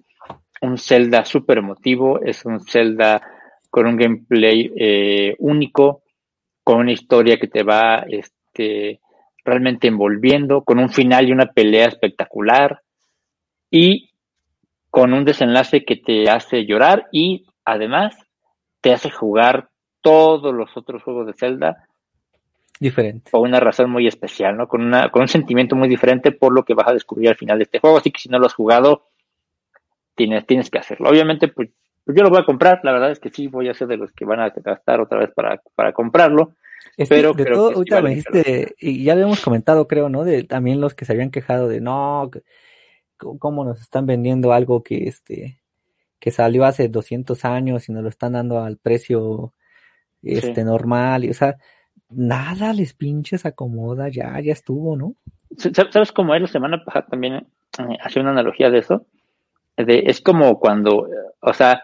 un 0.61 0.77
Zelda 0.77 1.25
súper 1.25 1.59
emotivo, 1.59 2.21
es 2.23 2.45
un 2.45 2.61
Zelda 2.61 3.23
con 3.71 3.87
un 3.87 3.97
gameplay 3.97 4.71
eh, 4.77 5.37
único, 5.39 6.03
con 6.63 6.81
una 6.81 6.93
historia 6.93 7.39
que 7.39 7.49
te 7.49 7.63
va 7.63 8.05
este, 8.09 9.01
realmente 9.45 9.89
envolviendo, 9.89 10.63
con 10.65 10.79
un 10.79 10.91
final 10.91 11.29
y 11.29 11.33
una 11.33 11.53
pelea 11.53 11.87
espectacular 11.87 12.83
y 13.71 14.10
con 14.91 15.13
un 15.13 15.25
desenlace 15.25 15.85
que 15.85 15.97
te 15.97 16.29
hace 16.29 16.67
llorar 16.67 17.09
y 17.13 17.47
además 17.65 18.17
te 18.81 18.93
hace 18.93 19.11
jugar 19.11 19.71
todos 20.01 20.55
los 20.55 20.77
otros 20.77 21.03
juegos 21.03 21.27
de 21.27 21.35
Zelda 21.35 21.87
diferente. 22.79 23.31
Por 23.31 23.43
una 23.43 23.61
razón 23.61 23.91
muy 23.91 24.07
especial, 24.07 24.57
¿no? 24.57 24.67
Con, 24.67 24.83
una, 24.83 25.11
con 25.11 25.23
un 25.23 25.29
sentimiento 25.29 25.77
muy 25.77 25.89
diferente 25.89 26.33
por 26.33 26.53
lo 26.53 26.65
que 26.65 26.75
vas 26.75 26.89
a 26.89 26.95
descubrir 26.95 27.29
al 27.29 27.37
final 27.37 27.59
de 27.59 27.65
este 27.65 27.79
juego. 27.79 27.99
Así 27.99 28.11
que 28.11 28.21
si 28.21 28.31
no 28.31 28.39
lo 28.39 28.47
has 28.47 28.55
jugado, 28.55 29.09
tienes, 30.15 30.47
tienes 30.47 30.71
que 30.71 30.79
hacerlo. 30.79 31.11
Obviamente, 31.11 31.49
pues, 31.49 31.69
pues 32.05 32.17
yo 32.17 32.23
lo 32.23 32.31
voy 32.31 32.41
a 32.41 32.47
comprar. 32.47 32.81
La 32.83 32.93
verdad 32.93 33.11
es 33.11 33.21
que 33.21 33.29
sí, 33.29 33.49
voy 33.49 33.69
a 33.69 33.75
ser 33.75 33.87
de 33.87 33.99
los 33.99 34.13
que 34.13 34.25
van 34.25 34.41
a 34.41 34.49
gastar 34.49 35.01
otra 35.01 35.19
vez 35.19 35.31
para, 35.35 35.61
para 35.75 35.93
comprarlo 35.93 36.55
pero 37.09 37.33
de 37.33 37.45
todo, 37.45 37.73
ahorita 37.73 38.03
me 38.03 38.11
dijiste, 38.11 38.75
y 38.79 39.05
ya 39.05 39.13
habíamos 39.13 39.41
comentado, 39.41 39.87
creo, 39.87 40.09
¿no? 40.09 40.25
De 40.25 40.45
también 40.45 40.81
los 40.81 40.95
que 40.95 41.05
se 41.05 41.13
habían 41.13 41.31
quejado 41.31 41.69
de 41.69 41.81
no, 41.81 42.31
cómo 43.39 43.65
nos 43.65 43.81
están 43.81 44.07
vendiendo 44.07 44.53
algo 44.53 44.83
que 44.83 45.09
este 45.09 45.61
que 46.19 46.31
salió 46.31 46.65
hace 46.65 46.89
200 46.89 47.45
años 47.45 47.89
y 47.89 47.93
nos 47.93 48.03
lo 48.03 48.09
están 48.09 48.35
dando 48.35 48.61
al 48.61 48.77
precio 48.77 49.55
este 50.23 50.65
normal 50.65 51.25
y 51.25 51.31
o 51.31 51.35
sea, 51.35 51.57
nada 52.11 52.73
les 52.73 52.93
pinches 52.95 53.47
acomoda, 53.47 54.09
ya 54.09 54.39
ya 54.41 54.53
estuvo, 54.53 54.97
¿no? 54.97 55.15
¿Sabes 55.57 56.13
cómo 56.13 56.35
es 56.35 56.43
la 56.43 56.49
semana 56.49 56.85
pasada 56.85 57.07
también 57.07 57.35
eh, 57.35 57.97
hacía 58.03 58.23
una 58.23 58.33
analogía 58.33 58.71
de 58.71 58.79
eso? 58.79 59.07
De, 59.77 60.05
es 60.07 60.21
como 60.21 60.59
cuando, 60.61 61.09
o 61.41 61.53
sea, 61.55 61.83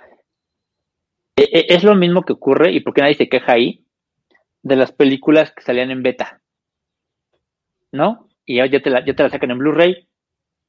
e, 1.37 1.43
e, 1.45 1.67
es 1.75 1.83
lo 1.83 1.95
mismo 1.95 2.23
que 2.23 2.35
ocurre 2.35 2.73
y 2.73 2.81
por 2.81 2.93
qué 2.93 3.03
nadie 3.03 3.15
se 3.15 3.29
queja 3.29 3.53
ahí 3.53 3.87
de 4.63 4.77
las 4.77 4.93
películas 4.93 5.53
que 5.53 5.63
salían 5.63 5.91
en 5.91 6.03
beta. 6.03 6.41
¿No? 7.93 8.29
Y 8.45 8.57
ya 8.57 8.83
te 8.83 8.91
la, 8.91 9.05
ya 9.05 9.15
te 9.15 9.23
la 9.23 9.31
sacan 9.31 9.51
en 9.51 9.59
Blu-ray, 9.59 10.09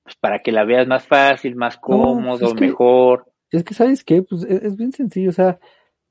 pues 0.07 0.15
para 0.21 0.39
que 0.39 0.53
la 0.53 0.63
veas 0.63 0.87
más 0.87 1.05
fácil, 1.05 1.57
más 1.57 1.75
pues 1.75 1.97
cómodo, 1.97 2.55
mejor. 2.55 3.25
es 3.51 3.65
que, 3.65 3.73
¿sabes 3.73 4.05
qué? 4.05 4.23
Pues 4.23 4.43
es, 4.43 4.63
es, 4.63 4.77
bien 4.77 4.93
sencillo, 4.93 5.31
o 5.31 5.33
sea, 5.33 5.59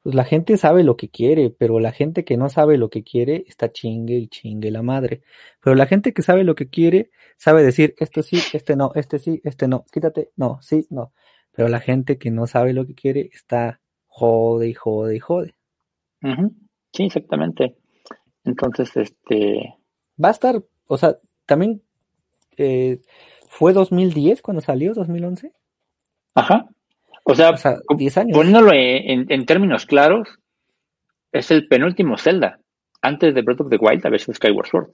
pues 0.02 0.14
la 0.14 0.24
gente 0.24 0.58
sabe 0.58 0.84
lo 0.84 0.98
que 0.98 1.08
quiere, 1.08 1.48
pero 1.48 1.80
la 1.80 1.92
gente 1.92 2.22
que 2.22 2.36
no 2.36 2.50
sabe 2.50 2.76
lo 2.76 2.90
que 2.90 3.02
quiere 3.02 3.44
está 3.48 3.72
chingue 3.72 4.16
y 4.16 4.28
chingue 4.28 4.70
la 4.70 4.82
madre. 4.82 5.22
Pero 5.62 5.74
la 5.76 5.86
gente 5.86 6.12
que 6.12 6.20
sabe 6.20 6.44
lo 6.44 6.54
que 6.54 6.68
quiere 6.68 7.10
sabe 7.38 7.62
decir, 7.62 7.94
esto 7.98 8.22
sí, 8.22 8.36
este 8.52 8.76
no, 8.76 8.92
este 8.96 9.18
sí, 9.18 9.40
este 9.44 9.66
no, 9.66 9.86
quítate, 9.90 10.28
no, 10.36 10.58
sí, 10.60 10.86
no. 10.90 11.14
Pero 11.52 11.68
la 11.68 11.80
gente 11.80 12.18
que 12.18 12.30
no 12.30 12.46
sabe 12.46 12.74
lo 12.74 12.86
que 12.86 12.94
quiere 12.94 13.30
está 13.32 13.80
jode 14.08 14.68
y 14.68 14.74
jode 14.74 15.16
y 15.16 15.20
jode. 15.20 15.54
Sí, 16.92 17.04
exactamente. 17.04 17.78
Entonces, 18.44 18.94
este... 18.94 19.74
Va 20.22 20.28
a 20.28 20.32
estar, 20.32 20.62
o 20.86 20.98
sea, 20.98 21.16
también 21.46 21.80
eh, 22.58 23.00
fue 23.58 23.72
2010 23.72 24.42
cuando 24.42 24.60
salió, 24.60 24.92
2011. 24.92 25.50
Ajá. 26.34 26.66
O 27.24 27.34
sea, 27.34 27.54
10 27.88 28.18
años. 28.18 28.36
poniéndolo 28.36 28.70
en, 28.72 29.46
términos 29.46 29.86
claros, 29.86 30.28
es 31.32 31.50
el 31.50 31.66
penúltimo 31.66 32.18
Zelda, 32.18 32.60
antes 33.00 33.34
de 33.34 33.42
Breath 33.42 33.62
of 33.62 33.70
the 33.70 33.78
Wild, 33.80 34.06
a 34.06 34.10
ver 34.10 34.20
si 34.20 34.32
Skyward 34.32 34.68
Sword. 34.68 34.90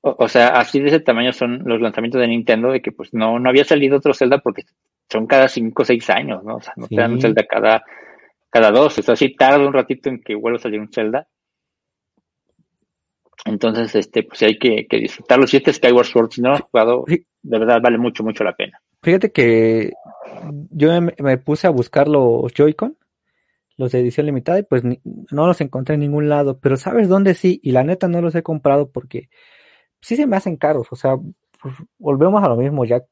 O, 0.00 0.28
sea, 0.28 0.48
así 0.48 0.80
de 0.80 0.88
ese 0.88 0.98
tamaño 0.98 1.32
son 1.32 1.62
los 1.64 1.80
lanzamientos 1.80 2.20
de 2.20 2.26
Nintendo, 2.26 2.72
de 2.72 2.82
que 2.82 2.90
pues 2.90 3.14
no, 3.14 3.38
no 3.38 3.48
había 3.48 3.64
salido 3.64 3.98
otro 3.98 4.12
Zelda 4.12 4.38
porque 4.38 4.64
son 5.08 5.28
cada 5.28 5.46
5 5.46 5.80
o 5.80 5.84
6 5.84 6.10
años, 6.10 6.42
¿no? 6.42 6.56
O 6.56 6.60
sea, 6.60 6.72
no 6.76 6.88
te 6.88 6.96
dan 6.96 7.12
un 7.12 7.20
Zelda 7.20 7.44
cada 7.44 7.84
cada 8.50 8.70
dos. 8.72 8.98
O 8.98 9.02
sea, 9.02 9.16
sí 9.16 9.34
tarda 9.34 9.66
un 9.66 9.72
ratito 9.72 10.10
en 10.10 10.20
que 10.20 10.34
vuelva 10.34 10.58
a 10.58 10.62
salir 10.62 10.80
un 10.80 10.92
Zelda. 10.92 11.26
Entonces, 13.44 13.94
este, 13.94 14.22
pues 14.22 14.42
hay 14.42 14.58
que, 14.58 14.86
disfrutarlo. 14.90 15.46
Si 15.46 15.56
este 15.56 15.72
Skyward 15.72 16.06
Sword, 16.06 16.30
si 16.32 16.40
no 16.40 16.50
lo 16.50 16.54
has 16.56 16.62
jugado, 16.62 17.04
de 17.06 17.58
verdad 17.58 17.80
vale 17.82 17.98
mucho, 17.98 18.22
mucho 18.22 18.44
la 18.44 18.54
pena. 18.54 18.80
Fíjate 19.02 19.32
que 19.32 19.92
yo 20.70 21.00
me, 21.00 21.38
puse 21.38 21.66
a 21.66 21.70
buscar 21.70 22.06
los 22.08 22.52
Joy-Con, 22.54 22.96
los 23.76 23.90
de 23.90 24.00
edición 24.00 24.26
limitada, 24.26 24.60
y 24.60 24.62
pues 24.62 24.84
no 24.84 25.46
los 25.46 25.60
encontré 25.60 25.94
en 25.94 26.00
ningún 26.00 26.28
lado. 26.28 26.60
Pero 26.60 26.76
¿sabes 26.76 27.08
dónde 27.08 27.34
sí? 27.34 27.60
Y 27.62 27.72
la 27.72 27.82
neta 27.82 28.06
no 28.06 28.20
los 28.20 28.34
he 28.34 28.42
comprado 28.42 28.90
porque 28.90 29.28
sí 30.00 30.14
se 30.14 30.26
me 30.26 30.36
hacen 30.36 30.56
caros. 30.56 30.86
O 30.90 30.96
sea, 30.96 31.16
pues, 31.60 31.74
volvemos 31.98 32.44
a 32.44 32.48
lo 32.48 32.56
mismo. 32.56 32.84
Ya 32.84 33.02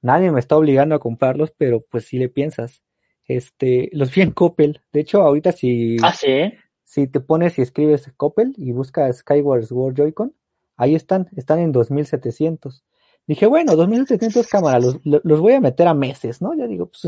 nadie 0.00 0.30
me 0.30 0.40
está 0.40 0.56
obligando 0.56 0.94
a 0.94 1.00
comprarlos, 1.00 1.52
pero 1.56 1.84
pues 1.90 2.06
si 2.06 2.18
le 2.18 2.28
piensas. 2.28 2.82
Este, 3.26 3.88
los 3.92 4.14
vi 4.14 4.22
en 4.22 4.32
Coppel. 4.32 4.82
De 4.92 5.00
hecho, 5.00 5.22
ahorita 5.22 5.52
si, 5.52 5.96
¿Ah, 6.02 6.12
sí? 6.12 6.52
Si 6.84 7.06
te 7.06 7.20
pones 7.20 7.58
y 7.58 7.62
escribes 7.62 8.12
Coppel 8.16 8.54
y 8.56 8.72
buscas 8.72 9.18
Skyward 9.18 9.64
Sword 9.64 9.94
Joy-Con, 9.96 10.34
ahí 10.76 10.94
están, 10.94 11.28
están 11.36 11.58
en 11.58 11.72
2700. 11.72 12.84
Dije, 13.26 13.46
bueno, 13.46 13.74
2700 13.74 14.46
cámara, 14.48 14.78
los, 14.78 15.00
los 15.02 15.40
voy 15.40 15.54
a 15.54 15.60
meter 15.60 15.88
a 15.88 15.94
meses, 15.94 16.42
¿no? 16.42 16.54
Ya 16.54 16.66
digo, 16.66 16.86
pues 16.90 17.06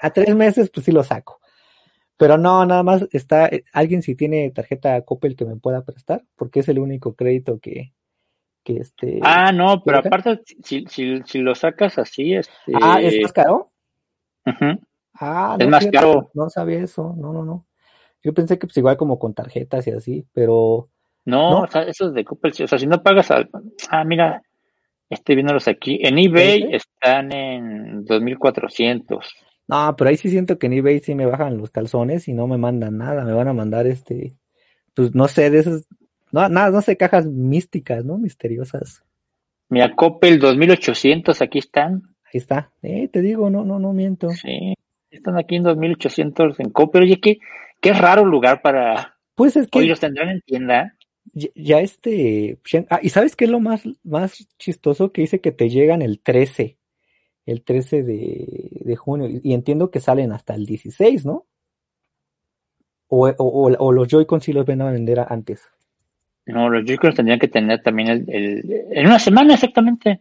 a 0.00 0.10
tres 0.10 0.34
meses, 0.34 0.70
pues 0.70 0.86
sí 0.86 0.92
lo 0.92 1.04
saco. 1.04 1.40
Pero 2.16 2.38
no, 2.38 2.64
nada 2.64 2.82
más 2.82 3.06
está, 3.12 3.46
eh, 3.48 3.64
alguien 3.72 4.02
si 4.02 4.14
tiene 4.14 4.50
tarjeta 4.50 5.00
Coppel 5.02 5.36
que 5.36 5.44
me 5.44 5.56
pueda 5.56 5.84
prestar, 5.84 6.24
porque 6.36 6.60
es 6.60 6.68
el 6.68 6.78
único 6.78 7.14
crédito 7.14 7.58
que, 7.58 7.92
que 8.62 8.76
este. 8.76 9.18
Ah, 9.22 9.52
no, 9.52 9.82
pero 9.84 9.98
aparte, 9.98 10.40
si, 10.62 10.84
si, 10.88 11.20
si, 11.22 11.38
lo 11.38 11.54
sacas 11.54 11.98
así, 11.98 12.34
este. 12.34 12.72
Ah, 12.80 13.00
¿es 13.02 13.20
más 13.20 13.32
caro? 13.32 13.72
Ah, 15.14 15.56
es 15.58 15.68
más 15.68 15.86
caro. 15.88 16.30
No 16.34 16.48
sabía 16.50 16.78
eso, 16.78 17.14
no, 17.18 17.32
no, 17.32 17.44
no. 17.44 17.66
Yo 18.24 18.32
pensé 18.32 18.58
que 18.58 18.66
pues 18.66 18.76
igual 18.78 18.96
como 18.96 19.18
con 19.18 19.34
tarjetas 19.34 19.86
y 19.86 19.90
así, 19.90 20.26
pero... 20.32 20.88
No, 21.26 21.60
O 21.60 21.66
sea, 21.68 21.82
eso 21.82 22.08
es 22.08 22.14
de 22.14 22.24
Coppel, 22.24 22.52
o 22.52 22.66
sea, 22.66 22.78
si 22.78 22.86
no 22.86 23.02
pagas 23.02 23.30
al... 23.30 23.48
Ah, 23.90 24.04
mira, 24.04 24.42
estoy 25.08 25.36
viéndolos 25.36 25.68
aquí. 25.68 26.00
En 26.02 26.18
eBay 26.18 26.74
están 26.74 27.32
en 27.32 28.04
2400. 28.04 29.34
No, 29.68 29.94
pero 29.96 30.10
ahí 30.10 30.16
sí 30.16 30.30
siento 30.30 30.58
que 30.58 30.66
en 30.66 30.74
eBay 30.74 31.00
sí 31.00 31.14
me 31.14 31.26
bajan 31.26 31.58
los 31.58 31.70
calzones 31.70 32.28
y 32.28 32.34
no 32.34 32.46
me 32.46 32.58
mandan 32.58 32.98
nada, 32.98 33.24
me 33.24 33.32
van 33.32 33.48
a 33.48 33.54
mandar 33.54 33.86
este, 33.86 34.34
pues 34.94 35.14
no 35.14 35.28
sé, 35.28 35.50
de 35.50 35.60
esas, 35.60 35.86
no, 36.32 36.48
nada, 36.48 36.70
no 36.70 36.82
sé, 36.82 36.96
cajas 36.96 37.26
místicas, 37.26 38.04
¿no? 38.04 38.18
Misteriosas. 38.18 39.02
Mira, 39.70 39.94
Coppel 39.94 40.38
2800, 40.38 41.40
aquí 41.40 41.58
están. 41.58 42.02
Ahí 42.24 42.38
está, 42.38 42.70
eh, 42.82 43.08
te 43.08 43.22
digo, 43.22 43.48
no, 43.48 43.64
no, 43.64 43.78
no 43.78 43.92
miento. 43.92 44.30
Sí. 44.30 44.74
Están 45.10 45.38
aquí 45.38 45.56
en 45.56 45.62
2800 45.62 46.58
en 46.58 46.72
Pero 46.72 47.04
Oye, 47.04 47.20
qué, 47.20 47.38
qué 47.84 47.92
raro 47.92 48.24
lugar 48.24 48.62
para. 48.62 49.16
Pues 49.34 49.56
es 49.56 49.68
que. 49.68 49.80
Hoy 49.80 49.88
los 49.88 50.00
tendrán 50.00 50.30
en 50.30 50.40
tienda. 50.40 50.96
Ya, 51.32 51.80
este. 51.80 52.58
Ah, 52.90 53.00
y 53.02 53.10
sabes 53.10 53.36
qué 53.36 53.44
es 53.44 53.50
lo 53.50 53.60
más, 53.60 53.82
más 54.02 54.46
chistoso 54.58 55.12
que 55.12 55.22
dice 55.22 55.40
que 55.40 55.52
te 55.52 55.68
llegan 55.68 56.02
el 56.02 56.20
13. 56.20 56.78
El 57.46 57.62
13 57.62 58.02
de, 58.02 58.80
de 58.80 58.96
junio. 58.96 59.28
Y, 59.42 59.52
entiendo 59.52 59.90
que 59.90 60.00
salen 60.00 60.32
hasta 60.32 60.54
el 60.54 60.64
16, 60.64 61.26
¿no? 61.26 61.46
O, 63.08 63.28
o, 63.28 63.72
o 63.78 63.92
los 63.92 64.08
Joy-Con 64.08 64.40
sí 64.40 64.52
los 64.52 64.64
ven 64.64 64.80
a 64.80 64.90
vender 64.90 65.20
antes. 65.28 65.68
No, 66.46 66.70
los 66.70 66.84
Joy-Con 66.84 67.14
tendrían 67.14 67.38
que 67.38 67.48
tener 67.48 67.82
también 67.82 68.08
el, 68.08 68.24
el, 68.28 68.86
en 68.90 69.06
una 69.06 69.18
semana 69.18 69.54
exactamente. 69.54 70.20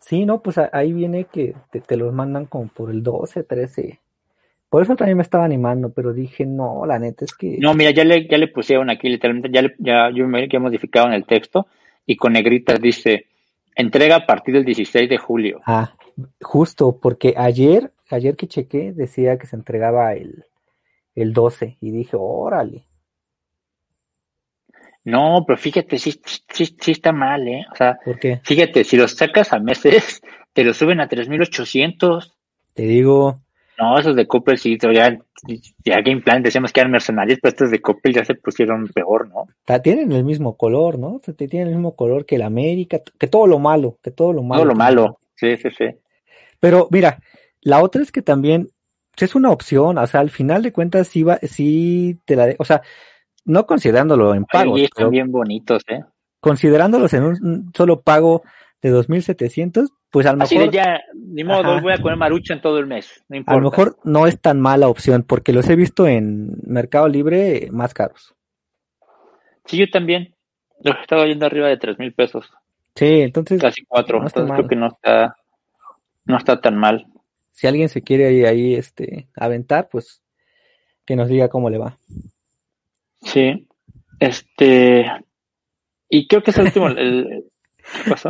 Sí, 0.00 0.26
no, 0.26 0.42
pues 0.42 0.58
ahí 0.58 0.92
viene 0.92 1.24
que 1.24 1.54
te, 1.70 1.80
te, 1.80 1.96
los 1.96 2.12
mandan 2.12 2.46
como 2.46 2.68
por 2.68 2.90
el 2.90 3.02
12, 3.02 3.44
13. 3.44 4.00
Por 4.74 4.82
eso 4.82 4.96
también 4.96 5.18
me 5.18 5.22
estaba 5.22 5.44
animando, 5.44 5.92
pero 5.92 6.12
dije, 6.12 6.44
no, 6.44 6.84
la 6.84 6.98
neta 6.98 7.24
es 7.24 7.32
que... 7.32 7.58
No, 7.60 7.74
mira, 7.74 7.92
ya 7.92 8.02
le, 8.02 8.26
ya 8.26 8.36
le 8.38 8.48
pusieron 8.48 8.90
aquí 8.90 9.08
literalmente, 9.08 9.48
ya, 9.48 9.62
ya 9.78 10.10
yo 10.10 10.26
me 10.26 10.48
he 10.50 10.58
modificado 10.58 11.06
en 11.06 11.12
el 11.12 11.26
texto 11.26 11.68
y 12.04 12.16
con 12.16 12.32
negritas 12.32 12.80
dice, 12.80 13.28
entrega 13.76 14.16
a 14.16 14.26
partir 14.26 14.52
del 14.52 14.64
16 14.64 15.08
de 15.08 15.16
julio. 15.16 15.60
Ah, 15.64 15.94
justo, 16.42 16.98
porque 17.00 17.34
ayer, 17.36 17.92
ayer 18.10 18.34
que 18.34 18.48
chequé, 18.48 18.92
decía 18.92 19.38
que 19.38 19.46
se 19.46 19.54
entregaba 19.54 20.12
el, 20.14 20.44
el 21.14 21.32
12 21.32 21.76
y 21.80 21.92
dije, 21.92 22.16
órale. 22.18 22.82
No, 25.04 25.44
pero 25.46 25.56
fíjate, 25.56 25.98
sí, 25.98 26.20
sí, 26.48 26.76
sí 26.80 26.90
está 26.90 27.12
mal, 27.12 27.46
¿eh? 27.46 27.64
O 27.72 27.76
sea, 27.76 28.00
¿Por 28.04 28.18
qué? 28.18 28.40
fíjate, 28.42 28.82
si 28.82 28.96
los 28.96 29.12
sacas 29.12 29.52
a 29.52 29.60
meses, 29.60 30.20
te 30.52 30.64
lo 30.64 30.74
suben 30.74 30.98
a 30.98 31.08
3.800. 31.08 32.32
Te 32.74 32.82
digo, 32.82 33.43
No, 33.78 33.98
esos 33.98 34.14
de 34.14 34.26
Coppel 34.26 34.58
sí, 34.58 34.78
ya, 34.78 35.18
ya 35.84 36.00
Game 36.00 36.20
Plan 36.20 36.42
decíamos 36.42 36.72
que 36.72 36.80
eran 36.80 36.92
mercenarios, 36.92 37.38
pero 37.42 37.50
estos 37.50 37.70
de 37.70 37.80
Coppel 37.80 38.14
ya 38.14 38.24
se 38.24 38.34
pusieron 38.34 38.86
peor, 38.88 39.28
¿no? 39.28 39.48
Tienen 39.80 40.12
el 40.12 40.24
mismo 40.24 40.56
color, 40.56 40.98
¿no? 40.98 41.20
Tienen 41.36 41.68
el 41.68 41.74
mismo 41.74 41.96
color 41.96 42.24
que 42.24 42.36
el 42.36 42.42
América, 42.42 43.00
que 43.18 43.26
todo 43.26 43.46
lo 43.46 43.58
malo, 43.58 43.98
que 44.02 44.10
todo 44.10 44.32
lo 44.32 44.42
malo. 44.42 44.62
Todo 44.62 44.72
lo 44.72 44.76
malo, 44.76 45.18
sí, 45.34 45.56
sí, 45.56 45.68
sí. 45.76 45.86
Pero 46.60 46.88
mira, 46.90 47.18
la 47.62 47.82
otra 47.82 48.02
es 48.02 48.12
que 48.12 48.22
también 48.22 48.68
es 49.16 49.34
una 49.34 49.50
opción, 49.50 49.98
o 49.98 50.06
sea, 50.06 50.20
al 50.20 50.30
final 50.30 50.62
de 50.62 50.72
cuentas 50.72 51.08
sí 51.08 51.22
va, 51.22 51.38
sí 51.42 52.18
te 52.24 52.36
la, 52.36 52.46
de, 52.46 52.56
o 52.58 52.64
sea, 52.64 52.82
no 53.44 53.66
considerándolo 53.66 54.34
en 54.34 54.44
pagos. 54.44 54.78
Sí, 54.78 54.84
están 54.84 55.10
bien 55.10 55.30
bonitos, 55.30 55.82
¿eh? 55.88 56.04
Considerándolos 56.40 57.12
en 57.14 57.22
un 57.24 57.72
solo 57.74 58.02
pago 58.02 58.42
de 58.84 58.92
2.700, 58.92 59.88
pues 60.10 60.26
a 60.26 60.32
lo 60.32 60.38
mejor... 60.38 60.70
ya, 60.70 61.00
ni 61.14 61.42
modo, 61.42 61.80
voy 61.80 61.94
a 61.94 62.02
comer 62.02 62.18
marucha 62.18 62.52
en 62.52 62.60
todo 62.60 62.78
el 62.78 62.86
mes, 62.86 63.24
no 63.28 63.36
importa. 63.36 63.58
A 63.58 63.62
lo 63.62 63.70
mejor 63.70 63.96
no 64.04 64.26
es 64.26 64.38
tan 64.38 64.60
mala 64.60 64.88
opción, 64.88 65.22
porque 65.22 65.54
los 65.54 65.70
he 65.70 65.74
visto 65.74 66.06
en 66.06 66.50
Mercado 66.66 67.08
Libre 67.08 67.70
más 67.72 67.94
caros. 67.94 68.34
Sí, 69.64 69.78
yo 69.78 69.88
también. 69.90 70.34
Los 70.82 70.98
he 70.98 71.00
estado 71.00 71.24
yendo 71.24 71.46
arriba 71.46 71.68
de 71.68 71.78
tres 71.78 71.98
mil 71.98 72.12
pesos. 72.12 72.46
Sí, 72.94 73.22
entonces... 73.22 73.58
Casi 73.58 73.86
cuatro, 73.86 74.18
entonces 74.18 74.52
creo 74.54 74.68
que 74.68 74.76
no 74.76 74.88
está, 74.88 75.34
no 76.26 76.36
está 76.36 76.60
tan 76.60 76.76
mal. 76.76 77.06
Si 77.52 77.66
alguien 77.66 77.88
se 77.88 78.02
quiere 78.02 78.26
ahí, 78.26 78.44
ahí 78.44 78.74
este, 78.74 79.28
aventar, 79.34 79.88
pues 79.90 80.22
que 81.06 81.16
nos 81.16 81.30
diga 81.30 81.48
cómo 81.48 81.70
le 81.70 81.78
va. 81.78 81.98
Sí, 83.22 83.66
este... 84.20 85.10
Y 86.10 86.28
creo 86.28 86.42
que 86.42 86.50
es 86.50 86.58
el 86.58 86.66
último, 86.66 86.88
el, 86.88 87.44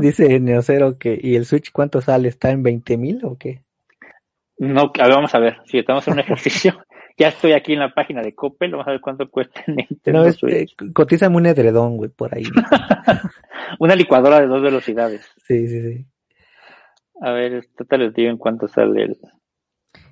Dice 0.01 0.41
Neocero 0.41 0.99
que, 0.99 1.19
¿y 1.21 1.37
el 1.37 1.47
Switch 1.47 1.73
cuánto 1.73 2.01
sale? 2.01 2.29
¿Está 2.29 2.51
en 2.51 2.63
20 2.63 2.97
mil 2.97 3.25
o 3.25 3.37
qué? 3.39 3.63
No, 4.59 4.93
a 4.99 5.07
ver, 5.07 5.15
vamos 5.15 5.35
a 5.35 5.39
ver. 5.39 5.59
Si 5.67 5.79
estamos 5.79 6.07
en 6.07 6.15
un 6.15 6.21
ejercicio, 6.21 6.85
ya 7.17 7.29
estoy 7.29 7.53
aquí 7.53 7.73
en 7.73 7.81
la 7.81 7.93
página 7.93 8.23
de 8.23 8.35
Coppel, 8.35 8.73
vamos 8.73 8.87
a 8.87 8.93
ver 8.93 9.01
cuánto 9.01 9.27
cuesta 9.27 9.63
no, 10.07 10.25
este, 10.25 10.67
cotiza 10.93 11.29
un 11.29 11.47
edredón, 11.47 11.97
güey, 11.97 12.11
por 12.11 12.35
ahí. 12.35 12.45
Una 13.79 13.95
licuadora 13.95 14.41
de 14.41 14.47
dos 14.47 14.63
velocidades. 14.63 15.27
Sí, 15.47 15.69
sí, 15.69 15.83
sí. 15.83 16.07
A 17.21 17.31
ver, 17.31 17.67
te 17.89 17.99
les 17.99 18.13
digo 18.13 18.31
en 18.31 18.39
cuánto 18.39 18.69
sale 18.69 19.05
el... 19.05 19.19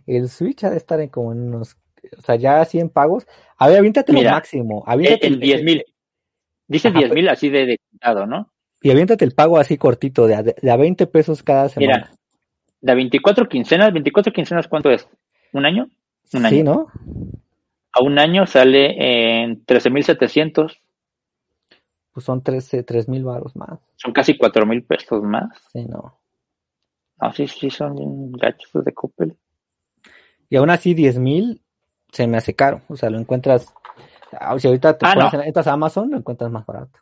El 0.06 0.28
Switch 0.28 0.64
ha 0.64 0.70
de 0.70 0.76
estar 0.76 1.00
en 1.00 1.08
como 1.08 1.32
en 1.32 1.54
unos... 1.54 1.76
O 2.16 2.20
sea, 2.20 2.36
ya 2.36 2.64
100 2.64 2.90
pagos. 2.90 3.26
A 3.58 3.68
ver, 3.68 3.78
aviéntate 3.78 4.12
lo 4.12 4.22
máximo. 4.22 4.82
Aviéntate 4.86 5.26
el, 5.28 5.34
el 5.34 5.40
10 5.40 5.64
mil. 5.64 5.84
Dice 6.66 6.90
10 6.90 7.12
mil 7.12 7.28
así 7.28 7.48
de, 7.48 7.66
de 7.66 7.78
¿no? 8.26 8.52
Y 8.82 8.90
aviéntate 8.90 9.24
el 9.24 9.32
pago 9.32 9.58
así 9.58 9.78
cortito, 9.78 10.26
de 10.26 10.34
a, 10.34 10.42
de 10.42 10.70
a 10.70 10.76
20 10.76 11.06
pesos 11.06 11.42
cada 11.42 11.68
semana. 11.68 11.96
Mira, 11.96 12.10
de 12.82 12.94
24 12.94 13.48
quincenas, 13.48 13.92
24 13.92 14.32
quincenas, 14.32 14.68
¿cuánto 14.68 14.90
es? 14.90 15.08
¿Un 15.52 15.64
año? 15.64 15.88
Un 16.32 16.46
año. 16.46 16.56
Sí, 16.56 16.62
¿no? 16.62 16.86
A 17.92 18.02
un 18.02 18.18
año 18.18 18.46
sale 18.46 19.42
en 19.42 19.64
13.700. 19.64 20.78
Pues 22.12 22.26
son 22.26 22.42
13, 22.42 22.84
mil 23.08 23.24
baros 23.24 23.54
más. 23.54 23.78
Son 23.96 24.12
casi 24.12 24.36
4 24.36 24.66
mil 24.66 24.82
pesos 24.82 25.22
más. 25.22 25.50
Sí, 25.72 25.84
no. 25.84 26.18
No, 27.20 27.32
sí, 27.32 27.46
sí, 27.46 27.70
son 27.70 28.32
gachos 28.32 28.84
de 28.84 28.92
Coppel. 28.92 29.36
Y 30.50 30.56
aún 30.56 30.70
así 30.70 30.92
10 30.92 31.18
mil 31.18 31.62
se 32.10 32.26
me 32.26 32.36
hace 32.36 32.54
caro. 32.54 32.82
O 32.88 32.96
sea, 32.96 33.10
lo 33.10 33.18
encuentras. 33.18 33.72
Ah, 34.32 34.58
si 34.58 34.66
ahorita 34.66 34.98
te 34.98 35.06
ah, 35.06 35.14
pones 35.14 35.34
en 35.34 35.40
estas 35.42 35.66
Amazon, 35.68 36.10
lo 36.10 36.16
encuentras 36.16 36.50
más 36.50 36.66
barato. 36.66 36.98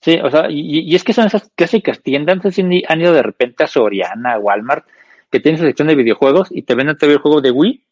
Sí, 0.00 0.18
o 0.22 0.30
sea, 0.30 0.46
y, 0.48 0.94
es 0.94 1.02
que 1.02 1.12
son 1.12 1.26
esas 1.26 1.50
clásicas 1.56 2.02
tiendas, 2.02 2.36
no 2.36 2.42
sé 2.42 2.52
si 2.52 2.82
han 2.88 3.00
ido 3.00 3.12
de 3.12 3.22
repente 3.22 3.64
a 3.64 3.66
Soriana, 3.66 4.38
Walmart, 4.38 4.86
que 5.30 5.40
tienen 5.40 5.58
su 5.58 5.64
sección 5.64 5.88
de 5.88 5.96
videojuegos 5.96 6.48
y 6.50 6.62
te 6.62 6.74
venden 6.74 6.96
todavía 6.96 7.16
el 7.16 7.22
juego 7.22 7.40
de 7.40 7.50
Wii. 7.50 7.84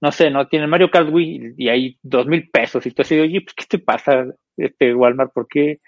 No 0.00 0.12
sé, 0.12 0.30
¿no? 0.30 0.46
Tienen 0.46 0.70
Mario 0.70 0.90
Kart 0.90 1.12
Wii 1.12 1.54
y 1.56 1.68
hay 1.68 1.98
dos 2.02 2.26
mil 2.26 2.48
pesos 2.50 2.86
y 2.86 2.92
tú 2.92 3.02
así, 3.02 3.18
oye, 3.18 3.40
pues, 3.40 3.54
¿qué 3.54 3.64
te 3.68 3.78
pasa, 3.80 4.26
este 4.56 4.94
Walmart? 4.94 5.32
¿Por 5.32 5.48
qué, 5.48 5.80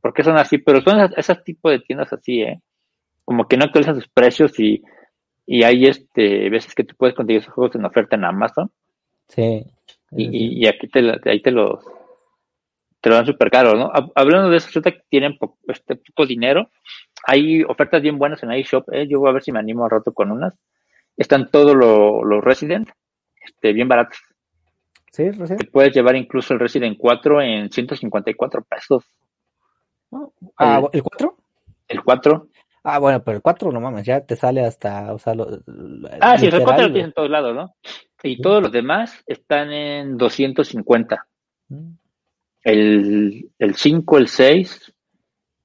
¿Por 0.00 0.14
qué 0.14 0.24
son 0.24 0.38
así? 0.38 0.56
Pero 0.58 0.80
son 0.80 1.12
esas, 1.16 1.44
tipos 1.44 1.72
de 1.72 1.80
tiendas 1.80 2.10
así, 2.12 2.40
¿eh? 2.40 2.60
Como 3.26 3.46
que 3.46 3.58
no 3.58 3.64
actualizan 3.64 3.96
sus 3.96 4.08
precios 4.08 4.58
y, 4.58 4.82
y 5.46 5.62
hay 5.64 5.84
este, 5.84 6.48
veces 6.48 6.74
que 6.74 6.84
tú 6.84 6.94
puedes 6.96 7.14
conseguir 7.14 7.42
esos 7.42 7.52
juegos 7.52 7.76
en 7.76 7.84
oferta 7.84 8.16
en 8.16 8.24
Amazon. 8.24 8.70
Sí. 9.28 9.66
Y, 10.12 10.62
y, 10.64 10.66
aquí 10.66 10.88
te, 10.88 11.00
ahí 11.26 11.42
te 11.42 11.50
los, 11.50 11.84
te 13.00 13.08
lo 13.08 13.16
dan 13.16 13.26
súper 13.26 13.50
caro, 13.50 13.74
¿no? 13.74 13.90
Hablando 14.14 14.50
de 14.50 14.56
eso, 14.56 14.66
resulta 14.66 14.90
que 14.90 15.02
tienen 15.08 15.38
este, 15.68 15.96
poco 15.96 16.26
dinero. 16.26 16.70
Hay 17.26 17.62
ofertas 17.62 18.02
bien 18.02 18.18
buenas 18.18 18.42
en 18.42 18.52
iShop, 18.52 18.92
¿eh? 18.92 19.06
Yo 19.08 19.20
voy 19.20 19.30
a 19.30 19.34
ver 19.34 19.42
si 19.42 19.52
me 19.52 19.60
animo 19.60 19.84
a 19.84 19.88
rato 19.88 20.12
con 20.12 20.30
unas. 20.30 20.58
Están 21.16 21.50
todos 21.50 21.76
los 21.76 22.44
Resident, 22.44 22.88
este, 23.40 23.72
bien 23.72 23.88
baratos. 23.88 24.18
Sí, 25.12 25.30
Resident. 25.30 25.60
Te 25.60 25.70
puedes 25.70 25.94
llevar 25.94 26.16
incluso 26.16 26.54
el 26.54 26.60
Resident 26.60 26.96
4 26.98 27.42
en 27.42 27.70
154 27.70 28.62
pesos. 28.64 29.04
Ah, 30.56 30.82
¿El 30.92 31.02
4? 31.02 31.36
El 31.88 32.02
4. 32.02 32.48
Ah, 32.84 32.98
bueno, 32.98 33.22
pero 33.22 33.36
el 33.36 33.42
4 33.42 33.72
no 33.72 33.80
mames, 33.80 34.06
ya 34.06 34.20
te 34.24 34.34
sale 34.34 34.64
hasta, 34.64 35.12
o 35.12 35.18
sea, 35.18 35.34
Ah, 36.20 36.38
sí, 36.38 36.46
el 36.46 36.62
4 36.62 36.86
lo 36.86 36.92
tienes 36.92 37.08
en 37.08 37.12
todos 37.12 37.30
lados, 37.30 37.54
¿no? 37.54 37.74
Y 38.22 38.40
todos 38.40 38.62
los 38.62 38.72
demás 38.72 39.22
están 39.26 39.72
en 39.72 40.16
250 40.16 41.26
el, 42.70 43.50
el 43.58 43.74
5, 43.74 44.18
el 44.18 44.28
6, 44.28 44.92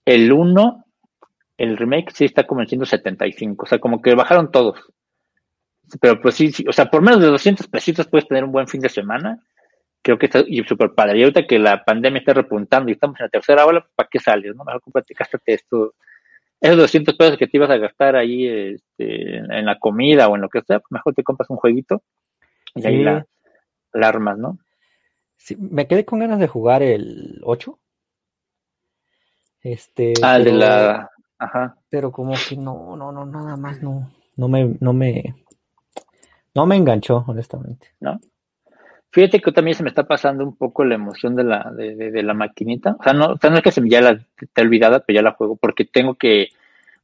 el 0.06 0.32
1, 0.32 0.86
el 1.58 1.78
remake 1.78 2.12
sí 2.14 2.26
está 2.26 2.46
como 2.46 2.62
en 2.62 2.68
175, 2.68 3.64
o 3.64 3.68
sea, 3.68 3.80
como 3.80 4.02
que 4.02 4.16
bajaron 4.16 4.52
todos. 4.52 4.80
Pero 6.02 6.22
pues 6.22 6.36
sí, 6.36 6.52
o 6.68 6.74
sea, 6.74 6.86
por 6.86 7.02
menos 7.02 7.22
de 7.22 7.28
200 7.28 7.68
pesitos 7.68 8.08
puedes 8.08 8.28
tener 8.28 8.44
un 8.44 8.52
buen 8.52 8.68
fin 8.68 8.82
de 8.82 8.90
semana. 8.90 9.40
Creo 10.02 10.18
que 10.18 10.26
está 10.26 10.44
súper 10.68 10.94
padre. 10.94 11.20
Y 11.20 11.24
ahorita 11.24 11.46
que 11.46 11.60
la 11.60 11.84
pandemia 11.84 12.20
está 12.20 12.34
repuntando 12.34 12.90
y 12.90 12.94
estamos 12.94 13.20
en 13.20 13.26
la 13.26 13.30
tercera 13.30 13.66
ola, 13.66 13.86
¿para 13.96 14.10
qué 14.10 14.20
sales? 14.20 14.56
No? 14.56 14.64
Mejor 14.64 14.82
cómprate, 14.82 15.14
gástate 15.18 15.54
esto. 15.54 15.94
Esos 16.60 16.78
200 16.78 17.16
pesos 17.16 17.38
que 17.38 17.48
te 17.48 17.58
ibas 17.58 17.70
a 17.70 17.78
gastar 17.78 18.16
ahí 18.16 18.48
este, 18.48 19.38
en 19.38 19.66
la 19.66 19.78
comida 19.78 20.28
o 20.28 20.36
en 20.36 20.42
lo 20.42 20.50
que 20.50 20.62
sea, 20.62 20.82
mejor 20.90 21.14
te 21.14 21.24
compras 21.24 21.50
un 21.50 21.58
jueguito 21.58 22.02
y 22.76 22.88
ahí 22.88 23.04
la, 23.04 23.26
la 23.92 24.08
armas, 24.08 24.38
¿no? 24.38 24.58
Me 25.58 25.88
quedé 25.88 26.06
con 26.06 26.20
ganas 26.20 26.40
de 26.40 26.48
jugar 26.48 26.84
el 26.84 27.42
8. 27.44 27.78
Este. 29.62 30.14
Ah, 30.22 30.40
de 30.40 30.52
la. 30.52 31.10
Ajá. 31.38 31.78
Pero 31.90 32.12
como 32.12 32.34
que 32.48 32.56
no, 32.56 32.96
no, 32.96 33.12
no, 33.12 33.26
nada 33.26 33.58
más 33.58 33.82
no. 33.82 34.12
No 34.36 34.48
me, 34.48 34.76
no 34.80 34.94
me. 34.94 35.36
No 36.54 36.66
me 36.66 36.76
enganchó, 36.76 37.24
honestamente. 37.28 37.88
¿No? 38.00 38.20
Fíjate 39.12 39.42
que 39.42 39.52
también 39.52 39.76
se 39.76 39.84
me 39.84 39.90
está 39.90 40.08
pasando 40.08 40.44
un 40.44 40.56
poco 40.56 40.84
la 40.84 40.96
emoción 40.96 41.36
de 41.36 41.44
la, 41.44 41.72
de, 41.76 41.96
de, 41.96 42.24
la 42.24 42.34
maquinita. 42.34 42.96
O 43.00 43.04
sea, 43.04 43.14
no, 43.14 43.34
o 43.34 43.38
sea, 43.38 43.50
no 43.50 43.58
es 43.58 43.62
que 43.62 43.72
se 43.72 43.82
me 43.82 43.90
ya 43.90 44.02
la 44.02 44.20
te 44.54 44.62
olvidada, 44.62 45.02
pero 45.02 45.18
ya 45.18 45.22
la 45.22 45.34
juego 45.34 45.56
porque 45.56 45.86
tengo 45.86 46.16
que. 46.16 46.50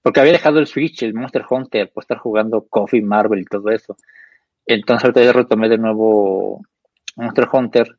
Porque 0.01 0.19
había 0.19 0.31
dejado 0.31 0.59
el 0.59 0.67
Switch, 0.67 1.03
el 1.03 1.13
Monster 1.13 1.45
Hunter, 1.49 1.91
por 1.91 2.03
estar 2.03 2.17
jugando 2.17 2.65
Coffee, 2.69 3.01
Marvel 3.01 3.41
y 3.41 3.45
todo 3.45 3.69
eso. 3.69 3.97
Entonces 4.65 5.03
ahorita 5.03 5.23
ya 5.23 5.33
retomé 5.33 5.67
de 5.67 5.77
nuevo 5.77 6.61
Monster 7.15 7.47
Hunter 7.51 7.99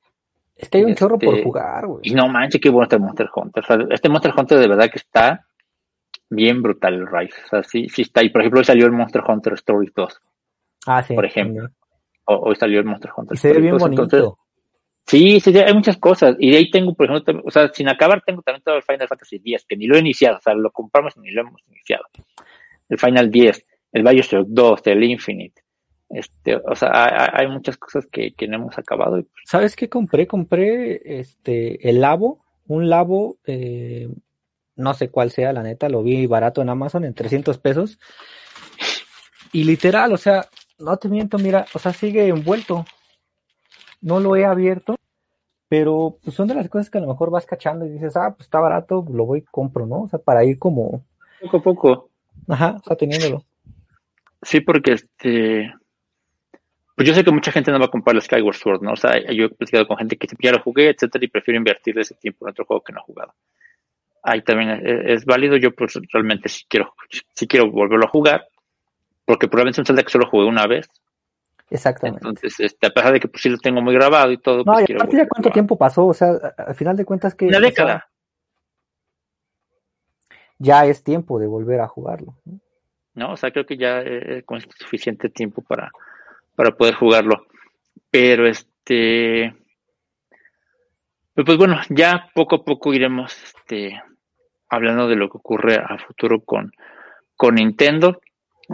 es 0.60 0.68
que 0.68 0.78
hay 0.78 0.84
un 0.84 0.94
chorro 0.94 1.18
por 1.18 1.34
este, 1.34 1.44
jugar, 1.44 1.86
güey. 1.86 2.00
Y 2.02 2.14
no 2.14 2.28
manches, 2.28 2.60
qué 2.60 2.68
bueno 2.68 2.84
este 2.84 2.98
Monster 2.98 3.28
Hunter. 3.34 3.64
este 3.90 4.08
Monster 4.10 4.32
Hunter 4.36 4.58
de 4.58 4.68
verdad 4.68 4.90
que 4.90 4.98
está 4.98 5.46
bien 6.28 6.62
brutal 6.62 6.94
el 6.94 7.06
Rise. 7.06 7.34
O 7.46 7.48
sea, 7.48 7.62
sí, 7.62 7.88
sí 7.88 8.02
está. 8.02 8.22
Y 8.22 8.28
por 8.28 8.42
ejemplo, 8.42 8.60
hoy 8.60 8.64
salió 8.64 8.84
el 8.84 8.92
Monster 8.92 9.22
Hunter 9.26 9.54
Stories 9.54 9.92
2. 9.94 10.20
Ah, 10.86 11.02
sí. 11.02 11.14
Por 11.14 11.24
ejemplo. 11.24 11.68
hoy 12.26 12.56
salió 12.56 12.78
el 12.78 12.84
Monster 12.84 13.10
Hunter 13.16 13.34
y 13.34 13.38
se 13.38 13.52
ve 13.54 13.60
bien 13.60 13.78
bonito. 13.78 14.38
sí, 15.06 15.40
sí, 15.40 15.58
hay 15.58 15.74
muchas 15.74 15.96
cosas. 15.96 16.36
Y 16.38 16.50
de 16.50 16.58
ahí 16.58 16.70
tengo, 16.70 16.94
por 16.94 17.10
ejemplo, 17.10 17.40
o 17.42 17.50
sea, 17.50 17.68
sin 17.72 17.88
acabar, 17.88 18.22
tengo 18.24 18.42
también 18.42 18.62
todo 18.62 18.76
el 18.76 18.82
Final 18.82 19.08
Fantasy 19.08 19.36
X, 19.36 19.64
que 19.66 19.76
ni 19.76 19.86
lo 19.86 19.96
he 19.96 20.00
iniciado. 20.00 20.36
O 20.36 20.40
sea, 20.40 20.54
lo 20.54 20.70
compramos 20.70 21.16
y 21.16 21.20
ni 21.20 21.30
lo 21.30 21.40
hemos 21.40 21.62
iniciado. 21.68 22.04
El 22.86 22.98
Final 22.98 23.30
10, 23.30 23.66
el 23.92 24.02
Bioshock 24.02 24.46
2, 24.46 24.80
el 24.84 25.04
Infinite. 25.04 25.59
Este, 26.10 26.56
o 26.56 26.74
sea, 26.74 27.36
hay, 27.38 27.46
muchas 27.46 27.76
cosas 27.76 28.04
que, 28.06 28.34
no 28.48 28.56
hemos 28.56 28.78
acabado. 28.78 29.12
Pues 29.12 29.28
¿Sabes 29.44 29.76
qué 29.76 29.88
compré? 29.88 30.26
Compré 30.26 31.20
este 31.20 31.88
el 31.88 32.00
Labo, 32.00 32.44
un 32.66 32.90
Labo, 32.90 33.38
eh, 33.46 34.08
no 34.74 34.94
sé 34.94 35.08
cuál 35.08 35.30
sea, 35.30 35.52
la 35.52 35.62
neta, 35.62 35.88
lo 35.88 36.02
vi 36.02 36.26
barato 36.26 36.62
en 36.62 36.68
Amazon 36.68 37.04
en 37.04 37.14
300 37.14 37.58
pesos. 37.58 37.98
Y 39.52 39.64
literal, 39.64 40.12
o 40.12 40.16
sea, 40.16 40.46
no 40.78 40.96
te 40.96 41.08
miento, 41.08 41.38
mira, 41.38 41.66
o 41.74 41.78
sea, 41.78 41.92
sigue 41.92 42.26
envuelto. 42.26 42.84
No 44.00 44.18
lo 44.18 44.34
he 44.34 44.44
abierto, 44.44 44.96
pero 45.68 46.18
pues 46.24 46.34
son 46.34 46.48
de 46.48 46.54
las 46.54 46.68
cosas 46.68 46.90
que 46.90 46.98
a 46.98 47.00
lo 47.00 47.06
mejor 47.06 47.30
vas 47.30 47.46
cachando 47.46 47.86
y 47.86 47.90
dices, 47.90 48.16
ah, 48.16 48.34
pues 48.34 48.46
está 48.46 48.58
barato, 48.58 49.04
lo 49.12 49.26
voy 49.26 49.40
y 49.40 49.42
compro, 49.42 49.86
¿no? 49.86 50.02
O 50.02 50.08
sea, 50.08 50.18
para 50.18 50.44
ir 50.44 50.58
como... 50.58 51.04
Poco 51.40 51.56
a 51.58 51.62
poco. 51.62 52.10
Ajá, 52.48 52.78
o 52.80 52.82
sea, 52.82 52.96
teniéndolo. 52.96 53.44
Sí, 54.42 54.60
porque 54.60 54.92
este, 54.92 55.72
pues 57.00 57.08
yo 57.08 57.14
sé 57.14 57.24
que 57.24 57.30
mucha 57.30 57.50
gente 57.50 57.72
no 57.72 57.78
va 57.78 57.86
a 57.86 57.90
comprar 57.90 58.14
el 58.14 58.20
Skyward 58.20 58.56
Sword, 58.56 58.82
¿no? 58.82 58.92
O 58.92 58.96
sea, 58.96 59.18
yo 59.32 59.46
he 59.46 59.48
platicado 59.48 59.86
con 59.86 59.96
gente 59.96 60.18
que 60.18 60.28
ya 60.38 60.52
lo 60.52 60.60
jugué, 60.60 60.90
etcétera, 60.90 61.24
y 61.24 61.28
prefiero 61.28 61.56
invertir 61.56 61.98
ese 61.98 62.14
tiempo 62.14 62.44
en 62.44 62.50
otro 62.50 62.66
juego 62.66 62.82
que 62.84 62.92
no 62.92 63.00
ha 63.00 63.02
jugado. 63.02 63.32
Ahí 64.22 64.42
también 64.42 64.82
es, 64.84 65.24
válido. 65.24 65.56
Yo, 65.56 65.74
pues, 65.74 65.98
realmente 66.12 66.50
sí 66.50 66.66
quiero, 66.68 66.92
sí 67.34 67.46
quiero 67.46 67.70
volverlo 67.70 68.04
a 68.04 68.10
jugar, 68.10 68.46
porque 69.24 69.48
probablemente 69.48 69.80
un 69.80 69.86
Zelda 69.86 70.02
que 70.02 70.10
solo 70.10 70.28
jugué 70.28 70.44
una 70.44 70.66
vez. 70.66 70.90
Exactamente. 71.70 72.18
Entonces, 72.18 72.60
este, 72.60 72.88
a 72.88 72.90
pesar 72.90 73.14
de 73.14 73.20
que 73.20 73.28
pues 73.28 73.44
sí 73.44 73.48
lo 73.48 73.56
tengo 73.56 73.80
muy 73.80 73.94
grabado 73.94 74.30
y 74.32 74.36
todo. 74.36 74.58
No, 74.58 74.74
pues, 74.74 74.90
y 74.90 74.92
aparte 74.92 75.16
ya 75.16 75.26
cuánto 75.26 75.48
tiempo 75.48 75.78
pasó, 75.78 76.06
o 76.06 76.12
sea, 76.12 76.32
al 76.58 76.74
final 76.74 76.98
de 76.98 77.06
cuentas 77.06 77.34
que... 77.34 77.46
Una 77.46 77.60
década. 77.60 78.10
ya 80.58 80.84
es 80.84 81.02
tiempo 81.02 81.38
de 81.38 81.46
volver 81.46 81.80
a 81.80 81.88
jugarlo. 81.88 82.36
¿no? 83.14 83.32
O 83.32 83.36
sea, 83.38 83.50
creo 83.52 83.64
que 83.64 83.78
ya 83.78 84.00
es 84.00 84.44
suficiente 84.78 85.30
tiempo 85.30 85.62
para, 85.62 85.90
para 86.60 86.76
poder 86.76 86.94
jugarlo. 86.94 87.46
Pero 88.10 88.46
este... 88.46 89.54
Pues, 91.34 91.46
pues 91.46 91.56
bueno, 91.56 91.80
ya 91.88 92.28
poco 92.34 92.56
a 92.56 92.64
poco 92.66 92.92
iremos 92.92 93.34
este, 93.42 93.98
hablando 94.68 95.08
de 95.08 95.16
lo 95.16 95.30
que 95.30 95.38
ocurre 95.38 95.76
a 95.76 95.96
futuro 96.06 96.44
con, 96.44 96.70
con 97.34 97.54
Nintendo. 97.54 98.20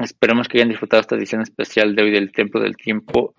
Esperemos 0.03 0.49
que 0.49 0.59
hayan 0.59 0.70
disfrutado 0.70 1.01
esta 1.03 1.14
edición 1.14 1.43
especial 1.43 1.95
de 1.95 2.03
hoy 2.03 2.11
del 2.11 2.32
Templo 2.32 2.61
del 2.61 2.76
Tiempo. 2.76 3.37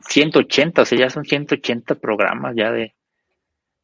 180, 0.00 0.82
o 0.82 0.84
sea, 0.84 0.98
ya 0.98 1.08
son 1.08 1.24
180 1.24 1.94
programas 2.00 2.56
ya 2.56 2.72
de, 2.72 2.96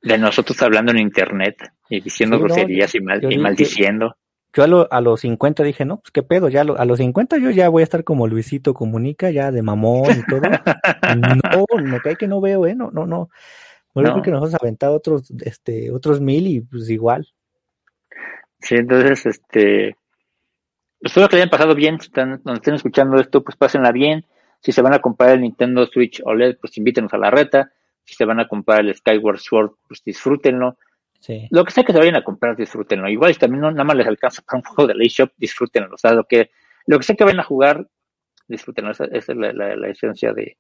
de 0.03 0.18
nosotros 0.18 0.61
hablando 0.62 0.90
en 0.90 0.99
internet 0.99 1.70
y 1.88 2.01
diciendo 2.01 2.40
groserías 2.40 2.92
y, 2.97 3.01
mal, 3.01 3.32
y 3.32 3.38
maldiciendo. 3.38 4.16
Yo 4.55 4.88
a, 4.88 5.00
los 5.00 5.20
50 5.20 5.64
dije, 5.64 5.84
no, 5.84 5.98
pues 5.98 6.12
qué 6.12 6.22
pedo, 6.22 6.48
ya 6.48 6.61
a 6.61 6.84
los 6.84 6.98
50 6.98 7.38
yo 7.38 7.50
ya 7.50 7.68
voy 7.68 7.80
a 7.80 7.84
estar 7.84 8.05
como 8.05 8.28
Luisito 8.28 8.72
Comunica, 8.72 9.30
ya 9.30 9.50
de 9.50 9.62
mamón 9.62 10.11
y 10.12 10.24
todo. 10.26 10.42
no, 11.76 11.82
me 11.82 12.00
cae 12.00 12.16
que 12.16 12.28
no 12.28 12.40
veo, 12.40 12.64
¿eh? 12.66 12.76
No, 12.76 12.90
no, 12.92 13.05
no. 13.05 13.30
Bueno, 13.94 14.22
que 14.22 14.30
nos 14.30 14.38
hemos 14.38 14.55
aventado 14.55 14.94
otros, 14.94 15.30
este, 15.44 15.90
otros 15.90 16.20
mil 16.20 16.46
y 16.46 16.61
pues 16.61 16.88
igual. 16.88 17.26
Sí, 18.61 18.76
entonces, 18.76 19.26
este, 19.26 19.96
espero 21.00 21.28
que 21.28 21.36
le 21.36 21.42
hayan 21.42 21.50
pasado 21.50 21.74
bien, 21.74 22.00
si 22.00 22.07
están, 22.07 22.40
nos 22.44 22.55
estén 22.55 22.74
escuchando 22.74 23.16
esto, 23.18 23.42
pues 23.42 23.57
pásenla 23.57 23.90
bien. 23.90 24.24
Si 24.61 24.72
se 24.72 24.82
van 24.82 24.94
a 24.94 25.00
comprar 25.00 25.30
el 25.30 25.42
Nintendo 25.42 25.86
Switch 25.86 26.22
OLED, 26.24 26.59
pues 26.61 26.78
invítenos 26.78 27.12
a 27.12 27.18
la 27.18 27.30
reta. 27.30 27.72
Si 28.05 28.14
se 28.14 28.24
van 28.24 28.40
a 28.40 28.48
comprar 28.48 28.80
el 28.80 28.94
Skyward 28.94 29.38
Sword, 29.38 29.72
pues 29.86 30.02
disfrútenlo. 30.05 30.78
Sí. 31.24 31.48
Lo 31.50 31.64
que 31.64 31.70
sea 31.70 31.84
que 31.84 31.92
se 31.94 31.98
vayan 31.98 32.16
a 32.16 32.22
comprar, 32.22 32.54
disfrútenlo. 32.54 33.08
Igual 33.08 33.32
si 33.32 33.40
también 33.40 33.62
no, 33.62 33.70
nada 33.70 33.84
más 33.84 33.96
les 33.96 34.06
alcanza 34.06 34.42
para 34.42 34.58
un 34.58 34.62
juego 34.64 34.88
de 34.88 34.94
la 34.94 35.04
eShop, 35.04 35.32
disfrútenlo. 35.38 35.94
O 35.94 35.96
sea, 35.96 36.12
lo 36.12 36.24
que, 36.24 36.50
lo 36.86 36.98
que 36.98 37.04
sea 37.04 37.16
que 37.16 37.24
vayan 37.24 37.40
a 37.40 37.44
jugar, 37.44 37.88
disfrútenlo. 38.46 38.90
Esa, 38.90 39.06
es 39.06 39.28
la, 39.28 39.88
esencia 39.88 40.34
de, 40.34 40.58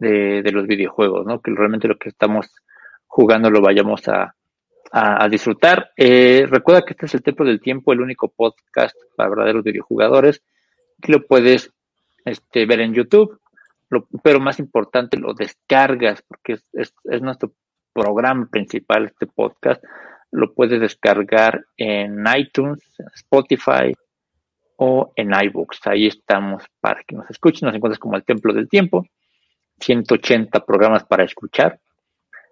de, 0.00 0.52
los 0.52 0.66
videojuegos, 0.66 1.24
¿no? 1.24 1.40
Que 1.40 1.52
realmente 1.54 1.88
lo 1.88 1.96
que 1.96 2.10
estamos 2.10 2.54
jugando 3.06 3.50
lo 3.50 3.62
vayamos 3.62 4.06
a, 4.08 4.34
a, 4.90 5.28
disfrutar. 5.30 5.92
Eh, 5.96 6.46
recuerda 6.46 6.82
que 6.82 6.92
este 6.92 7.06
es 7.06 7.14
el 7.14 7.22
Templo 7.22 7.46
del 7.46 7.62
Tiempo, 7.62 7.94
el 7.94 8.02
único 8.02 8.28
podcast 8.28 8.94
para 9.16 9.30
verdaderos 9.30 9.64
videojugadores, 9.64 10.42
que 11.00 11.12
lo 11.12 11.26
puedes 11.26 11.72
este, 12.26 12.66
ver 12.66 12.80
en 12.80 12.92
YouTube, 12.92 13.40
pero 14.22 14.40
más 14.40 14.58
importante, 14.58 15.18
lo 15.18 15.32
descargas, 15.32 16.22
porque 16.22 16.54
es, 16.74 16.94
es, 17.04 17.22
nuestro 17.22 17.52
programa 17.92 18.46
principal, 18.46 19.06
este 19.06 19.26
podcast. 19.26 19.82
Lo 20.30 20.54
puedes 20.54 20.80
descargar 20.80 21.64
en 21.76 22.24
iTunes, 22.36 22.80
Spotify 23.14 23.94
o 24.76 25.12
en 25.16 25.32
iBooks. 25.32 25.86
Ahí 25.86 26.06
estamos 26.06 26.64
para 26.80 27.02
que 27.04 27.14
nos 27.14 27.28
escuchen. 27.30 27.66
Nos 27.66 27.76
encuentras 27.76 27.98
como 27.98 28.16
el 28.16 28.24
Templo 28.24 28.52
del 28.52 28.68
Tiempo. 28.68 29.04
180 29.80 30.64
programas 30.64 31.04
para 31.04 31.24
escuchar. 31.24 31.80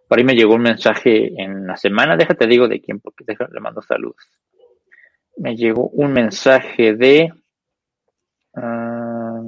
Por 0.09 0.19
ahí 0.19 0.25
me 0.25 0.35
llegó 0.35 0.55
un 0.55 0.63
mensaje 0.63 1.41
en 1.41 1.67
la 1.67 1.77
semana, 1.77 2.17
déjate 2.17 2.49
digo 2.49 2.67
de 2.67 2.81
quién, 2.81 2.99
porque 2.99 3.25
le 3.27 3.61
mando 3.61 3.81
saludos. 3.81 4.29
Me 5.37 5.55
llegó 5.55 5.89
un 5.89 6.13
mensaje 6.13 6.95
de 6.95 7.33
ah, 8.57 9.41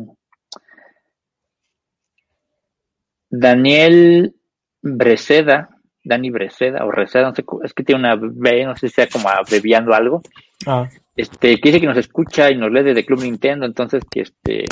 Daniel 3.29 4.37
Breceda, 4.81 5.72
Dani 6.05 6.31
Breceda 6.31 6.85
o 6.85 6.91
Receda, 6.91 7.29
no 7.29 7.35
sé, 7.35 7.45
es 7.65 7.73
que 7.75 7.85
tiene 7.85 8.01
una 8.01 8.17
B, 8.17 8.65
no 8.65 8.77
sé 8.77 8.89
si 8.89 8.95
sea 8.95 9.07
como 9.07 9.29
abreviando 9.29 9.95
algo. 9.95 10.23
Ah. 10.67 10.89
Este, 11.17 11.59
que 11.61 11.69
dice 11.69 11.81
que 11.81 11.87
nos 11.87 11.99
escucha 11.99 12.51
y 12.51 12.57
nos 12.57 12.71
lee 12.73 12.83
desde 12.83 13.05
Club 13.05 13.23
Nintendo, 13.23 13.67
entonces 13.67 14.03
que 14.11 14.23
este, 14.23 14.65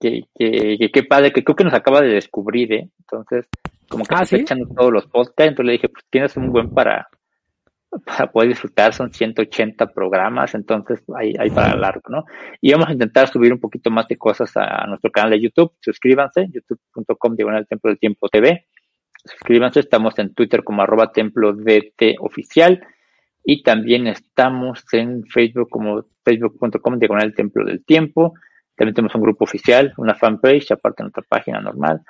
que, 0.00 0.24
que, 0.34 0.90
que, 0.92 1.02
padre, 1.04 1.32
que 1.32 1.44
creo 1.44 1.56
que 1.56 1.64
nos 1.64 1.74
acaba 1.74 2.00
de 2.00 2.08
descubrir, 2.08 2.72
¿eh? 2.72 2.90
Entonces, 3.00 3.46
como 3.88 4.04
que 4.04 4.14
ah, 4.14 4.22
está 4.22 4.36
echando 4.36 4.66
todos 4.74 4.92
los 4.92 5.06
podcasts, 5.06 5.50
entonces 5.50 5.66
le 5.66 5.72
dije, 5.72 5.88
pues 5.88 6.04
tienes 6.10 6.36
un 6.36 6.50
buen 6.50 6.70
para, 6.70 7.08
para 8.04 8.30
poder 8.30 8.50
disfrutar, 8.50 8.92
son 8.92 9.12
180 9.12 9.86
programas, 9.88 10.54
entonces 10.54 11.02
hay, 11.16 11.32
hay 11.38 11.50
para 11.50 11.76
largo, 11.76 12.02
¿no? 12.08 12.24
Y 12.60 12.72
vamos 12.72 12.88
a 12.88 12.92
intentar 12.92 13.28
subir 13.28 13.52
un 13.52 13.60
poquito 13.60 13.90
más 13.90 14.06
de 14.08 14.16
cosas 14.16 14.52
a, 14.56 14.86
nuestro 14.86 15.10
canal 15.10 15.30
de 15.30 15.40
YouTube, 15.40 15.72
suscríbanse, 15.80 16.48
youtube.com 16.50 17.36
diagonal 17.36 17.66
templo 17.66 17.90
del 17.90 17.98
tiempo 17.98 18.28
TV, 18.28 18.66
suscríbanse, 19.26 19.80
estamos 19.80 20.18
en 20.18 20.34
Twitter 20.34 20.64
como 20.64 20.82
arroba 20.82 21.12
templo 21.12 21.52
DT 21.52 22.16
oficial, 22.20 22.80
y 23.44 23.62
también 23.62 24.06
estamos 24.06 24.84
en 24.92 25.24
Facebook 25.24 25.68
como 25.70 26.04
facebook.com 26.24 26.98
diagonal 26.98 27.34
templo 27.34 27.64
del 27.64 27.84
tiempo, 27.84 28.34
también 28.76 28.94
tenemos 28.94 29.14
un 29.14 29.22
grupo 29.22 29.44
oficial, 29.44 29.94
una 29.96 30.14
fanpage, 30.14 30.72
aparte 30.72 31.02
de 31.02 31.04
nuestra 31.04 31.24
página 31.28 31.60
normal, 31.60 32.02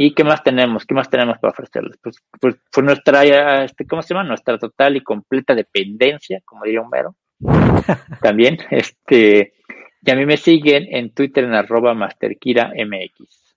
¿Y 0.00 0.14
qué 0.14 0.22
más 0.22 0.44
tenemos? 0.44 0.86
¿Qué 0.86 0.94
más 0.94 1.10
tenemos 1.10 1.38
para 1.38 1.50
ofrecerles? 1.50 1.96
Pues, 2.00 2.22
pues 2.40 2.54
fue 2.70 2.84
nuestra, 2.84 3.64
este, 3.64 3.84
¿cómo 3.84 4.00
se 4.00 4.14
llama? 4.14 4.28
Nuestra 4.28 4.56
total 4.56 4.96
y 4.96 5.00
completa 5.00 5.56
dependencia, 5.56 6.40
como 6.44 6.64
diría 6.64 6.82
un 6.82 6.88
mero. 6.88 7.16
También, 8.22 8.58
este, 8.70 9.54
y 10.00 10.10
a 10.10 10.14
mí 10.14 10.24
me 10.24 10.36
siguen 10.36 10.86
en 10.88 11.12
Twitter 11.12 11.42
en 11.42 11.54
arroba 11.54 11.94
masterkira.mx. 11.94 13.47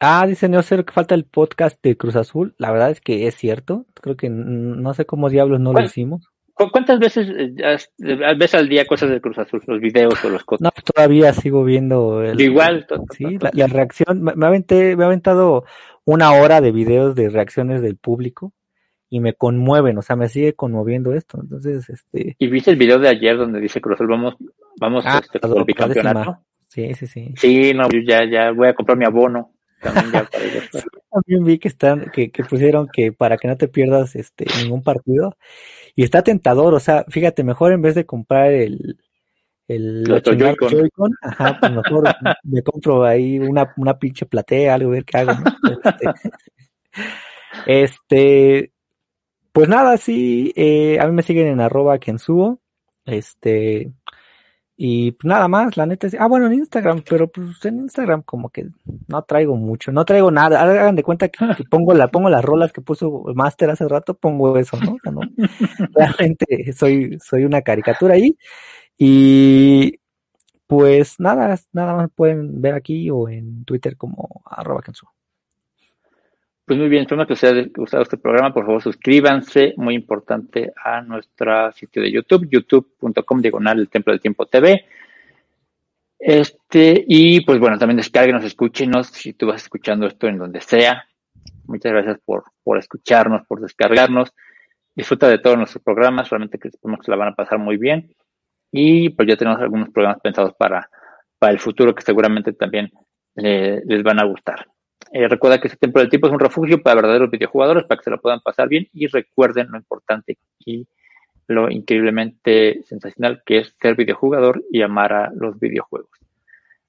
Ah, 0.00 0.26
dice 0.26 0.48
Neocer 0.48 0.84
que 0.84 0.92
falta 0.92 1.14
el 1.14 1.24
podcast 1.24 1.82
de 1.82 1.96
Cruz 1.96 2.16
Azul. 2.16 2.54
La 2.58 2.70
verdad 2.70 2.90
es 2.90 3.00
que 3.00 3.26
es 3.26 3.34
cierto. 3.34 3.86
Creo 3.94 4.16
que 4.16 4.28
no 4.28 4.94
sé 4.94 5.06
cómo 5.06 5.30
diablos 5.30 5.60
no 5.60 5.72
lo 5.72 5.82
hicimos. 5.82 6.30
¿Cuántas 6.54 7.00
veces 7.00 7.28
eh, 7.28 8.34
ves 8.38 8.54
al 8.54 8.68
día 8.68 8.86
cosas 8.86 9.10
de 9.10 9.20
Cruz 9.20 9.38
Azul, 9.38 9.60
los 9.66 9.80
videos 9.80 10.24
o 10.24 10.28
los 10.28 10.44
cosas? 10.44 10.62
No, 10.62 10.70
todavía 10.94 11.32
sigo 11.32 11.64
viendo. 11.64 12.22
El, 12.22 12.40
Igual. 12.40 12.86
sí, 13.10 13.38
la, 13.52 13.66
reacción. 13.66 14.22
Me, 14.22 14.46
aventé, 14.46 14.94
me 14.94 15.02
ha 15.02 15.06
aventado 15.08 15.64
una 16.04 16.32
hora 16.32 16.60
de 16.60 16.70
videos 16.70 17.16
de 17.16 17.28
reacciones 17.28 17.82
del 17.82 17.96
público 17.96 18.52
y 19.10 19.18
me 19.18 19.34
conmueven, 19.34 19.98
o 19.98 20.02
sea, 20.02 20.14
me 20.14 20.28
sigue 20.28 20.54
conmoviendo 20.54 21.12
esto. 21.12 21.40
Entonces, 21.40 21.88
este. 21.90 22.36
¿Y 22.38 22.46
viste 22.46 22.70
el 22.70 22.76
video 22.76 23.00
de 23.00 23.08
ayer 23.08 23.36
donde 23.36 23.60
dice 23.60 23.80
Cruz 23.80 23.96
Azul 23.96 24.08
vamos, 24.08 24.36
vamos 24.78 25.04
ah, 25.06 25.20
este, 25.22 25.40
por 25.40 25.64
bicampeonato? 25.64 26.38
Sí, 26.68 26.94
sí, 26.94 27.06
sí. 27.08 27.34
Sí, 27.36 27.74
no, 27.74 27.88
yo 27.88 27.98
ya, 28.00 28.24
ya 28.30 28.52
voy 28.52 28.68
a 28.68 28.74
comprar 28.74 28.96
mi 28.96 29.04
abono. 29.04 29.53
También, 29.84 30.12
ya 30.12 30.82
también 31.10 31.44
vi 31.44 31.58
que 31.58 31.68
están, 31.68 32.10
que, 32.10 32.30
que 32.30 32.42
pusieron 32.42 32.88
que 32.92 33.12
para 33.12 33.36
que 33.36 33.46
no 33.46 33.56
te 33.56 33.68
pierdas 33.68 34.16
este 34.16 34.46
ningún 34.62 34.82
partido. 34.82 35.36
Y 35.94 36.02
está 36.02 36.22
tentador, 36.22 36.74
o 36.74 36.80
sea, 36.80 37.04
fíjate, 37.08 37.44
mejor 37.44 37.72
en 37.72 37.82
vez 37.82 37.94
de 37.94 38.06
comprar 38.06 38.52
el, 38.52 38.98
el 39.68 40.04
Joy-Con, 40.06 41.12
ajá, 41.22 41.58
pues 41.60 41.72
mejor 41.72 42.04
me 42.42 42.62
compro 42.62 43.04
ahí 43.04 43.38
una, 43.38 43.72
una 43.76 43.98
pinche 43.98 44.26
platea, 44.26 44.74
algo, 44.74 44.90
a 44.90 44.92
ver 44.92 45.04
qué 45.04 45.18
hago. 45.18 45.32
Este, 45.66 46.10
este, 47.66 48.72
pues 49.52 49.68
nada, 49.68 49.96
sí, 49.96 50.52
eh, 50.56 50.98
a 51.00 51.06
mí 51.06 51.12
me 51.12 51.22
siguen 51.22 51.46
en 51.46 51.60
arroba 51.60 51.98
Kensuo, 51.98 52.58
este, 53.04 53.92
y 54.76 55.12
pues 55.12 55.28
nada 55.28 55.46
más, 55.46 55.76
la 55.76 55.86
neta 55.86 56.08
es, 56.08 56.16
ah, 56.18 56.26
bueno, 56.26 56.46
en 56.46 56.54
Instagram, 56.54 57.02
pero 57.08 57.28
pues 57.30 57.64
en 57.64 57.78
Instagram 57.78 58.22
como 58.22 58.50
que 58.50 58.66
no 59.06 59.22
traigo 59.22 59.56
mucho, 59.56 59.92
no 59.92 60.04
traigo 60.04 60.30
nada. 60.32 60.60
Hagan 60.62 60.96
de 60.96 61.04
cuenta 61.04 61.28
que, 61.28 61.38
pongo 61.70 61.94
la, 61.94 62.08
pongo 62.08 62.28
las 62.28 62.44
rolas 62.44 62.72
que 62.72 62.80
puso 62.80 63.22
Master 63.34 63.70
hace 63.70 63.86
rato, 63.86 64.14
pongo 64.14 64.58
eso, 64.58 64.76
¿no? 64.78 64.96
¿no? 65.12 65.20
Realmente 65.94 66.72
soy, 66.72 67.18
soy 67.22 67.44
una 67.44 67.62
caricatura 67.62 68.14
ahí. 68.14 68.36
Y 68.98 70.00
pues 70.66 71.20
nada, 71.20 71.56
nada 71.72 71.94
más 71.94 72.10
pueden 72.14 72.60
ver 72.60 72.74
aquí 72.74 73.10
o 73.10 73.28
en 73.28 73.64
Twitter 73.64 73.96
como 73.96 74.42
arroba 74.44 74.82
Kensuo. 74.82 75.10
Pues 76.66 76.78
muy 76.78 76.88
bien, 76.88 77.02
espero 77.02 77.26
que 77.26 77.34
os 77.34 77.44
haya 77.44 77.66
gustado 77.76 78.04
este 78.04 78.16
programa. 78.16 78.54
Por 78.54 78.64
favor, 78.64 78.82
suscríbanse, 78.82 79.74
muy 79.76 79.94
importante, 79.94 80.72
a 80.82 81.02
nuestro 81.02 81.70
sitio 81.72 82.00
de 82.00 82.10
YouTube, 82.10 82.48
youtube.com 82.50 83.42
diagonal 83.42 83.80
el 83.80 83.90
Templo 83.90 84.12
del 84.12 84.20
Tiempo 84.20 84.46
TV. 84.46 84.86
Este, 86.18 87.04
y 87.06 87.44
pues 87.44 87.58
bueno, 87.58 87.78
también 87.78 87.98
descarguenos, 87.98 88.44
escúchenos, 88.44 89.08
si 89.08 89.34
tú 89.34 89.48
vas 89.48 89.62
escuchando 89.62 90.06
esto 90.06 90.26
en 90.26 90.38
donde 90.38 90.62
sea. 90.62 91.04
Muchas 91.66 91.92
gracias 91.92 92.18
por, 92.24 92.44
por 92.62 92.78
escucharnos, 92.78 93.46
por 93.46 93.60
descargarnos. 93.60 94.32
Disfruta 94.94 95.28
de 95.28 95.40
todos 95.40 95.58
nuestros 95.58 95.84
programas, 95.84 96.30
realmente 96.30 96.58
que 96.58 96.68
esperamos 96.68 97.04
que 97.04 97.10
la 97.10 97.18
van 97.18 97.32
a 97.32 97.34
pasar 97.34 97.58
muy 97.58 97.76
bien. 97.76 98.14
Y 98.72 99.10
pues 99.10 99.28
ya 99.28 99.36
tenemos 99.36 99.60
algunos 99.60 99.90
programas 99.90 100.20
pensados 100.22 100.54
para, 100.54 100.88
para 101.38 101.52
el 101.52 101.58
futuro 101.58 101.94
que 101.94 102.00
seguramente 102.00 102.54
también 102.54 102.90
les 103.34 104.02
van 104.02 104.18
a 104.18 104.24
gustar. 104.24 104.66
Eh, 105.16 105.28
recuerda 105.28 105.60
que 105.60 105.68
este 105.68 105.78
Templo 105.78 106.00
del 106.00 106.10
Tiempo 106.10 106.26
es 106.26 106.32
un 106.32 106.40
refugio 106.40 106.82
para 106.82 106.96
verdaderos 106.96 107.30
videojugadores, 107.30 107.84
para 107.84 107.98
que 107.98 108.02
se 108.04 108.10
lo 108.10 108.20
puedan 108.20 108.40
pasar 108.40 108.68
bien 108.68 108.88
y 108.92 109.06
recuerden 109.06 109.68
lo 109.70 109.76
importante 109.76 110.38
y 110.58 110.88
lo 111.46 111.70
increíblemente 111.70 112.82
sensacional 112.82 113.40
que 113.46 113.58
es 113.58 113.76
ser 113.80 113.94
videojugador 113.94 114.64
y 114.72 114.82
amar 114.82 115.12
a 115.12 115.30
los 115.32 115.56
videojuegos. 115.60 116.10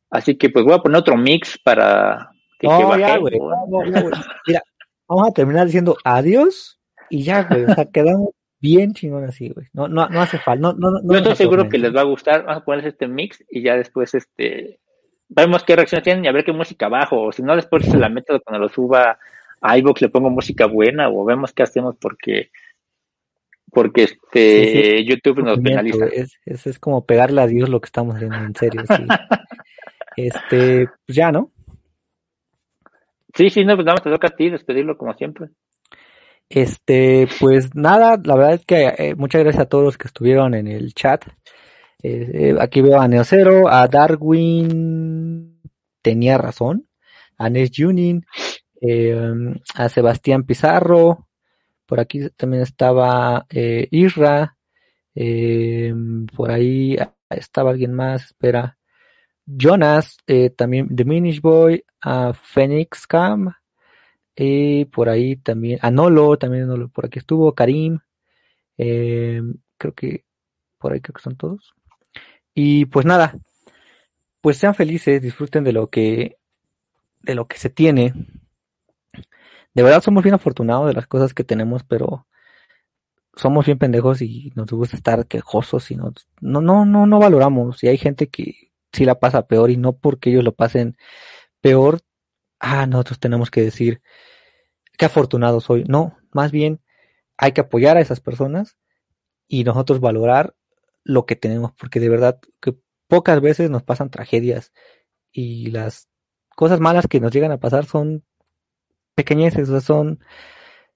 Así 0.09 0.37
que 0.37 0.49
pues 0.49 0.65
voy 0.65 0.73
a 0.73 0.79
poner 0.79 0.97
otro 0.97 1.15
mix 1.15 1.59
para 1.59 2.31
que, 2.57 2.65
no, 2.65 2.97
ya, 2.97 3.17
güey. 3.17 3.37
Mira, 4.47 4.63
vamos 5.07 5.27
a 5.27 5.31
terminar 5.31 5.67
diciendo 5.67 5.95
adiós 6.03 6.79
y 7.11 7.21
ya, 7.21 7.43
güey. 7.43 7.65
O 7.65 7.75
sea, 7.75 7.85
quedamos 7.93 8.29
bien 8.59 8.95
chingón 8.95 9.25
así, 9.25 9.49
güey. 9.49 9.67
No, 9.71 9.87
no, 9.87 10.09
no 10.09 10.21
hace 10.23 10.39
falta. 10.39 10.61
No, 10.61 10.73
no, 10.73 10.99
no 10.99 11.13
Yo 11.13 11.19
estoy 11.19 11.35
seguro 11.35 11.69
que 11.69 11.77
les 11.77 11.95
va 11.95 12.01
a 12.01 12.05
gustar. 12.05 12.43
Vamos 12.43 12.63
a 12.63 12.65
poner 12.65 12.87
este 12.87 13.07
mix 13.07 13.43
y 13.51 13.61
ya 13.61 13.75
después 13.77 14.15
este 14.15 14.79
vemos 15.29 15.63
qué 15.63 15.75
reacciones 15.75 16.03
tienen 16.03 16.25
y 16.25 16.27
a 16.27 16.31
ver 16.31 16.43
qué 16.43 16.53
música 16.53 16.87
bajo. 16.87 17.23
O 17.23 17.31
si 17.31 17.41
no, 17.41 17.55
después 17.55 17.85
se 17.85 17.97
la 17.97 18.09
meto 18.09 18.39
cuando 18.41 18.65
lo 18.65 18.69
suba 18.69 19.17
a 19.61 19.77
iVoox 19.77 20.01
le 20.01 20.09
pongo 20.09 20.29
música 20.29 20.65
buena 20.67 21.09
o 21.09 21.25
vemos 21.25 21.53
qué 21.53 21.63
hacemos 21.63 21.95
porque 21.99 22.51
porque 23.71 24.03
este 24.03 25.03
YouTube 25.03 25.43
nos 25.43 25.59
penaliza. 25.59 26.05
Es, 26.05 26.39
es, 26.45 26.79
como 26.79 27.05
pegarle 27.05 27.41
a 27.41 27.47
Dios 27.47 27.67
lo 27.67 27.81
que 27.81 27.87
estamos 27.87 28.15
haciendo, 28.15 28.37
en 28.37 28.55
serio. 28.55 28.83
este, 30.15 30.87
pues 31.05 31.15
ya, 31.15 31.31
¿no? 31.31 31.51
Sí, 33.33 33.49
sí, 33.49 33.65
no, 33.65 33.75
pues 33.75 33.85
nada 33.85 33.95
más 33.95 34.03
te 34.03 34.11
toca 34.11 34.27
a 34.27 34.35
ti 34.35 34.49
despedirlo 34.49 34.97
como 34.97 35.13
siempre. 35.15 35.49
Este, 36.47 37.27
pues 37.39 37.75
nada, 37.75 38.17
la 38.23 38.35
verdad 38.35 38.53
es 38.53 38.65
que 38.65 38.93
eh, 38.97 39.15
muchas 39.15 39.43
gracias 39.43 39.63
a 39.63 39.67
todos 39.67 39.83
los 39.83 39.97
que 39.97 40.07
estuvieron 40.07 40.53
en 40.53 40.67
el 40.67 40.93
chat. 40.93 41.25
Eh, 42.07 42.51
eh, 42.51 42.55
aquí 42.59 42.81
veo 42.81 42.99
a 42.99 43.07
Neocero, 43.07 43.67
a 43.67 43.87
Darwin, 43.87 45.59
tenía 46.03 46.37
razón, 46.37 46.87
a 47.35 47.49
Nes 47.49 47.71
Junin, 47.75 48.23
a 49.73 49.89
Sebastián 49.89 50.43
Pizarro, 50.43 51.27
por 51.87 51.99
aquí 51.99 52.29
también 52.37 52.61
estaba 52.61 53.47
eh, 53.49 53.87
Isra, 53.89 54.55
por 56.35 56.51
ahí 56.51 56.95
estaba 57.31 57.71
alguien 57.71 57.93
más, 57.93 58.25
espera, 58.25 58.77
Jonas, 59.43 60.17
también 60.55 60.95
The 60.95 61.05
Minish 61.05 61.41
Boy, 61.41 61.83
a 62.01 62.33
Phoenix 62.33 63.07
Cam, 63.07 63.51
y 64.35 64.85
por 64.85 65.09
ahí 65.09 65.37
también, 65.37 65.79
Anolo, 65.81 66.37
también 66.37 66.87
por 66.89 67.07
aquí 67.07 67.17
estuvo, 67.17 67.55
Karim, 67.55 67.97
eh, 68.77 69.41
creo 69.79 69.93
que 69.95 70.23
por 70.77 70.93
ahí 70.93 71.01
creo 71.01 71.15
que 71.15 71.23
son 71.23 71.35
todos. 71.35 71.73
Y 72.55 72.85
pues 72.85 73.05
nada, 73.05 73.37
pues 74.41 74.57
sean 74.57 74.73
felices, 74.73 75.21
disfruten 75.21 75.63
de 75.63 75.73
lo 75.73 75.89
que, 75.89 76.37
de 77.21 77.35
lo 77.35 77.47
que 77.47 77.57
se 77.57 77.69
tiene. 77.69 78.13
De 79.73 79.83
verdad 79.83 80.01
somos 80.01 80.23
bien 80.23 80.35
afortunados 80.35 80.87
de 80.87 80.93
las 80.93 81.05
cosas 81.05 81.33
que 81.33 81.43
tenemos, 81.43 81.83
pero 81.83 82.25
somos 83.35 83.65
bien 83.65 83.77
pendejos 83.77 84.21
y 84.21 84.53
nos 84.55 84.71
gusta 84.71 84.95
estar 84.95 85.27
quejosos 85.27 85.91
y 85.91 85.95
no, 85.97 86.13
no, 86.39 86.61
no, 86.61 86.85
no, 86.85 87.05
no 87.05 87.19
valoramos. 87.19 87.83
Y 87.83 87.89
hay 87.89 87.97
gente 87.97 88.27
que 88.27 88.71
sí 88.93 89.03
la 89.05 89.19
pasa 89.19 89.47
peor 89.47 89.69
y 89.69 89.77
no 89.77 89.97
porque 89.97 90.29
ellos 90.29 90.45
lo 90.45 90.55
pasen 90.55 90.97
peor, 91.59 92.01
ah, 92.59 92.85
nosotros 92.85 93.19
tenemos 93.19 93.51
que 93.51 93.61
decir, 93.61 94.01
qué 94.97 95.05
afortunado 95.05 95.59
soy. 95.59 95.83
No, 95.85 96.17
más 96.31 96.51
bien 96.51 96.81
hay 97.37 97.51
que 97.51 97.61
apoyar 97.61 97.97
a 97.97 98.01
esas 98.01 98.21
personas 98.21 98.77
y 99.47 99.63
nosotros 99.63 99.99
valorar 99.99 100.55
lo 101.05 101.25
que 101.25 101.37
tenemos, 101.37 101.71
porque 101.71 102.01
de 102.01 102.09
verdad 102.09 102.39
que 102.59 102.75
pocas 103.07 103.39
veces 103.39 103.69
nos 103.69 103.83
pasan 103.83 104.09
tragedias 104.09 104.73
y 105.31 105.67
las 105.67 106.09
cosas 106.49 106.81
malas 106.81 107.07
que 107.07 107.21
nos 107.21 107.31
llegan 107.31 107.53
a 107.53 107.59
pasar 107.59 107.85
son 107.85 108.25
pequeñeces, 109.15 109.69
o 109.69 109.71
sea, 109.71 109.81
son, 109.81 110.19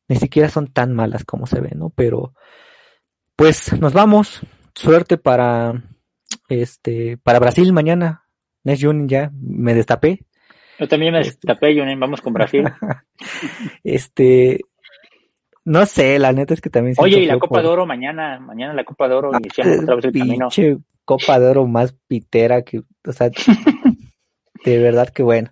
ni 0.09 0.17
siquiera 0.17 0.49
son 0.49 0.67
tan 0.67 0.93
malas 0.93 1.23
como 1.23 1.47
se 1.47 1.61
ven, 1.61 1.79
¿no? 1.79 1.91
Pero, 1.91 2.33
pues 3.37 3.79
nos 3.79 3.93
vamos, 3.93 4.41
suerte 4.75 5.17
para, 5.17 5.81
este, 6.49 7.17
para 7.17 7.39
Brasil 7.39 7.71
mañana. 7.71 8.25
Next 8.65 8.83
June 8.83 9.07
ya 9.07 9.31
me 9.33 9.73
destapé, 9.73 10.25
yo 10.79 10.87
también 10.87 11.13
me 11.13 11.19
este... 11.19 11.47
destapé, 11.47 11.75
vamos 11.95 12.21
con 12.21 12.33
Brasil. 12.33 12.63
este, 13.83 14.61
no 15.69 15.85
sé, 15.85 16.17
la 16.17 16.33
neta 16.33 16.55
es 16.55 16.61
que 16.61 16.71
también. 16.71 16.95
Oye, 16.97 17.19
y 17.19 17.25
la 17.27 17.37
Copa 17.37 17.61
de 17.61 17.67
Oro 17.67 17.85
mañana, 17.85 18.39
mañana 18.39 18.73
la 18.73 18.83
Copa 18.83 19.07
de 19.07 19.13
Oro 19.13 19.31
ah, 19.31 19.37
iniciamos 19.39 19.83
otra 19.83 19.95
vez 19.95 20.05
el 20.05 20.13
camino. 20.13 20.49
Copa 21.05 21.39
de 21.39 21.47
Oro 21.47 21.67
más 21.67 21.93
pitera 22.07 22.63
que, 22.63 22.81
o 23.07 23.11
sea, 23.11 23.29
de 24.65 24.77
verdad 24.79 25.09
que 25.09 25.21
bueno. 25.21 25.51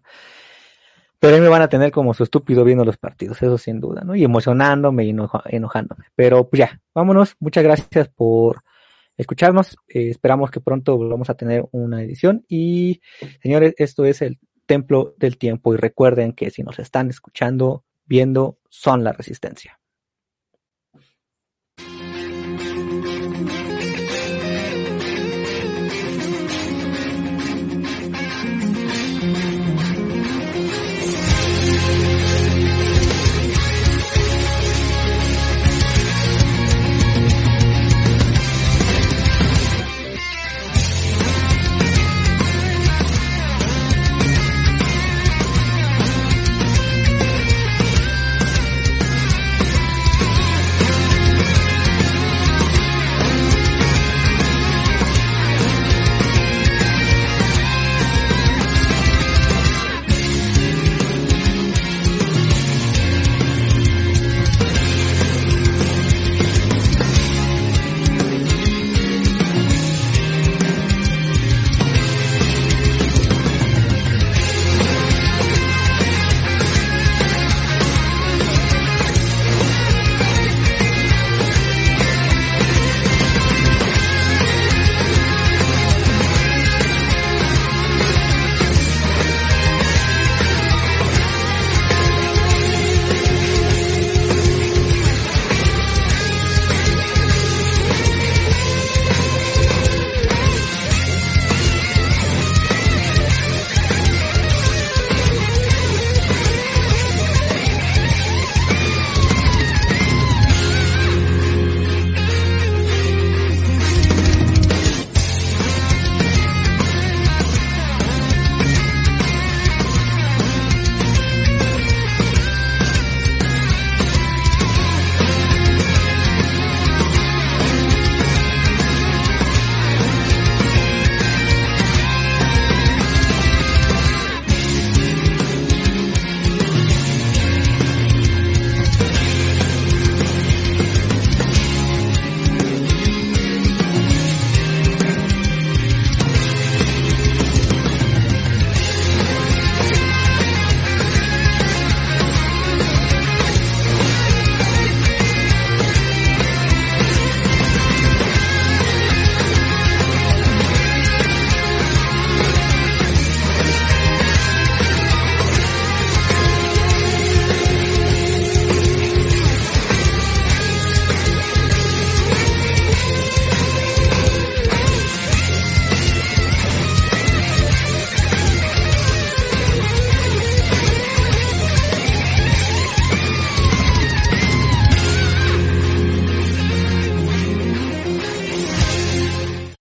Pero 1.19 1.35
ahí 1.35 1.41
me 1.41 1.49
van 1.49 1.61
a 1.61 1.69
tener 1.69 1.91
como 1.91 2.15
su 2.15 2.23
estúpido 2.23 2.63
viendo 2.63 2.83
los 2.83 2.97
partidos, 2.97 3.41
eso 3.43 3.59
sin 3.59 3.79
duda, 3.79 4.01
¿no? 4.03 4.15
Y 4.15 4.23
emocionándome 4.23 5.05
y 5.05 5.09
enojándome. 5.09 6.05
Pero 6.15 6.49
pues 6.49 6.61
ya, 6.61 6.81
vámonos. 6.95 7.35
Muchas 7.39 7.63
gracias 7.63 8.07
por 8.09 8.63
escucharnos. 9.17 9.77
Eh, 9.87 10.09
esperamos 10.09 10.49
que 10.49 10.61
pronto 10.61 10.97
volvamos 10.97 11.29
a 11.29 11.35
tener 11.35 11.63
una 11.71 12.01
edición. 12.01 12.43
Y 12.47 13.01
señores, 13.41 13.75
esto 13.77 14.03
es 14.05 14.23
el 14.23 14.39
templo 14.65 15.13
del 15.17 15.37
tiempo 15.37 15.75
y 15.75 15.77
recuerden 15.77 16.33
que 16.33 16.49
si 16.49 16.63
nos 16.63 16.79
están 16.79 17.09
escuchando, 17.09 17.83
viendo, 18.05 18.57
son 18.69 19.03
la 19.03 19.11
resistencia. 19.11 19.76